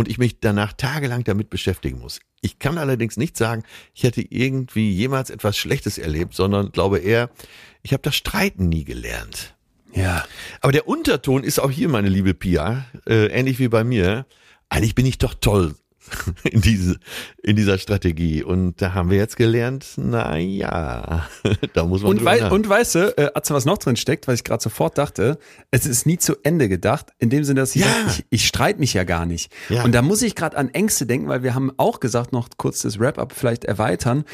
[0.00, 2.20] und ich mich danach tagelang damit beschäftigen muss.
[2.40, 7.28] Ich kann allerdings nicht sagen, ich hätte irgendwie jemals etwas Schlechtes erlebt, sondern glaube eher,
[7.82, 9.54] ich habe das Streiten nie gelernt.
[9.92, 10.24] Ja.
[10.62, 14.24] Aber der Unterton ist auch hier, meine liebe Pia, äh, ähnlich wie bei mir.
[14.70, 15.74] Eigentlich bin ich doch toll
[16.44, 16.96] in, diese,
[17.42, 18.42] in dieser Strategie.
[18.42, 21.28] Und da haben wir jetzt gelernt, na ja,
[21.74, 24.36] da muss man Und, wei nach- und weißt du, äh, was noch drin steckt, was
[24.36, 25.38] ich gerade sofort dachte,
[25.70, 27.88] es ist nie zu Ende gedacht, in dem Sinne, dass ich, Ja.
[28.06, 29.52] sag, ich, ich streite mich ja gar nicht.
[29.68, 29.84] Ja.
[29.84, 32.80] Und da muss ich gerade an Ängste denken, weil wir haben auch gesagt, noch kurz
[32.82, 34.24] das Wrap-up vielleicht erweitern.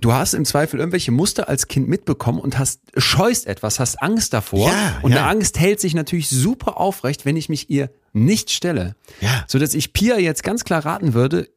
[0.00, 4.32] Du hast im Zweifel irgendwelche Muster als Kind mitbekommen und hast scheust etwas, hast Angst
[4.32, 4.68] davor.
[4.68, 5.18] Ja, und ja.
[5.18, 8.96] eine Angst hält sich natürlich super aufrecht, wenn ich mich ihr nicht stelle.
[9.20, 9.44] Ja.
[9.48, 11.48] So dass ich Pia jetzt ganz klar raten würde,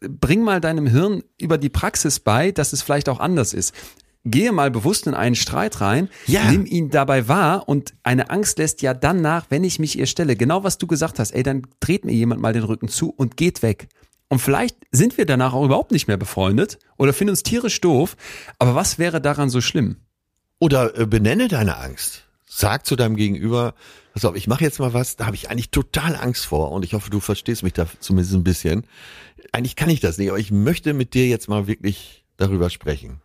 [0.00, 3.74] bring mal deinem Hirn über die Praxis bei, dass es vielleicht auch anders ist.
[4.26, 6.50] Gehe mal bewusst in einen Streit rein, Ja.
[6.50, 10.06] nimm ihn dabei wahr und eine Angst lässt ja dann nach, wenn ich mich ihr
[10.06, 10.34] stelle.
[10.36, 13.36] Genau was du gesagt hast, ey, dann dreht mir jemand mal den Rücken zu und
[13.36, 13.88] geht weg.
[14.34, 18.16] Und vielleicht sind wir danach auch überhaupt nicht mehr befreundet oder finden uns tierisch doof.
[18.58, 19.98] Aber was wäre daran so schlimm?
[20.58, 22.24] Oder äh, benenne deine Angst.
[22.44, 23.74] Sag zu deinem Gegenüber,
[24.12, 26.84] pass auf, ich mache jetzt mal was, da habe ich eigentlich total Angst vor und
[26.84, 28.88] ich hoffe, du verstehst mich da zumindest ein bisschen.
[29.52, 33.22] Eigentlich kann ich das nicht, aber ich möchte mit dir jetzt mal wirklich darüber sprechen.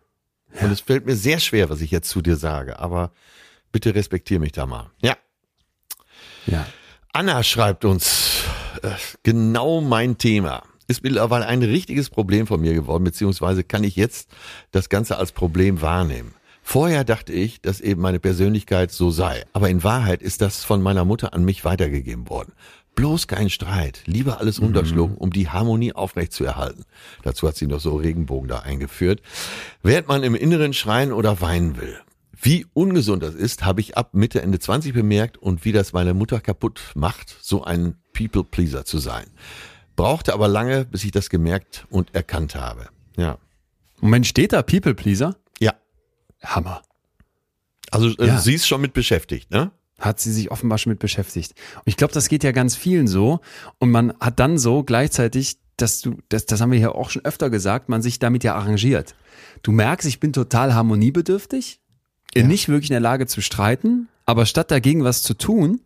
[0.60, 3.10] Und es fällt mir sehr schwer, was ich jetzt zu dir sage, aber
[3.72, 4.92] bitte respektier mich da mal.
[5.02, 5.16] Ja.
[6.46, 6.68] Ja.
[7.12, 8.44] Anna schreibt uns,
[8.82, 8.90] äh,
[9.24, 10.62] genau mein Thema.
[10.90, 14.28] Ist mittlerweile ein richtiges Problem von mir geworden, beziehungsweise kann ich jetzt
[14.72, 16.34] das Ganze als Problem wahrnehmen.
[16.64, 20.82] Vorher dachte ich, dass eben meine Persönlichkeit so sei, aber in Wahrheit ist das von
[20.82, 22.54] meiner Mutter an mich weitergegeben worden.
[22.96, 26.84] Bloß kein Streit, lieber alles runterschlucken, um die Harmonie aufrechtzuerhalten.
[27.22, 29.22] Dazu hat sie noch so Regenbogen da eingeführt.
[29.84, 32.00] Während man im Inneren schreien oder weinen will.
[32.42, 36.14] Wie ungesund das ist, habe ich ab Mitte, Ende 20 bemerkt und wie das meine
[36.14, 39.26] Mutter kaputt macht, so ein People-Pleaser zu sein.
[40.00, 42.88] Brauchte aber lange, bis ich das gemerkt und erkannt habe.
[43.18, 43.36] Ja.
[44.00, 45.36] Moment, steht da People Pleaser?
[45.58, 45.74] Ja.
[46.42, 46.80] Hammer.
[47.90, 48.38] Also äh, Ja.
[48.38, 49.72] sie ist schon mit beschäftigt, ne?
[49.98, 51.52] hat sie sich offenbar schon mit beschäftigt.
[51.76, 53.40] Und ich glaube, das geht ja ganz vielen so.
[53.78, 57.26] Und man hat dann so gleichzeitig, dass du, das, das haben wir hier auch schon
[57.26, 59.14] öfter gesagt, man sich damit ja arrangiert.
[59.62, 61.78] Du merkst, ich bin total harmoniebedürftig,
[62.34, 65.82] nicht wirklich in der Lage zu streiten, aber statt dagegen was zu tun,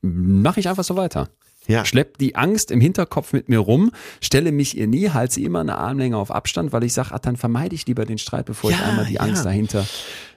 [0.00, 1.28] mache ich einfach so weiter.
[1.68, 1.84] Ja.
[1.84, 5.60] Schlepp die Angst im Hinterkopf mit mir rum, stelle mich ihr nie, halte sie immer
[5.60, 8.70] eine Armlänge auf Abstand, weil ich sage, ach, dann vermeide ich lieber den Streit, bevor
[8.70, 9.20] ich Ja, einmal die ja.
[9.20, 9.86] Angst dahinter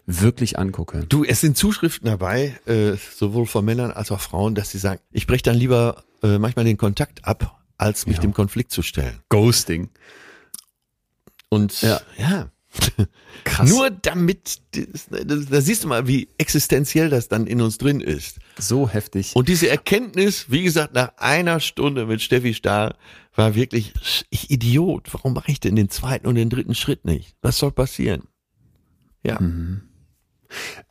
[0.05, 1.03] wirklich angucke.
[1.09, 5.01] Du, es sind Zuschriften dabei, äh, sowohl von Männern als auch Frauen, dass sie sagen,
[5.11, 8.21] ich breche dann lieber äh, manchmal den Kontakt ab, als mich Ja.
[8.21, 9.19] dem Konflikt zu stellen.
[9.29, 9.89] Ghosting.
[11.49, 12.01] Und Ja.
[12.17, 12.49] ja.
[13.45, 13.69] Krass.
[13.69, 14.61] Nur damit,
[15.49, 18.39] da siehst du mal, wie existenziell das dann in uns drin ist.
[18.57, 19.35] So heftig.
[19.35, 22.95] Und diese Erkenntnis, wie gesagt, nach einer Stunde mit Steffi Stahl,
[23.35, 23.93] war wirklich,
[24.29, 27.35] ich Idiot, warum mache ich denn den zweiten und den dritten Schritt nicht?
[27.41, 28.23] Was soll passieren?
[29.23, 29.39] Ja.
[29.39, 29.81] Mhm.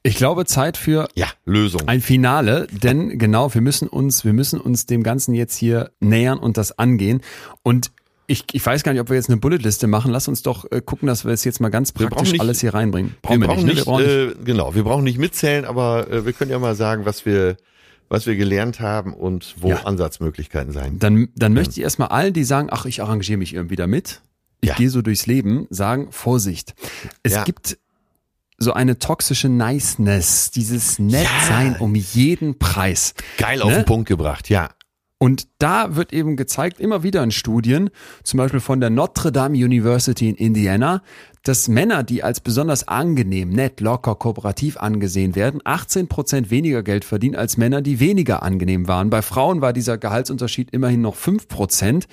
[0.02, 1.88] Ich glaube, Zeit für ja, Lösung.
[1.88, 6.38] ein Finale, denn genau, wir müssen uns, wir müssen uns dem Ganzen jetzt hier nähern
[6.38, 7.22] und das angehen.
[7.62, 7.92] Und
[8.26, 10.10] ich, ich weiß gar nicht, ob wir jetzt eine Bulletliste machen.
[10.10, 12.74] Lass uns doch äh, gucken, dass wir es jetzt mal ganz praktisch nicht, alles hier
[12.74, 13.16] reinbringen.
[13.22, 13.76] Brauchen wir, brauchen nicht, ne?
[13.76, 16.74] wir brauchen nicht, äh, genau, wir brauchen nicht mitzählen, aber äh, wir können ja mal
[16.74, 17.56] sagen, was wir
[18.08, 19.82] was wir gelernt haben und wo ja.
[19.84, 20.98] Ansatzmöglichkeiten sein.
[20.98, 21.60] Dann, dann ja.
[21.60, 24.20] möchte ich erstmal allen, die sagen, ach, ich arrangiere mich irgendwie damit,
[24.60, 24.74] ich ja.
[24.76, 26.74] gehe so durchs Leben, sagen, Vorsicht.
[27.22, 27.78] Es gibt
[28.58, 33.14] so eine toxische Niceness, dieses Nettsein um jeden Preis.
[33.38, 33.76] Geil auf ne?
[33.78, 34.70] den Punkt gebracht, ja.
[35.24, 37.88] Und da wird eben gezeigt, immer wieder in Studien,
[38.24, 41.02] zum Beispiel von der Notre Dame University in Indiana,
[41.44, 47.06] dass Männer, die als besonders angenehm, nett, locker, kooperativ angesehen werden, 18 Prozent weniger Geld
[47.06, 49.08] verdienen als Männer, die weniger angenehm waren.
[49.08, 52.06] Bei Frauen war dieser Gehaltsunterschied immerhin noch 5 Prozent,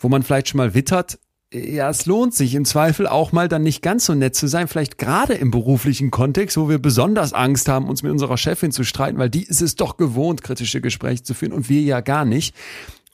[0.00, 1.20] wo man vielleicht schon mal wittert,
[1.52, 4.66] ja, es lohnt sich im Zweifel auch mal dann nicht ganz so nett zu sein,
[4.66, 8.82] vielleicht gerade im beruflichen Kontext, wo wir besonders Angst haben, uns mit unserer Chefin zu
[8.82, 12.24] streiten, weil die ist es doch gewohnt, kritische Gespräche zu führen und wir ja gar
[12.24, 12.54] nicht,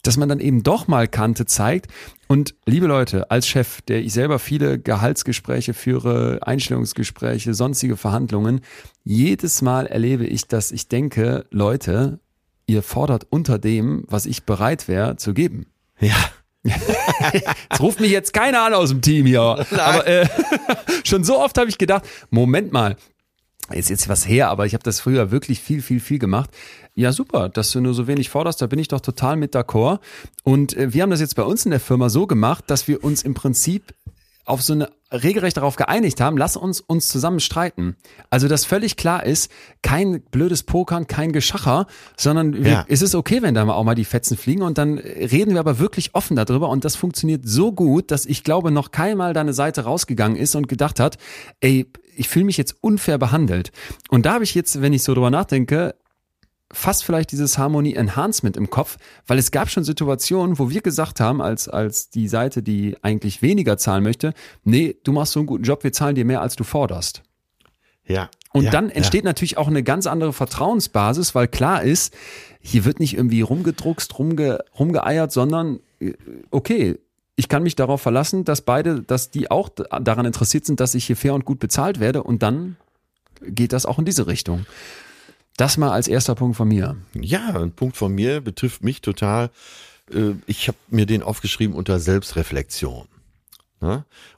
[0.03, 1.89] dass man dann eben doch mal Kante zeigt.
[2.27, 8.63] Und liebe Leute, als Chef, der ich selber viele Gehaltsgespräche führe, Einstellungsgespräche, sonstige Verhandlungen,
[9.05, 12.19] jedes Mal erlebe ich, dass ich denke, Leute,
[12.67, 15.67] ihr fordert unter dem, was ich bereit wäre zu geben.
[16.01, 16.17] Ja.
[16.65, 19.67] Es ruft mich jetzt keiner an aus dem Team hier.
[19.71, 19.81] Nein.
[19.81, 20.27] Aber äh,
[21.05, 22.97] schon so oft habe ich gedacht, Moment mal,
[23.71, 26.51] ist jetzt was her, aber ich habe das früher wirklich viel, viel, viel gemacht.
[26.95, 30.01] Ja, super, dass du nur so wenig forderst, da bin ich doch total mit d'accord.
[30.43, 33.03] Und äh, wir haben das jetzt bei uns in der Firma so gemacht, dass wir
[33.03, 33.95] uns im Prinzip
[34.45, 37.97] auf so eine regelrecht darauf geeinigt haben, lass uns uns zusammen streiten.
[38.31, 39.51] Also, dass völlig klar ist,
[39.83, 41.87] kein blödes Pokern, kein Geschacher,
[42.17, 42.65] sondern ja.
[42.65, 45.53] wir, es ist okay, wenn da mal auch mal die Fetzen fliegen und dann reden
[45.53, 49.33] wir aber wirklich offen darüber und das funktioniert so gut, dass ich glaube, noch keinmal
[49.35, 51.19] deine Seite rausgegangen ist und gedacht hat,
[51.61, 51.87] ey,
[52.17, 53.73] ich fühle mich jetzt unfair behandelt.
[54.11, 55.95] Und da habe ich jetzt, wenn ich so drüber nachdenke,
[56.73, 58.97] fast vielleicht dieses Harmony Enhancement im Kopf,
[59.27, 63.43] weil es gab schon Situationen, wo wir gesagt haben, als, als die Seite, die eigentlich
[63.43, 64.33] weniger zahlen möchte,
[64.65, 67.23] nee, du machst so einen guten Job, wir zahlen dir mehr, als du forderst.
[68.07, 68.31] Ja.
[68.53, 69.31] Und ja, dann entsteht ja.
[69.31, 72.15] natürlich auch eine ganz andere Vertrauensbasis, weil klar ist,
[72.61, 76.13] hier wird nicht irgendwie rumgedruckst, rumge, rumgeeiert, sondern äh,
[76.51, 76.99] okay,
[77.35, 81.07] ich kann mich darauf verlassen, dass beide, dass die auch daran interessiert sind, dass ich
[81.07, 82.77] hier fair und gut bezahlt werde und dann
[83.41, 84.67] geht das auch in diese Richtung.
[85.57, 86.97] Das mal als erster Punkt von mir.
[87.15, 89.51] Ja, ein Punkt von mir betrifft mich total.
[90.13, 93.09] Äh, ich habe mir den aufgeschrieben unter Selbstreflexion.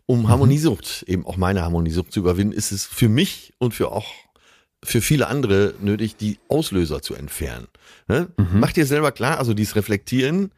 [0.06, 0.28] Um mhm.
[0.28, 4.06] Harmoniesucht, eben auch meine Harmoniesucht zu überwinden, ist es für mich und für auch
[4.82, 7.68] für viele andere nötig, die Auslöser zu entfernen.
[8.08, 8.28] Mhm.
[8.54, 10.50] Mach dir selber klar, also dieses Reflektieren,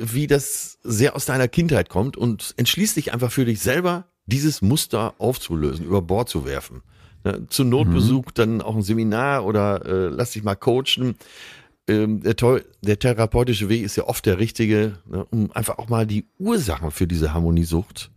[0.00, 4.62] wie das sehr aus deiner Kindheit kommt und entschließ dich einfach für dich selber, dieses
[4.62, 6.82] Muster aufzulösen, über Bord zu werfen.
[7.24, 8.34] Ne, zu Notbesuch mhm.
[8.34, 11.16] dann auch ein Seminar oder äh, lass dich mal coachen.
[11.88, 12.34] Ähm, der,
[12.82, 16.90] der therapeutische Weg ist ja oft der richtige, ne, um einfach auch mal die Ursachen
[16.90, 18.10] für diese Harmoniesucht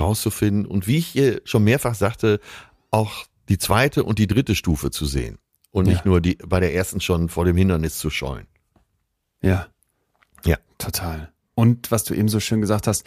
[0.00, 2.40] rauszufinden und wie ich hier schon mehrfach sagte,
[2.90, 5.38] auch die zweite und die dritte Stufe zu sehen
[5.70, 6.06] und nicht ja.
[6.06, 8.46] nur die bei der ersten schon vor dem Hindernis zu scheuen.
[9.42, 9.68] Ja.
[10.44, 10.56] Ja.
[10.78, 11.32] Total.
[11.54, 13.04] Und was du eben so schön gesagt hast,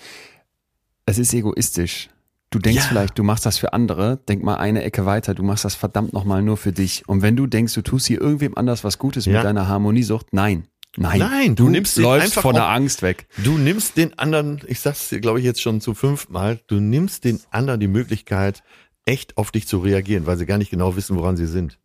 [1.05, 2.09] es ist egoistisch.
[2.57, 2.89] Du denkst ja.
[2.89, 6.11] vielleicht, du machst das für andere, denk mal eine Ecke weiter, du machst das verdammt
[6.11, 7.07] nochmal nur für dich.
[7.07, 9.34] Und wenn du denkst, du tust hier irgendwem anders was Gutes ja.
[9.34, 10.67] mit deiner Harmoniesucht, nein.
[10.95, 13.27] Nein, nein, du, du nimmst läufst von der Angst weg.
[13.43, 16.79] Du nimmst den anderen, ich sag's dir, glaube ich, jetzt schon zum fünften Mal, du
[16.79, 18.63] nimmst den anderen die Möglichkeit,
[19.05, 21.77] echt auf dich zu reagieren, weil sie gar nicht genau wissen, woran sie sind.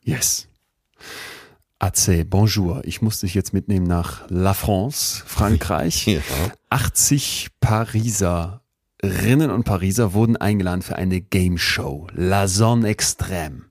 [0.00, 0.46] Yes.
[1.80, 2.82] Ace, bonjour.
[2.84, 6.06] Ich muss dich jetzt mitnehmen nach La France, Frankreich.
[6.06, 6.20] Ja.
[6.70, 8.61] 80 Pariser
[9.04, 13.62] Rinnen und Pariser wurden eingeladen für eine Game Show, La Zone Extrême.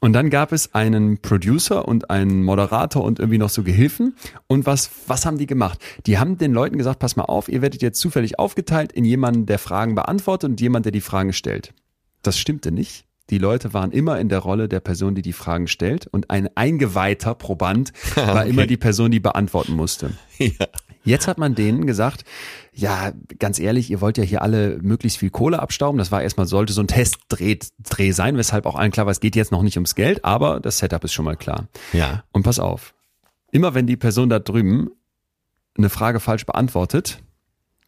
[0.00, 4.14] Und dann gab es einen Producer und einen Moderator und irgendwie noch so Gehilfen.
[4.46, 5.80] Und was, was haben die gemacht?
[6.06, 9.46] Die haben den Leuten gesagt, pass mal auf, ihr werdet jetzt zufällig aufgeteilt in jemanden,
[9.46, 11.74] der Fragen beantwortet und jemand, der die Fragen stellt.
[12.22, 13.04] Das stimmte nicht.
[13.30, 16.48] Die Leute waren immer in der Rolle der Person, die die Fragen stellt und ein
[16.56, 18.50] eingeweihter Proband war okay.
[18.50, 20.12] immer die Person, die beantworten musste.
[20.38, 20.68] Ja.
[21.04, 22.24] Jetzt hat man denen gesagt,
[22.72, 25.98] ja, ganz ehrlich, ihr wollt ja hier alle möglichst viel Kohle abstauben.
[25.98, 29.20] Das war erstmal, sollte so ein Testdreh Dreh sein, weshalb auch allen klar war, es
[29.20, 31.68] geht jetzt noch nicht ums Geld, aber das Setup ist schon mal klar.
[31.92, 32.24] Ja.
[32.32, 32.94] Und pass auf.
[33.50, 34.90] Immer wenn die Person da drüben
[35.76, 37.22] eine Frage falsch beantwortet,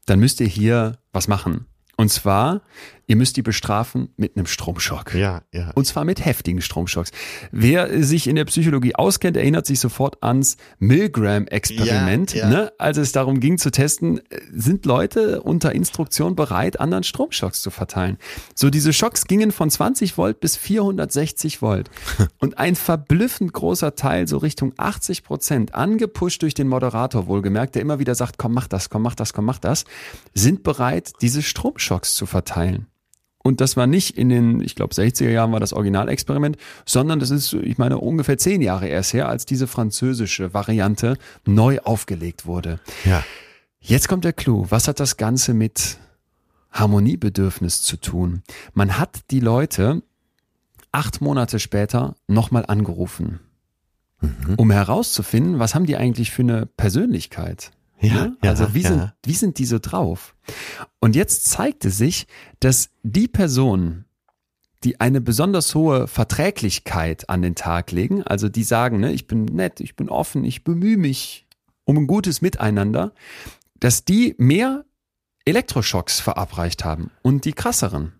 [0.06, 1.66] dann müsst ihr hier was machen.
[1.96, 2.62] Und zwar,
[3.10, 5.16] ihr müsst die bestrafen mit einem Stromschock.
[5.16, 5.72] Ja, ja.
[5.74, 7.10] Und zwar mit heftigen Stromschocks.
[7.50, 12.34] Wer sich in der Psychologie auskennt, erinnert sich sofort ans Milgram-Experiment.
[12.34, 12.48] Ja, ja.
[12.48, 12.72] Ne?
[12.78, 14.20] Als es darum ging zu testen,
[14.52, 18.16] sind Leute unter Instruktion bereit, anderen Stromschocks zu verteilen.
[18.54, 21.90] So diese Schocks gingen von 20 Volt bis 460 Volt.
[22.38, 27.82] Und ein verblüffend großer Teil, so Richtung 80 Prozent, angepusht durch den Moderator wohlgemerkt, der
[27.82, 29.84] immer wieder sagt, komm, mach das, komm, mach das, komm, mach das,
[30.32, 32.86] sind bereit, diese Stromschocks zu verteilen.
[33.42, 37.30] Und das war nicht in den, ich glaube, 60er Jahren war das Originalexperiment, sondern das
[37.30, 42.80] ist, ich meine, ungefähr zehn Jahre erst her, als diese französische Variante neu aufgelegt wurde.
[43.04, 43.24] Ja.
[43.80, 44.66] Jetzt kommt der Clou.
[44.68, 45.96] Was hat das Ganze mit
[46.70, 48.42] Harmoniebedürfnis zu tun?
[48.74, 50.02] Man hat die Leute
[50.92, 53.40] acht Monate später nochmal angerufen,
[54.58, 57.70] um herauszufinden, was haben die eigentlich für eine Persönlichkeit?
[58.00, 58.36] Ja, Ne?
[58.42, 58.88] ja, also wie, ja.
[58.88, 60.34] sind, wie sind die so drauf?
[61.00, 62.26] Und jetzt zeigte sich,
[62.60, 64.06] dass die Personen,
[64.84, 69.44] die eine besonders hohe Verträglichkeit an den Tag legen, also die sagen, ne, ich bin
[69.44, 71.46] nett, ich bin offen, ich bemühe mich
[71.84, 73.12] um ein gutes Miteinander,
[73.78, 74.84] dass die mehr
[75.44, 78.12] Elektroschocks verabreicht haben und die krasseren.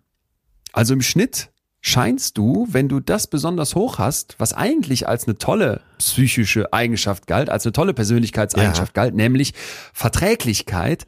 [0.73, 1.50] Also im Schnitt
[1.81, 7.27] scheinst du, wenn du das besonders hoch hast, was eigentlich als eine tolle psychische Eigenschaft
[7.27, 9.53] galt, als eine tolle Persönlichkeitseigenschaft galt, nämlich
[9.91, 11.07] Verträglichkeit,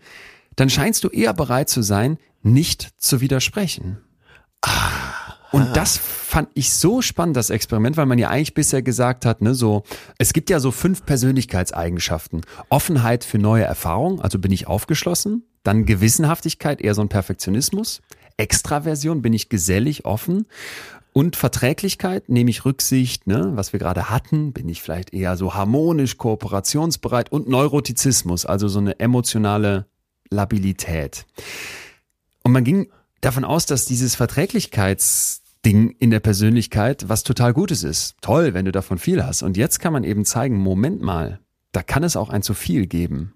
[0.55, 3.99] dann scheinst du eher bereit zu sein, nicht zu widersprechen.
[5.51, 9.43] Und das fand ich so spannend, das Experiment, weil man ja eigentlich bisher gesagt hat,
[9.43, 9.83] ne, so,
[10.17, 12.41] es gibt ja so fünf Persönlichkeitseigenschaften.
[12.69, 15.43] Offenheit für neue Erfahrungen, also bin ich aufgeschlossen.
[15.61, 18.01] Dann Gewissenhaftigkeit, eher so ein Perfektionismus.
[18.37, 20.45] Extraversion, bin ich gesellig, offen.
[21.13, 25.53] Und Verträglichkeit, nehme ich Rücksicht, ne, was wir gerade hatten, bin ich vielleicht eher so
[25.53, 29.85] harmonisch, kooperationsbereit und Neurotizismus, also so eine emotionale
[30.31, 31.25] Labilität.
[32.41, 32.89] Und man ging
[33.21, 38.15] davon aus, dass dieses Verträglichkeitsding in der Persönlichkeit was total Gutes ist.
[38.21, 39.43] Toll, wenn du davon viel hast.
[39.43, 41.39] Und jetzt kann man eben zeigen, Moment mal,
[41.73, 43.33] da kann es auch ein zu viel geben,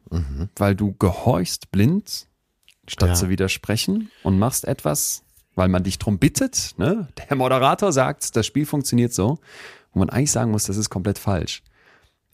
[0.55, 2.26] weil du gehorchst blind,
[2.87, 3.15] statt Ja.
[3.15, 5.23] zu widersprechen und machst etwas,
[5.55, 6.71] weil man dich drum bittet.
[6.77, 7.07] Ne?
[7.29, 9.39] Der Moderator sagt, das Spiel funktioniert so,
[9.93, 11.63] wo man eigentlich sagen muss, das ist komplett falsch.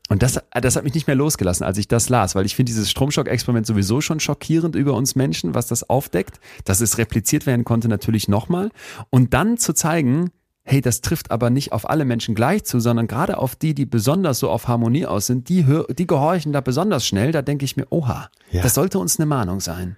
[0.10, 2.70] Und das, das hat mich nicht mehr losgelassen, als ich das las, weil ich finde
[2.72, 7.64] dieses Stromschock-Experiment sowieso schon schockierend über uns Menschen, was das aufdeckt, dass es repliziert werden
[7.64, 8.70] konnte, natürlich nochmal.
[9.10, 10.32] Und dann zu zeigen,
[10.66, 13.86] hey, das trifft aber nicht auf alle Menschen gleich zu, sondern gerade auf die, die
[13.86, 15.66] besonders so auf Harmonie aus sind, die,
[15.98, 18.62] die gehorchen da besonders schnell, da denke ich mir, oha, Ja.
[18.62, 19.96] das sollte uns eine Mahnung sein.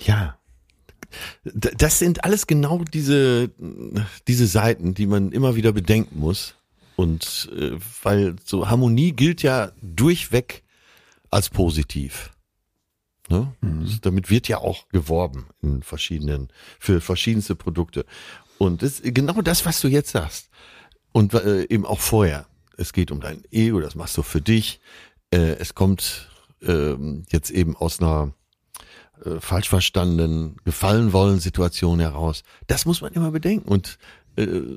[0.00, 0.38] Ja.
[1.52, 3.50] Das sind alles genau diese,
[4.26, 6.54] diese Seiten, die man immer wieder bedenken muss.
[6.96, 10.62] Und äh, weil so Harmonie gilt ja durchweg
[11.30, 12.30] als positiv.
[13.28, 13.52] Ne?
[13.60, 16.48] Das, damit wird ja auch geworben in verschiedenen,
[16.78, 18.06] für verschiedenste Produkte.
[18.58, 20.48] Und das, genau das, was du jetzt sagst.
[21.12, 22.46] Und äh, eben auch vorher.
[22.76, 24.80] Es geht um dein Ego, das machst du für dich.
[25.30, 26.30] Äh, es kommt
[26.62, 28.32] ähm, jetzt eben aus einer
[29.24, 32.42] äh, falsch verstandenen, gefallen wollen Situation heraus.
[32.66, 33.68] Das muss man immer bedenken.
[33.68, 33.98] Und
[34.36, 34.76] äh,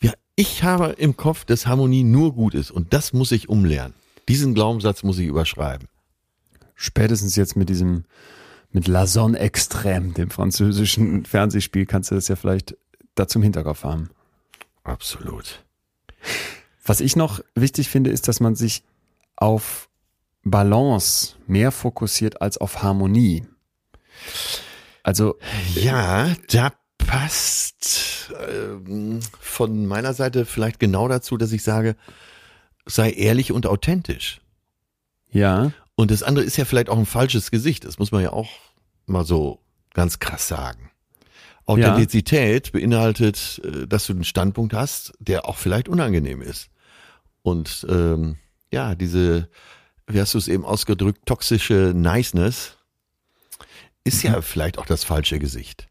[0.00, 2.70] ja, ich habe im Kopf, dass Harmonie nur gut ist.
[2.70, 3.94] Und das muss ich umlernen.
[4.28, 5.88] Diesen Glaubenssatz muss ich überschreiben.
[6.74, 8.04] Spätestens jetzt mit diesem,
[8.70, 12.76] mit La Sonne Extrême, dem französischen Fernsehspiel, kannst du das ja vielleicht
[13.14, 14.10] dazu im Hinterkopf haben.
[14.82, 15.64] Absolut.
[16.84, 18.82] Was ich noch wichtig finde, ist, dass man sich
[19.36, 19.88] auf
[20.44, 23.44] Balance mehr fokussiert als auf Harmonie.
[25.02, 25.36] Also,
[25.74, 31.96] Ja, da passt ähm, von meiner Seite vielleicht genau dazu, dass ich sage,
[32.86, 34.40] sei ehrlich und authentisch.
[35.30, 37.84] ja, Und das andere ist ja vielleicht auch ein falsches Gesicht.
[37.84, 38.50] Das muss man ja auch
[39.06, 39.60] mal so
[39.92, 40.90] ganz krass sagen.
[41.66, 46.68] Authentizität beinhaltet, äh, dass du einen Standpunkt hast, der auch vielleicht unangenehm ist.
[47.42, 48.36] Und ähm,
[48.72, 49.48] ja, diese,
[50.06, 52.76] wie hast du es eben ausgedrückt, toxische Niceness
[54.04, 55.86] ist ja vielleicht auch das falsche Gesicht.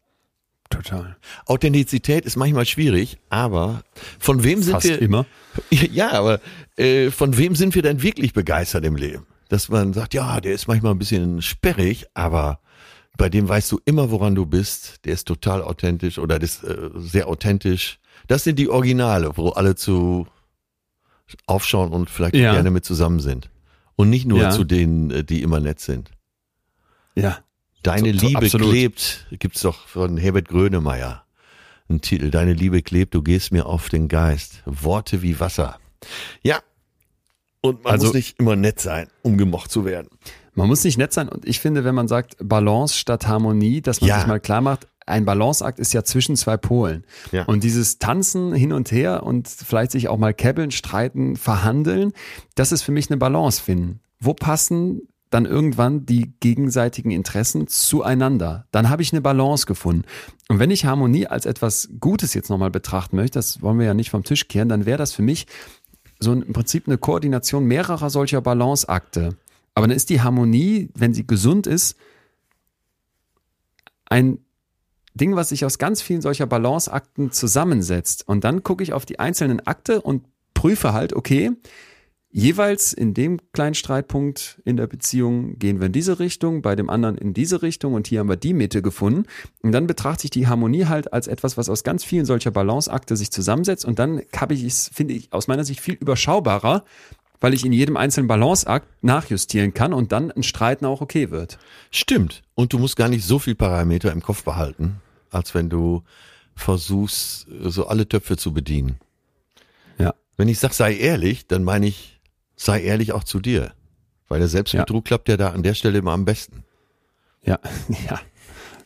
[0.69, 1.17] total.
[1.45, 3.83] Authentizität ist manchmal schwierig, aber
[4.19, 5.01] von wem sind Fast wir?
[5.01, 5.25] immer.
[5.71, 6.39] Ja, aber
[6.77, 9.25] äh, von wem sind wir denn wirklich begeistert im Leben?
[9.49, 12.59] Dass man sagt, ja, der ist manchmal ein bisschen sperrig, aber
[13.17, 15.05] bei dem weißt du immer, woran du bist.
[15.05, 17.99] Der ist total authentisch oder das ist äh, sehr authentisch.
[18.27, 20.25] Das sind die Originale, wo alle zu
[21.45, 22.53] aufschauen und vielleicht Ja.
[22.53, 23.49] gerne mit zusammen sind.
[23.95, 24.49] Und nicht nur Ja.
[24.51, 26.11] zu denen, äh, die immer nett sind.
[27.15, 27.39] Ja.
[27.83, 28.69] Deine So- so Liebe absolut.
[28.71, 31.25] klebt, gibt's doch von Herbert Grönemeyer.
[31.89, 34.63] Ein Titel, Deine Liebe klebt, du gehst mir auf den Geist.
[34.65, 35.77] Worte wie Wasser.
[36.41, 36.59] Ja.
[37.61, 40.09] Und man Also- muss nicht immer nett sein, um gemocht zu werden.
[40.55, 44.01] Man muss nicht nett sein und ich finde, wenn man sagt Balance statt Harmonie, dass
[44.01, 44.19] man Ja.
[44.19, 47.05] sich mal klar macht, ein Balanceakt ist ja zwischen zwei Polen.
[47.31, 47.43] Ja.
[47.45, 52.13] Und dieses Tanzen hin und her und vielleicht sich auch mal kebbeln, streiten, verhandeln,
[52.55, 53.99] das ist für mich eine Balance finden.
[54.19, 55.01] Wo passen
[55.33, 58.67] dann irgendwann die gegenseitigen Interessen zueinander.
[58.71, 60.03] Dann habe ich eine Balance gefunden.
[60.47, 63.95] Und wenn ich Harmonie als etwas Gutes jetzt nochmal betrachten möchte, das wollen wir ja
[63.95, 65.47] nicht vom Tisch kehren, dann wäre das für mich
[66.19, 69.35] so ein, im Prinzip eine Koordination mehrerer solcher Balanceakte.
[69.73, 71.97] Aber dann ist die Harmonie, wenn sie gesund ist,
[74.05, 74.37] ein
[75.13, 78.27] Ding, was sich aus ganz vielen solcher Balanceakten zusammensetzt.
[78.27, 80.23] Und dann gucke ich auf die einzelnen Akte und
[80.53, 81.51] prüfe halt, okay,
[82.33, 86.89] jeweils in dem kleinen Streitpunkt in der Beziehung gehen wir in diese Richtung, bei dem
[86.89, 89.25] anderen in diese Richtung und hier haben wir die Mitte gefunden.
[89.61, 93.15] Und dann betrachte ich die Harmonie halt als etwas, was aus ganz vielen solcher Balanceakte
[93.15, 96.83] sich zusammensetzt und dann habe ich es, finde ich, aus meiner Sicht viel überschaubarer,
[97.43, 101.59] weil ich in jedem einzelnen Balanceakt nachjustieren kann und dann ein Streiten auch okay wird.
[101.91, 102.41] Stimmt.
[102.55, 106.03] Und du musst gar nicht so viel Parameter im Kopf behalten, als wenn du
[106.55, 108.97] versuchst, so alle Töpfe zu bedienen.
[109.97, 110.13] Ja.
[110.37, 112.21] Wenn ich sag, sei ehrlich, dann meine ich,
[112.55, 113.73] sei ehrlich auch zu dir.
[114.29, 116.63] Weil der Selbstbetrug klappt ja da an der Stelle immer am besten.
[117.43, 117.59] Ja,
[118.09, 118.21] ja,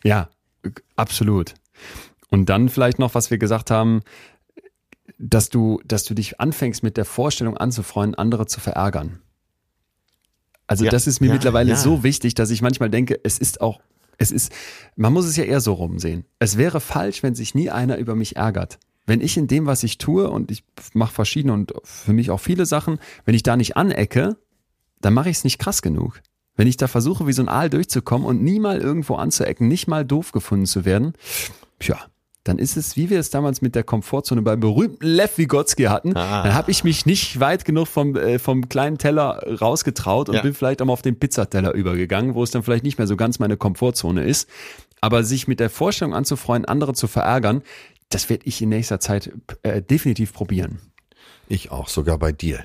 [0.04, 0.30] ja,
[0.96, 1.54] absolut.
[2.32, 4.02] Und dann vielleicht noch, was wir gesagt haben,
[5.18, 9.20] dass du, dass du dich anfängst mit der Vorstellung anzufreunden, andere zu verärgern.
[10.68, 11.76] Also Ja, das ist mir ja, mittlerweile ja.
[11.76, 13.80] so wichtig, dass ich manchmal denke, es ist auch,
[14.18, 14.52] es ist,
[14.96, 16.26] man muss es ja eher so rumsehen.
[16.40, 18.80] Es wäre falsch, wenn sich nie einer über mich ärgert.
[19.06, 22.42] Wenn ich in dem, was ich tue, und ich mache verschiedene und für mich auch
[22.42, 24.36] viele Sachen, wenn ich da nicht anecke,
[25.00, 26.22] dann mache ich es nicht krass genug.
[26.58, 29.88] Wenn ich da versuche, wie so ein Aal durchzukommen und nie mal irgendwo anzuecken, nicht
[29.88, 31.14] mal doof gefunden zu werden,
[31.80, 31.98] tja,
[32.48, 36.16] dann ist es, wie wir es damals mit der Komfortzone beim berühmten Lev Vygotsky hatten.
[36.16, 36.44] Ah.
[36.44, 40.42] Dann habe ich mich nicht weit genug vom, äh, vom kleinen Teller rausgetraut und Ja.
[40.42, 43.16] bin vielleicht auch mal auf den Pizzateller übergegangen, wo es dann vielleicht nicht mehr so
[43.16, 44.50] ganz meine Komfortzone ist.
[45.02, 47.62] Aber sich mit der Vorstellung anzufreuen, andere zu verärgern,
[48.10, 49.32] das werde ich in nächster Zeit
[49.64, 50.80] äh, definitiv probieren.
[51.50, 52.64] Ich auch, sogar bei dir.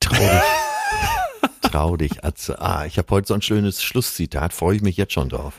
[0.00, 1.60] Trau dich.
[1.70, 2.60] Trau dich, Atze.
[2.60, 5.54] Ah, ich habe heute so ein schönes Schlusszitat, freue ich mich jetzt schon drauf.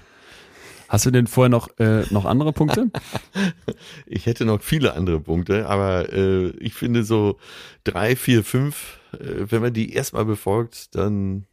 [0.92, 2.90] Hast du denn vorher noch, äh, noch andere Punkte?
[4.06, 7.40] Ich hätte noch viele andere Punkte, aber äh, ich finde so
[7.86, 11.46] drei, vier, fünf, äh, wenn man die erstmal befolgt, dann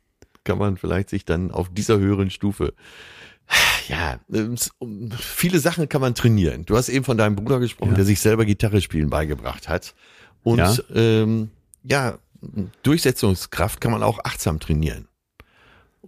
[0.42, 2.74] kann man vielleicht sich dann auf dieser höheren Stufe
[3.88, 4.56] ja, ähm,
[5.18, 6.64] viele Sachen kann man trainieren.
[6.66, 7.96] Du hast eben von deinem Bruder gesprochen, Ja.
[7.96, 9.94] der sich selber Gitarre spielen beigebracht hat.
[10.42, 10.74] Und Ja.
[10.94, 11.50] ähm,
[11.84, 12.18] ja,
[12.82, 15.07] Durchsetzungskraft kann man auch achtsam trainieren.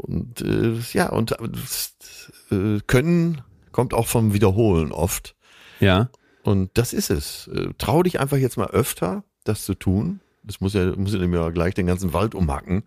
[0.00, 1.32] Und äh, ja, und
[2.50, 5.36] äh, Können kommt auch vom Wiederholen oft.
[5.80, 6.08] ja.
[6.42, 7.48] Und das ist es.
[7.48, 10.20] Äh, Trau dich einfach jetzt mal öfter, das zu tun.
[10.42, 12.84] Das muss ja, muss ja nicht mehr gleich den ganzen Wald umhacken.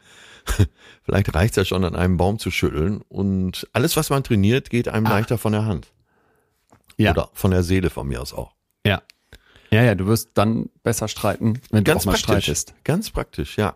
[1.03, 3.01] Vielleicht reicht's ja schon, an einem Baum zu schütteln.
[3.09, 5.93] Und alles, was man trainiert, geht einem leichter von der Hand.
[6.97, 7.11] Ja.
[7.11, 8.55] Oder von der Seele von mir aus auch.
[8.87, 9.03] Ja.
[9.69, 12.43] Ja, ja, du wirst dann besser streiten, wenn Ganz du auch mal praktisch.
[12.43, 12.73] streitest.
[12.83, 13.75] Ganz praktisch, ja.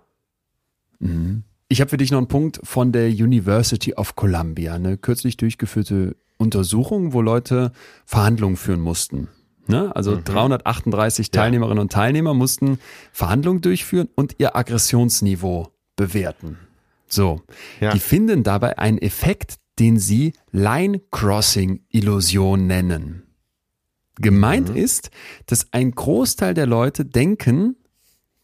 [1.70, 6.16] Ich habe für dich noch einen Punkt von der University of Columbia, eine kürzlich durchgeführte
[6.38, 7.72] Untersuchung, wo Leute
[8.06, 9.28] Verhandlungen führen mussten.
[9.68, 9.94] Ne?
[9.94, 12.80] Also 338 Teilnehmerinnen und Teilnehmer mussten
[13.12, 16.58] Verhandlungen durchführen und ihr Aggressionsniveau bewerten.
[17.10, 17.42] So,
[17.82, 17.92] Ja.
[17.92, 23.24] die finden dabei einen Effekt, den sie Line Crossing Illusion nennen.
[24.16, 25.12] Gemeint ist,
[25.46, 27.76] dass ein Großteil der Leute denken,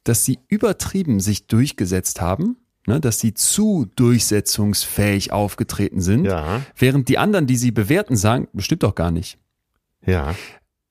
[0.03, 2.57] dass sie übertrieben sich durchgesetzt haben,
[2.87, 6.61] ne, dass sie zu durchsetzungsfähig aufgetreten sind, Ja.
[6.77, 9.37] während die anderen, die sie bewerten, sagen, bestimmt doch gar nicht.
[10.05, 10.35] Ja.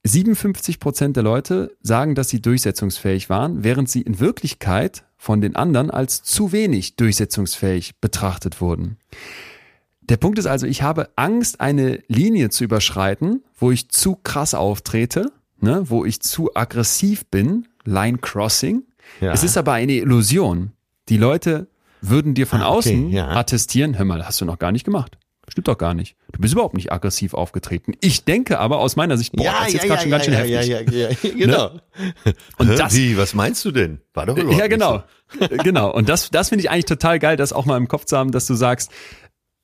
[0.05, 5.55] 57 Prozent der Leute sagen, dass sie durchsetzungsfähig waren, während sie in Wirklichkeit von den
[5.55, 8.97] anderen als zu wenig durchsetzungsfähig betrachtet wurden.
[10.01, 14.53] Der Punkt ist also, ich habe Angst, eine Linie zu überschreiten, wo ich zu krass
[14.53, 18.83] auftrete, ne, wo ich zu aggressiv bin, Line Crossing.
[19.21, 19.31] Ja.
[19.31, 20.73] Es ist aber eine Illusion.
[21.07, 21.67] Die Leute
[22.09, 23.29] würden dir von Ah, okay, außen ja.
[23.29, 25.17] attestieren, hör mal, hast du noch gar nicht gemacht.
[25.49, 26.15] Stimmt doch gar nicht.
[26.31, 27.93] Du bist überhaupt nicht aggressiv aufgetreten.
[27.99, 30.39] Ich denke aber aus meiner Sicht, boah, das ist jetzt gerade schon ganz schön ja,
[30.39, 30.87] heftig.
[30.89, 30.97] Ne?
[30.97, 31.71] ja, ja, ja, genau.
[32.57, 33.99] Und Hä, das- Wie, was meinst du denn?
[34.13, 35.03] War doch überhaupt Ja, genau.
[35.39, 35.47] so.
[35.63, 35.91] genau.
[35.93, 38.31] Und das, das finde ich eigentlich total geil, das auch mal im Kopf zu haben,
[38.31, 38.89] dass du sagst,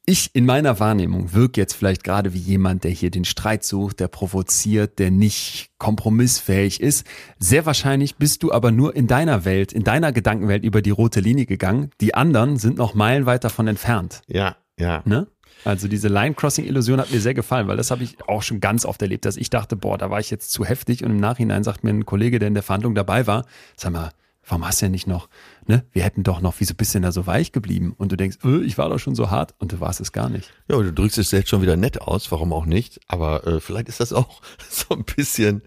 [0.10, 4.00] ich in meiner Wahrnehmung wirke jetzt vielleicht gerade wie jemand, der hier den Streit sucht,
[4.00, 7.06] der provoziert, der nicht kompromissfähig ist.
[7.38, 11.20] Sehr wahrscheinlich bist du aber nur in deiner Welt, in deiner Gedankenwelt über die rote
[11.20, 11.92] Linie gegangen.
[12.02, 14.22] Die anderen sind noch meilenweit davon entfernt.
[14.26, 15.04] Ja, ja.
[15.06, 15.28] Ne?
[15.64, 19.02] Also diese Line-Crossing-Illusion hat mir sehr gefallen, weil das habe ich auch schon ganz oft
[19.04, 21.84] erlebt, dass ich dachte, boah, da war ich jetzt zu heftig und im Nachhinein sagt
[21.84, 23.46] mir ein Kollege, der in der Verhandlung dabei war,
[23.76, 24.10] sag mal,
[24.50, 25.30] warum hast du ja nicht noch,
[25.68, 27.94] ne, wir hätten doch noch, wieso bist du denn da so weich geblieben?
[27.98, 30.30] Und du denkst, äh, ich war doch schon so hart und du warst es gar
[30.30, 30.52] nicht.
[30.68, 33.00] Ja, du drückst es jetzt schon wieder nett aus, warum auch nicht.
[33.08, 35.62] Aber äh, vielleicht ist das auch so ein bisschen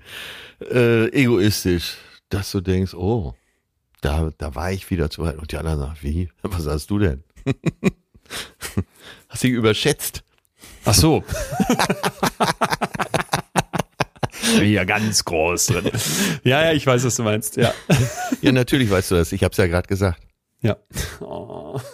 [0.60, 1.96] äh, egoistisch,
[2.28, 3.34] dass du denkst, oh,
[4.00, 5.38] da, da war ich wieder zu weit.
[5.38, 6.28] Und die anderen sagen, wie?
[6.42, 7.22] Was hast du denn?
[9.28, 10.24] hast dich überschätzt.
[10.84, 11.22] Ach so.
[14.60, 15.90] Hier ganz groß drin.
[16.44, 17.56] Ja, ja, ich weiß, was du meinst.
[17.56, 17.72] Ja,
[18.40, 19.32] Ja, natürlich weißt du das.
[19.32, 20.20] Ich habe es ja gerade gesagt.
[20.60, 20.76] ja.
[21.20, 21.80] Oh.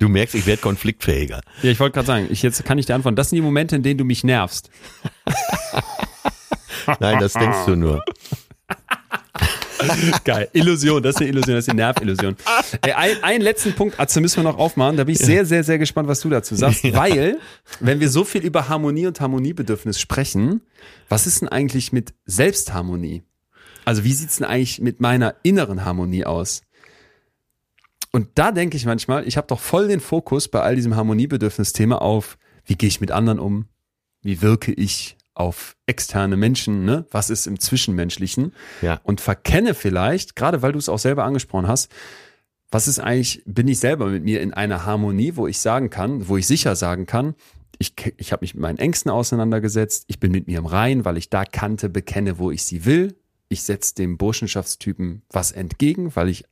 [0.00, 1.40] Du merkst, ich werde konfliktfähiger.
[1.62, 3.16] Ja, ich wollte gerade sagen, ich, jetzt kann ich dir antworten.
[3.16, 4.70] Das sind die Momente, in denen du mich nervst.
[7.00, 8.02] Nein, das denkst du nur.
[10.24, 10.48] Geil.
[10.52, 12.36] Illusion, das ist eine Illusion, das ist eine Nervillusion.
[12.82, 14.96] Ey, ein, einen letzten Punkt, Atze, müssen wir noch aufmachen.
[14.96, 16.84] Da bin ich sehr, sehr, sehr gespannt, was du dazu sagst.
[16.92, 17.38] Weil,
[17.80, 20.62] wenn wir so viel über Harmonie und Harmoniebedürfnis sprechen,
[21.08, 23.22] was ist denn eigentlich mit Selbstharmonie?
[23.84, 26.62] Also wie sieht's denn eigentlich mit meiner inneren Harmonie aus?
[28.10, 32.00] Und da denke ich manchmal, ich habe doch voll den Fokus bei all diesem Harmoniebedürfnis-Thema
[32.00, 33.66] auf, wie gehe ich mit anderen um?
[34.22, 36.84] Wie wirke ich auf externe Menschen?
[36.84, 37.06] Ne?
[37.10, 38.52] Was ist im Zwischenmenschlichen?
[38.82, 39.00] Ja.
[39.04, 41.90] Und verkenne vielleicht, gerade weil du es auch selber angesprochen hast,
[42.70, 46.28] was ist eigentlich, bin ich selber mit mir in einer Harmonie, wo ich sagen kann,
[46.28, 47.34] wo ich sicher sagen kann,
[47.78, 51.16] ich, ich habe mich mit meinen Ängsten auseinandergesetzt, ich bin mit mir im Rein, weil
[51.16, 53.16] ich da kannte, bekenne, wo ich sie will.
[53.48, 56.44] Ich setze dem Burschenschaftstypen was entgegen, weil ich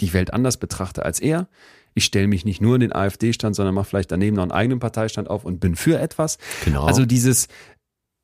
[0.00, 1.48] die Welt anders betrachte als er.
[1.94, 4.78] Ich stelle mich nicht nur in den AfD-Stand, sondern mache vielleicht daneben noch einen eigenen
[4.78, 6.38] Parteistand auf und bin für etwas.
[6.64, 6.84] Genau.
[6.84, 7.48] Also dieses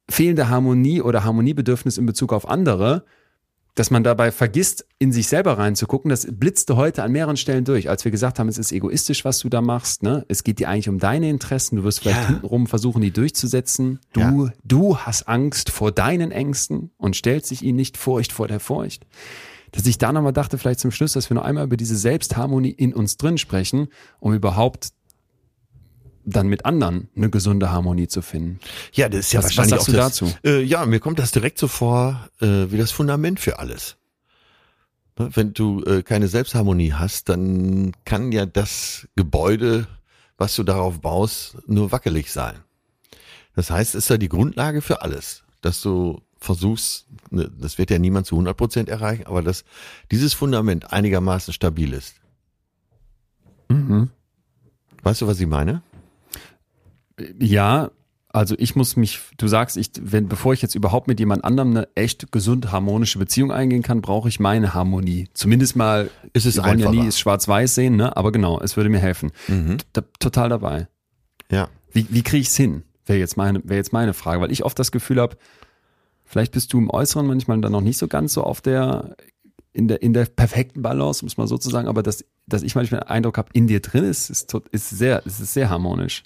[0.08, 3.04] fehlende Harmonie oder Harmoniebedürfnis in Bezug auf andere,
[3.74, 7.88] dass man dabei vergisst, in sich selber reinzugucken, das blitzte heute an mehreren Stellen durch,
[7.90, 10.04] als wir gesagt haben, es ist egoistisch, was du da machst.
[10.04, 10.24] Ne?
[10.28, 11.76] Es geht dir eigentlich um deine Interessen.
[11.76, 12.28] Du wirst vielleicht Ja.
[12.28, 13.98] hintenrum versuchen, die durchzusetzen.
[14.12, 14.52] Du, Ja.
[14.62, 19.06] du hast Angst vor deinen Ängsten und stellst dich ihnen nicht Furcht vor der Furcht.
[19.72, 22.70] Dass ich da nochmal dachte, vielleicht zum Schluss, dass wir noch einmal über diese Selbstharmonie
[22.70, 23.88] in uns drin sprechen,
[24.20, 24.90] um überhaupt
[26.26, 28.58] dann mit anderen eine gesunde Harmonie zu finden.
[28.92, 30.48] Ja, das ist ja Was- was wahrscheinlich sagst auch du das, dazu?
[30.48, 33.96] Äh, ja, mir kommt das direkt so vor äh, wie das Fundament für alles.
[35.18, 39.86] Ne, Wenn du äh, keine Selbstharmonie hast, dann kann ja das Gebäude,
[40.38, 42.56] was du darauf baust, nur wackelig sein.
[43.54, 47.90] Das heißt, es ist ja die Grundlage für alles, dass du versuchst, ne, das wird
[47.90, 49.64] ja niemand zu 100 Prozent erreichen, aber dass
[50.10, 52.16] dieses Fundament einigermaßen stabil ist.
[53.68, 54.10] Mhm.
[55.02, 55.82] Weißt du, was ich meine?
[57.38, 57.90] Ja,
[58.34, 61.70] also ich muss mich, du sagst, ich, wenn, bevor ich jetzt überhaupt mit jemand anderem
[61.70, 65.28] eine echt gesund harmonische Beziehung eingehen kann, brauche ich meine Harmonie.
[65.34, 68.16] Zumindest mal, Es ist wir wollen ja nie es schwarz-weiß sehen, ne?
[68.16, 69.30] aber genau, es würde mir helfen.
[69.46, 69.76] Mhm.
[69.92, 70.88] Da, total dabei.
[71.48, 71.68] Ja.
[71.92, 72.82] Wie, wie kriege ich es hin?
[73.06, 75.36] Wäre jetzt, meine, wäre jetzt meine Frage, weil ich oft das Gefühl habe,
[76.24, 79.14] vielleicht bist du im Äußeren manchmal dann noch nicht so ganz so auf der,
[79.72, 82.64] in der, in der perfekten Balance, um es mal so zu sagen, aber dass, dass
[82.64, 86.24] ich manchmal den Eindruck habe, in dir drin ist, ist, ist sehr, ist sehr harmonisch.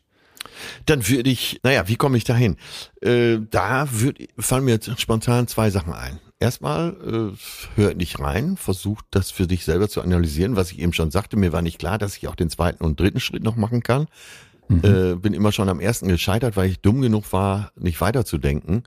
[0.87, 2.57] Dann würde ich, naja, wie komme ich dahin?
[3.01, 6.21] Äh, da würd, fallen mir jetzt spontan zwei Sachen ein.
[6.41, 6.97] Erstmal,
[7.35, 7.37] äh,
[7.77, 11.37] hör nicht rein, versuch das für dich selber zu analysieren, was ich eben schon sagte.
[11.37, 14.07] Mir war nicht klar, dass ich auch den zweiten und dritten Schritt noch machen kann.
[14.71, 18.83] Äh, bin immer schon am ersten gescheitert, weil ich dumm genug war, nicht weiterzudenken.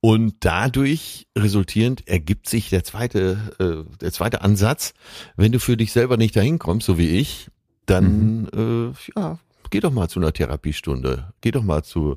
[0.00, 4.94] Und dadurch resultierend ergibt sich der zweite, äh, der zweite Ansatz.
[5.36, 7.48] Wenn du für dich selber nicht dahin kommst, so wie ich,
[7.84, 9.38] dann äh, ja,
[9.70, 11.32] geh doch mal zu einer Therapiestunde.
[11.40, 12.16] Geh doch mal zu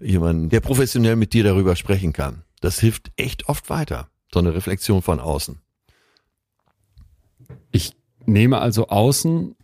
[0.00, 2.42] jemandem, der professionell mit dir darüber sprechen kann.
[2.60, 4.08] Das hilft echt oft weiter.
[4.32, 5.58] So eine Reflexion von außen.
[7.70, 7.92] Ich
[8.24, 9.54] nehme also außen,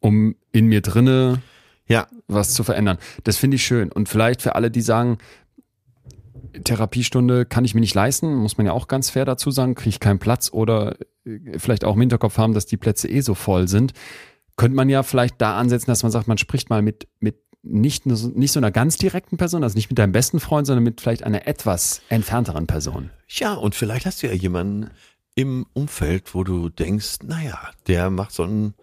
[0.00, 1.42] um in mir drinne
[1.86, 2.98] Ja, was zu verändern.
[3.24, 3.90] Das finde ich schön.
[3.90, 5.18] Und vielleicht für alle, die sagen,
[6.64, 9.90] Therapiestunde kann ich mir nicht leisten, muss man ja auch ganz fair dazu sagen, kriege
[9.90, 13.34] ich keinen Platz oder äh, vielleicht auch im Hinterkopf haben, dass die Plätze eh so
[13.34, 13.92] voll sind,
[14.58, 18.06] könnte man ja vielleicht da ansetzen, dass man sagt, man spricht mal mit, mit nicht,
[18.06, 21.22] nicht so einer ganz direkten Person, also nicht mit deinem besten Freund, sondern mit vielleicht
[21.22, 23.10] einer etwas entfernteren Person.
[23.28, 24.90] ja, und vielleicht hast du ja jemanden
[25.34, 28.74] im Umfeld, wo du denkst, naja, der macht so einen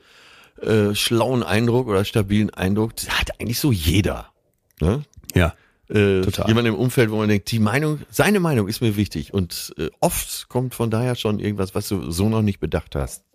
[0.62, 2.96] äh, schlauen Eindruck oder stabilen Eindruck.
[2.96, 4.32] Das hat eigentlich so jeder.
[4.80, 5.04] Ne?
[5.34, 5.54] Ja.
[5.90, 6.48] Äh, Total.
[6.48, 9.34] Jemand im Umfeld, wo man denkt, die Meinung, seine Meinung ist mir wichtig.
[9.34, 13.26] Und äh, oft kommt von daher schon irgendwas, was du so noch nicht bedacht hast.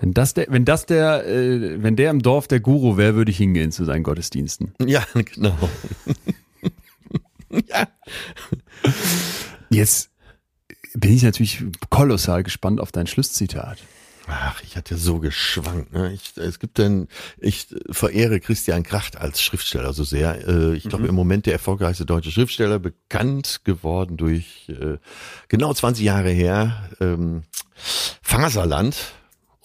[0.00, 3.30] Wenn das der, wenn das der, äh, wenn der im Dorf der Guru wäre, würde
[3.30, 4.74] ich hingehen zu seinen Gottesdiensten.
[4.84, 5.56] Ja, genau.
[7.50, 7.88] ja.
[9.70, 10.10] Jetzt
[10.94, 13.78] bin ich natürlich kolossal gespannt auf dein Schlusszitat.
[14.30, 15.92] Ach, ich hatte so geschwankt.
[15.92, 16.12] Ne?
[16.12, 17.08] Ich, es gibt denn,
[17.38, 20.46] ich verehre Christian Kracht als Schriftsteller so sehr.
[20.46, 24.98] Äh, ich glaube, im Moment der erfolgreichste deutsche Schriftsteller, bekannt geworden durch äh,
[25.48, 27.44] genau 20 Jahre her, ähm,
[27.74, 28.96] Faserland.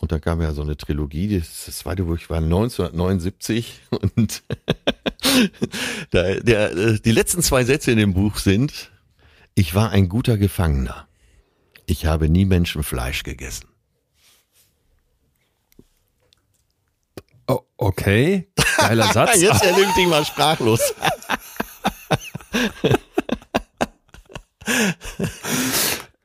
[0.03, 3.80] Und da kam ja so eine Trilogie, das, das zweite Buch war 1979
[4.17, 4.43] und
[6.11, 8.91] der, der, äh, die letzten zwei Sätze in dem Buch sind,
[9.55, 11.07] ich war ein guter Gefangener.
[11.85, 13.69] Ich habe nie Menschenfleisch gegessen.
[17.47, 19.39] Oh, okay, geiler Satz.
[19.39, 20.81] Jetzt erlebt dich mal sprachlos.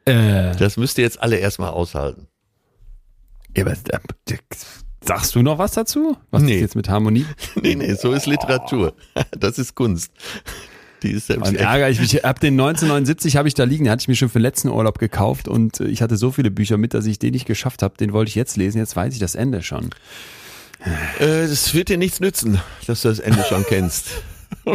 [0.05, 2.27] äh, Das müsst ihr jetzt alle erstmal aushalten.
[3.57, 4.37] Ja, aber, äh,
[5.05, 6.17] sagst du noch was dazu?
[6.31, 6.57] Was Nee.
[6.57, 7.25] ist jetzt mit Harmonie?
[7.63, 8.95] Nee, nee, so ist Literatur.
[9.39, 10.13] Das ist Kunst.
[11.03, 12.25] Die ist selbst ärgere ich mich.
[12.25, 14.69] Ab den 1979 habe ich da liegen, den hatte ich mir schon für den letzten
[14.69, 17.83] Urlaub gekauft und äh, ich hatte so viele Bücher mit, dass ich den nicht geschafft
[17.83, 17.97] habe.
[17.97, 19.91] Den wollte ich jetzt lesen, jetzt weiß ich das Ende schon.
[21.21, 24.07] Äh, Es wird dir nichts nützen, dass du das Ende schon kennst.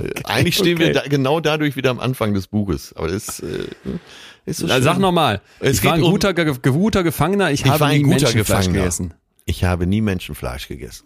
[0.02, 0.94] Äh, Eigentlich stehen wir okay.
[1.04, 2.94] da, genau dadurch wieder am Anfang des Buches.
[2.96, 3.68] Aber das äh,
[4.46, 4.84] ist so Na, schön.
[4.84, 5.42] sag nochmal.
[5.60, 8.74] Es Ich war ein um- guter, ge guter Gefangener, ich, Ich habe nie Menschenfleisch Gefangener.
[8.80, 9.14] gegessen.
[9.46, 11.06] Ich habe nie Menschenfleisch gegessen.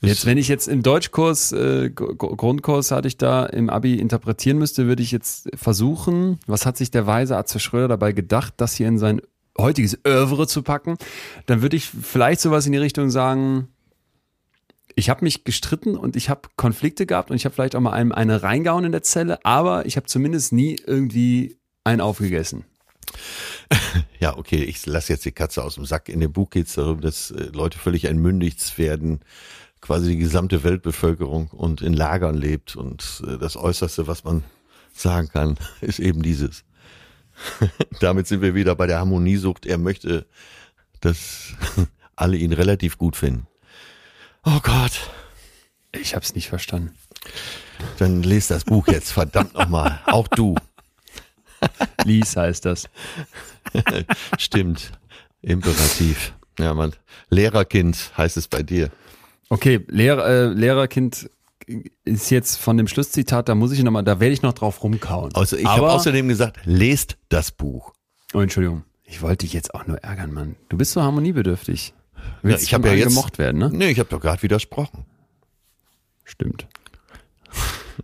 [0.00, 3.96] Jetzt, wenn ich jetzt im Deutschkurs, äh, Gr- Gr- Grundkurs hatte ich da im Abi
[3.98, 8.54] interpretieren müsste, würde ich jetzt versuchen, was hat sich der weise Atze Schröder dabei gedacht,
[8.58, 9.20] das hier in sein
[9.58, 10.98] heutiges Övre zu packen,
[11.46, 13.66] dann würde ich vielleicht sowas in die Richtung sagen,
[14.98, 17.92] ich habe mich gestritten und ich habe Konflikte gehabt und ich habe vielleicht auch mal
[17.92, 22.64] einem eine reingehauen in der Zelle, aber ich habe zumindest nie irgendwie einen aufgegessen.
[24.20, 26.08] Ja, okay, ich lasse jetzt die Katze aus dem Sack.
[26.08, 29.20] In dem Buch geht es darum, dass äh, Leute völlig entmündigt werden,
[29.80, 32.74] quasi die gesamte Weltbevölkerung und in Lagern lebt.
[32.74, 34.42] Und äh, das Äußerste, was man
[34.92, 36.64] sagen kann, ist eben dieses.
[38.00, 39.66] Damit sind wir wieder bei der Harmoniesucht.
[39.66, 40.26] Er möchte,
[41.00, 41.54] dass
[42.16, 43.46] alle ihn relativ gut finden.
[44.44, 45.10] Oh Gott,
[45.92, 46.94] Ich habe es nicht verstanden.
[47.98, 50.00] dann lest das Buch jetzt, verdammt nochmal.
[50.06, 50.54] Auch du.
[52.04, 52.88] Lies heißt das.
[54.38, 54.92] Stimmt.
[55.42, 56.34] Imperativ.
[56.58, 56.92] Ja, Mann.
[57.30, 58.90] Lehrerkind heißt es bei dir.
[59.48, 61.30] Okay, Lehrer, äh, Lehrerkind
[62.04, 64.82] ist jetzt von dem Schlusszitat, da muss ich noch mal, da werde ich noch drauf
[64.82, 65.34] rumkauen.
[65.34, 67.92] Also ich habe außerdem gesagt, lest das Buch.
[68.34, 70.56] oh, Entschuldigung, ich wollte dich jetzt auch nur ärgern, Mann.
[70.68, 71.92] Du bist so harmoniebedürftig.
[72.42, 73.70] Du Ja, willst ich habe ja jetzt gemocht werden, ne?
[73.72, 75.04] Nee, ich habe doch gerade widersprochen.
[76.24, 76.66] Stimmt.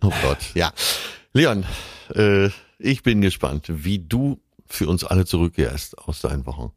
[0.01, 0.71] Oh Gott, ja.
[1.33, 1.65] Leon,
[2.13, 2.49] äh,
[2.79, 6.71] ich bin gespannt, wie du für uns alle zurückkehrst aus deinen Wochen.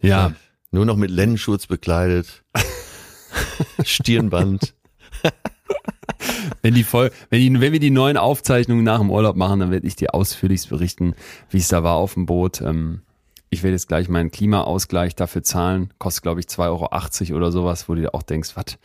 [0.00, 0.32] Ja,
[0.70, 2.42] Nur noch mit Lennenschurz bekleidet,
[3.84, 4.74] Stirnband.
[6.62, 9.70] wenn die voll, wenn, die, wenn wir die neuen Aufzeichnungen nach dem Urlaub machen, dann
[9.70, 11.14] werde ich dir ausführlichst berichten,
[11.50, 12.60] wie es da war auf dem Boot.
[12.60, 13.02] Ähm,
[13.50, 15.92] ich werde jetzt gleich meinen Klimaausgleich dafür zahlen.
[15.98, 18.78] Kostet, glaube ich, 2,80 Euro oder sowas, wo du dir auch denkst, was,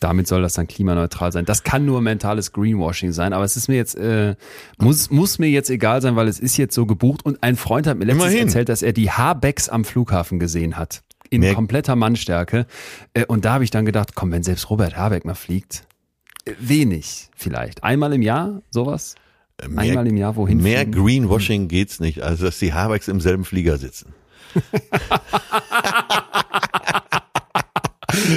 [0.00, 1.44] damit soll das dann klimaneutral sein.
[1.44, 4.36] Das kann nur mentales Greenwashing sein, aber es ist mir jetzt, äh,
[4.78, 7.86] muss, muss mir jetzt egal sein, weil es ist jetzt so gebucht und ein Freund
[7.86, 8.46] hat mir letztens Immerhin.
[8.48, 11.02] erzählt, dass er die Habecks am Flughafen gesehen hat.
[11.30, 12.66] In Mehr- kompletter Mannstärke.
[13.12, 15.84] Äh, und da habe ich dann gedacht, komm, wenn selbst Robert Habeck mal fliegt,
[16.46, 17.84] äh, wenig vielleicht.
[17.84, 19.16] Einmal im Jahr, sowas?
[19.60, 20.92] Einmal im Jahr wohin Mehr fliegen?
[20.92, 24.14] Greenwashing geht's nicht, als dass die Habecks im selben Flieger sitzen.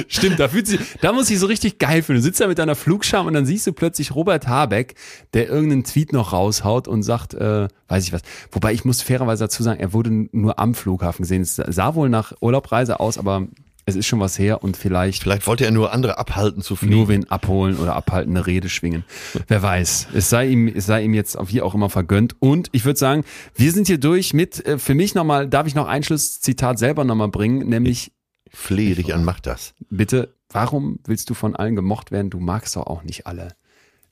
[0.08, 2.18] Stimmt, da fühlt sich, da muss ich so richtig geil fühlen.
[2.18, 4.94] Du sitzt da mit deiner Flugscham und dann siehst du plötzlich Robert Habeck,
[5.34, 8.22] der irgendeinen Tweet noch raushaut und sagt, äh, weiß ich was.
[8.50, 11.42] Wobei ich muss fairerweise dazu sagen, er wurde nur am Flughafen gesehen.
[11.42, 13.46] Es sah wohl nach Urlaubreise aus, aber
[13.84, 16.94] es ist schon was her und vielleicht Vielleicht wollte er nur andere abhalten zu fliegen.
[16.94, 19.04] nur wen abholen oder abhalten, eine Rede schwingen.
[19.48, 20.08] Wer weiß.
[20.14, 22.36] Es sei ihm, es sei ihm jetzt wie auch immer vergönnt.
[22.40, 25.74] Und ich würde sagen, wir sind hier durch mit, äh, für mich nochmal, darf ich
[25.74, 28.12] noch ein Schlusszitat selber nochmal bringen, nämlich,
[28.54, 29.72] Flehe dich an, mach das.
[29.88, 32.28] bitte, warum willst du von allen gemocht werden?
[32.28, 33.54] Du magst doch auch nicht alle.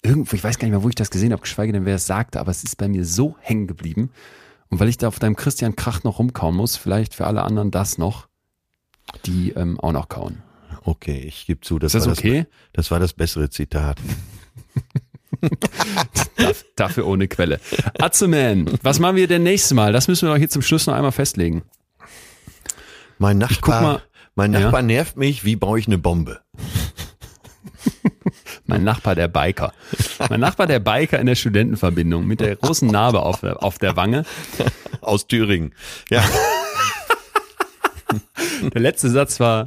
[0.03, 2.07] Irgendwo, ich weiß gar nicht mehr, wo ich das gesehen habe, geschweige denn, wer es
[2.07, 4.11] sagte, aber es ist bei mir so hängen geblieben.
[4.71, 7.71] Und weil ich da auf deinem Christian Krach noch rumkauen muss, vielleicht für alle anderen
[7.71, 8.30] das noch,
[9.27, 10.43] die ähm, auch noch kauen.
[10.85, 12.47] Okay, ich gebe zu, das, Ist das war okay?
[12.73, 13.99] das, das war das bessere Zitat.
[16.37, 17.61] Daf- Dafür ohne Quelle.
[17.99, 19.93] Atzeman, was machen wir denn nächstes Mal?
[19.93, 21.63] Das müssen wir doch hier zum Schluss noch einmal festlegen.
[23.19, 24.03] Mein Nachbar, mal-
[24.35, 24.61] mein Ja.
[24.61, 26.41] Nachbar nervt mich, wie baue ich eine Bombe?
[28.67, 29.73] Mein Nachbar, der Biker.
[30.29, 33.97] Mein Nachbar, der Biker in der Studentenverbindung mit der großen Narbe auf der, auf der
[33.97, 34.25] Wange.
[35.01, 35.75] Aus Thüringen.
[36.09, 36.23] Ja,
[38.75, 39.65] Der letzte Satz war,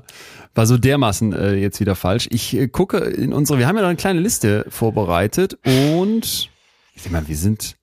[0.55, 2.27] war so dermaßen äh, jetzt wieder falsch.
[2.31, 6.49] Ich äh, gucke in unsere, wir haben ja noch eine kleine Liste vorbereitet und
[6.95, 7.75] ich mal, wir sind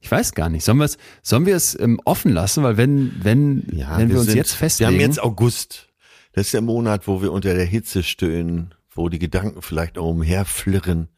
[0.00, 0.64] Ich weiß gar nicht.
[0.64, 2.62] Sollen wir es, sollen wir es ähm, offen lassen?
[2.62, 4.92] Weil wenn, wenn, Ja, wenn wir, uns sind- jetzt festlegen.
[4.92, 5.88] Wir haben jetzt August.
[6.32, 10.08] Das ist der Monat, wo wir unter der Hitze stöhnen, wo die Gedanken vielleicht auch
[10.10, 11.08] umherflirren,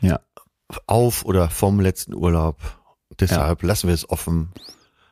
[0.00, 0.20] ja.
[0.86, 2.58] auf oder vom letzten Urlaub.
[3.18, 4.50] Deshalb lassen wir es offen.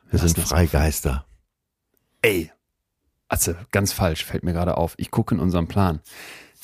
[0.09, 1.25] Wir Lassen sind wir Freigeister.
[2.21, 2.51] Ey,
[3.29, 4.93] Atze, ganz falsch, fällt mir gerade auf.
[4.97, 5.99] Ich gucke in unseren Plan.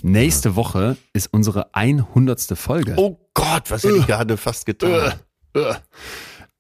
[0.01, 2.57] Nächste Woche ist unsere 100.
[2.57, 2.95] Folge.
[2.97, 5.13] Oh Gott, was hätte ich gerade fast getan?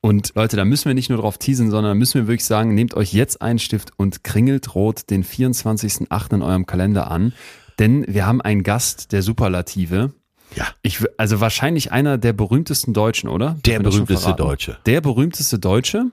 [0.01, 2.93] Und Leute, da müssen wir nicht nur drauf teasen, sondern müssen wir wirklich sagen, nehmt
[2.93, 6.33] euch jetzt einen Stift und kringelt rot den 24.08.
[6.35, 7.33] in eurem Kalender an.
[7.79, 10.11] Denn wir haben einen Gast der Superlative.
[10.55, 13.57] Ja, Ich, also wahrscheinlich einer der berühmtesten Deutschen, oder?
[13.65, 14.33] der berühmteste?
[14.33, 14.77] Deutsche.
[14.85, 16.05] Der berühmteste Deutsche?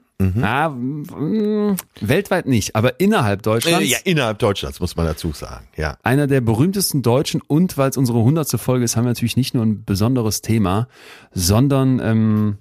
[0.43, 3.81] Ah, mm, weltweit nicht, aber innerhalb Deutschlands.
[3.87, 5.67] Äh, Ja, innerhalb Deutschlands muss man dazu sagen.
[5.77, 5.97] Ja.
[6.03, 8.61] Einer der berühmtesten Deutschen und weil es unsere 100.
[8.61, 10.89] Folge ist, haben wir natürlich nicht nur ein besonderes Thema,
[11.33, 12.59] sondern ähm,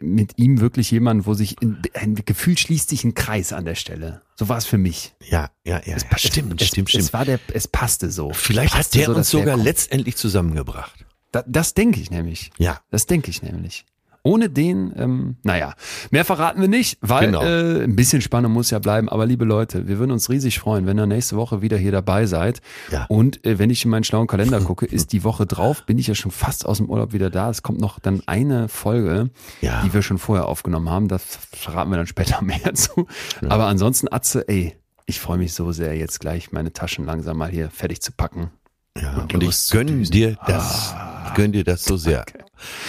[0.00, 3.74] mit ihm wirklich jemand, wo sich in, ein Gefühl schließt sich ein Kreis an der
[3.74, 4.22] Stelle.
[4.36, 5.14] So war es für mich.
[5.20, 5.96] Ja, ja, ja.
[5.96, 6.18] ja.
[6.18, 7.12] Stimmt, es, stimmt, Es stimmt.
[7.12, 8.32] war der, es passte so.
[8.32, 11.04] Vielleicht hat passte der so, uns sogar letztendlich zusammengebracht.
[11.32, 12.50] Da, das denke ich nämlich.
[12.58, 12.80] Ja.
[12.90, 13.84] Das denke ich nämlich.
[14.26, 15.74] Ohne den, ähm, naja,
[16.10, 17.42] mehr verraten wir nicht, weil Genau.
[17.42, 19.10] äh, ein bisschen Spannung muss ja bleiben.
[19.10, 22.24] Aber liebe Leute, wir würden uns riesig freuen, wenn ihr nächste Woche wieder hier dabei
[22.24, 22.62] seid.
[22.90, 23.04] Ja.
[23.10, 26.06] Und äh, wenn ich in meinen schlauen Kalender gucke, ist die Woche drauf, bin ich
[26.06, 27.50] ja schon fast aus dem Urlaub wieder da.
[27.50, 29.28] Es kommt noch dann eine Folge,
[29.60, 29.82] Ja.
[29.84, 31.08] die wir schon vorher aufgenommen haben.
[31.08, 31.22] Das
[31.52, 33.06] verraten wir dann später mehr zu.
[33.46, 34.74] Aber ansonsten, Atze, ey,
[35.04, 38.50] ich freue mich so sehr, jetzt gleich meine Taschen langsam mal hier fertig zu packen.
[38.98, 40.12] Ja, und, Und ich los zu gönn düsen.
[40.12, 40.94] dir das.
[41.26, 42.24] Ich gönn dir das so sehr.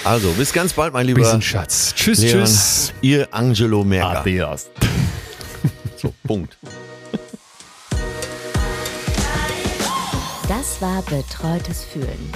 [0.03, 1.93] Also, bis ganz bald, mein lieber Bisschen Schatz.
[1.95, 2.39] Tschüss, Leon.
[2.45, 2.93] tschüss.
[3.01, 4.19] Ihr Angelo Merker.
[4.19, 4.69] Adios.
[5.97, 6.57] So, Punkt.
[10.47, 12.31] Das war Betreutes Fühlen.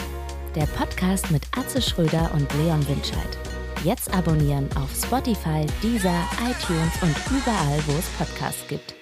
[0.56, 3.38] Der Podcast mit Atze Schröder und Leon Winscheid.
[3.84, 8.96] Jetzt abonnieren auf Spotify, Deezer, iTunes und überall, wo es Podcasts gibt.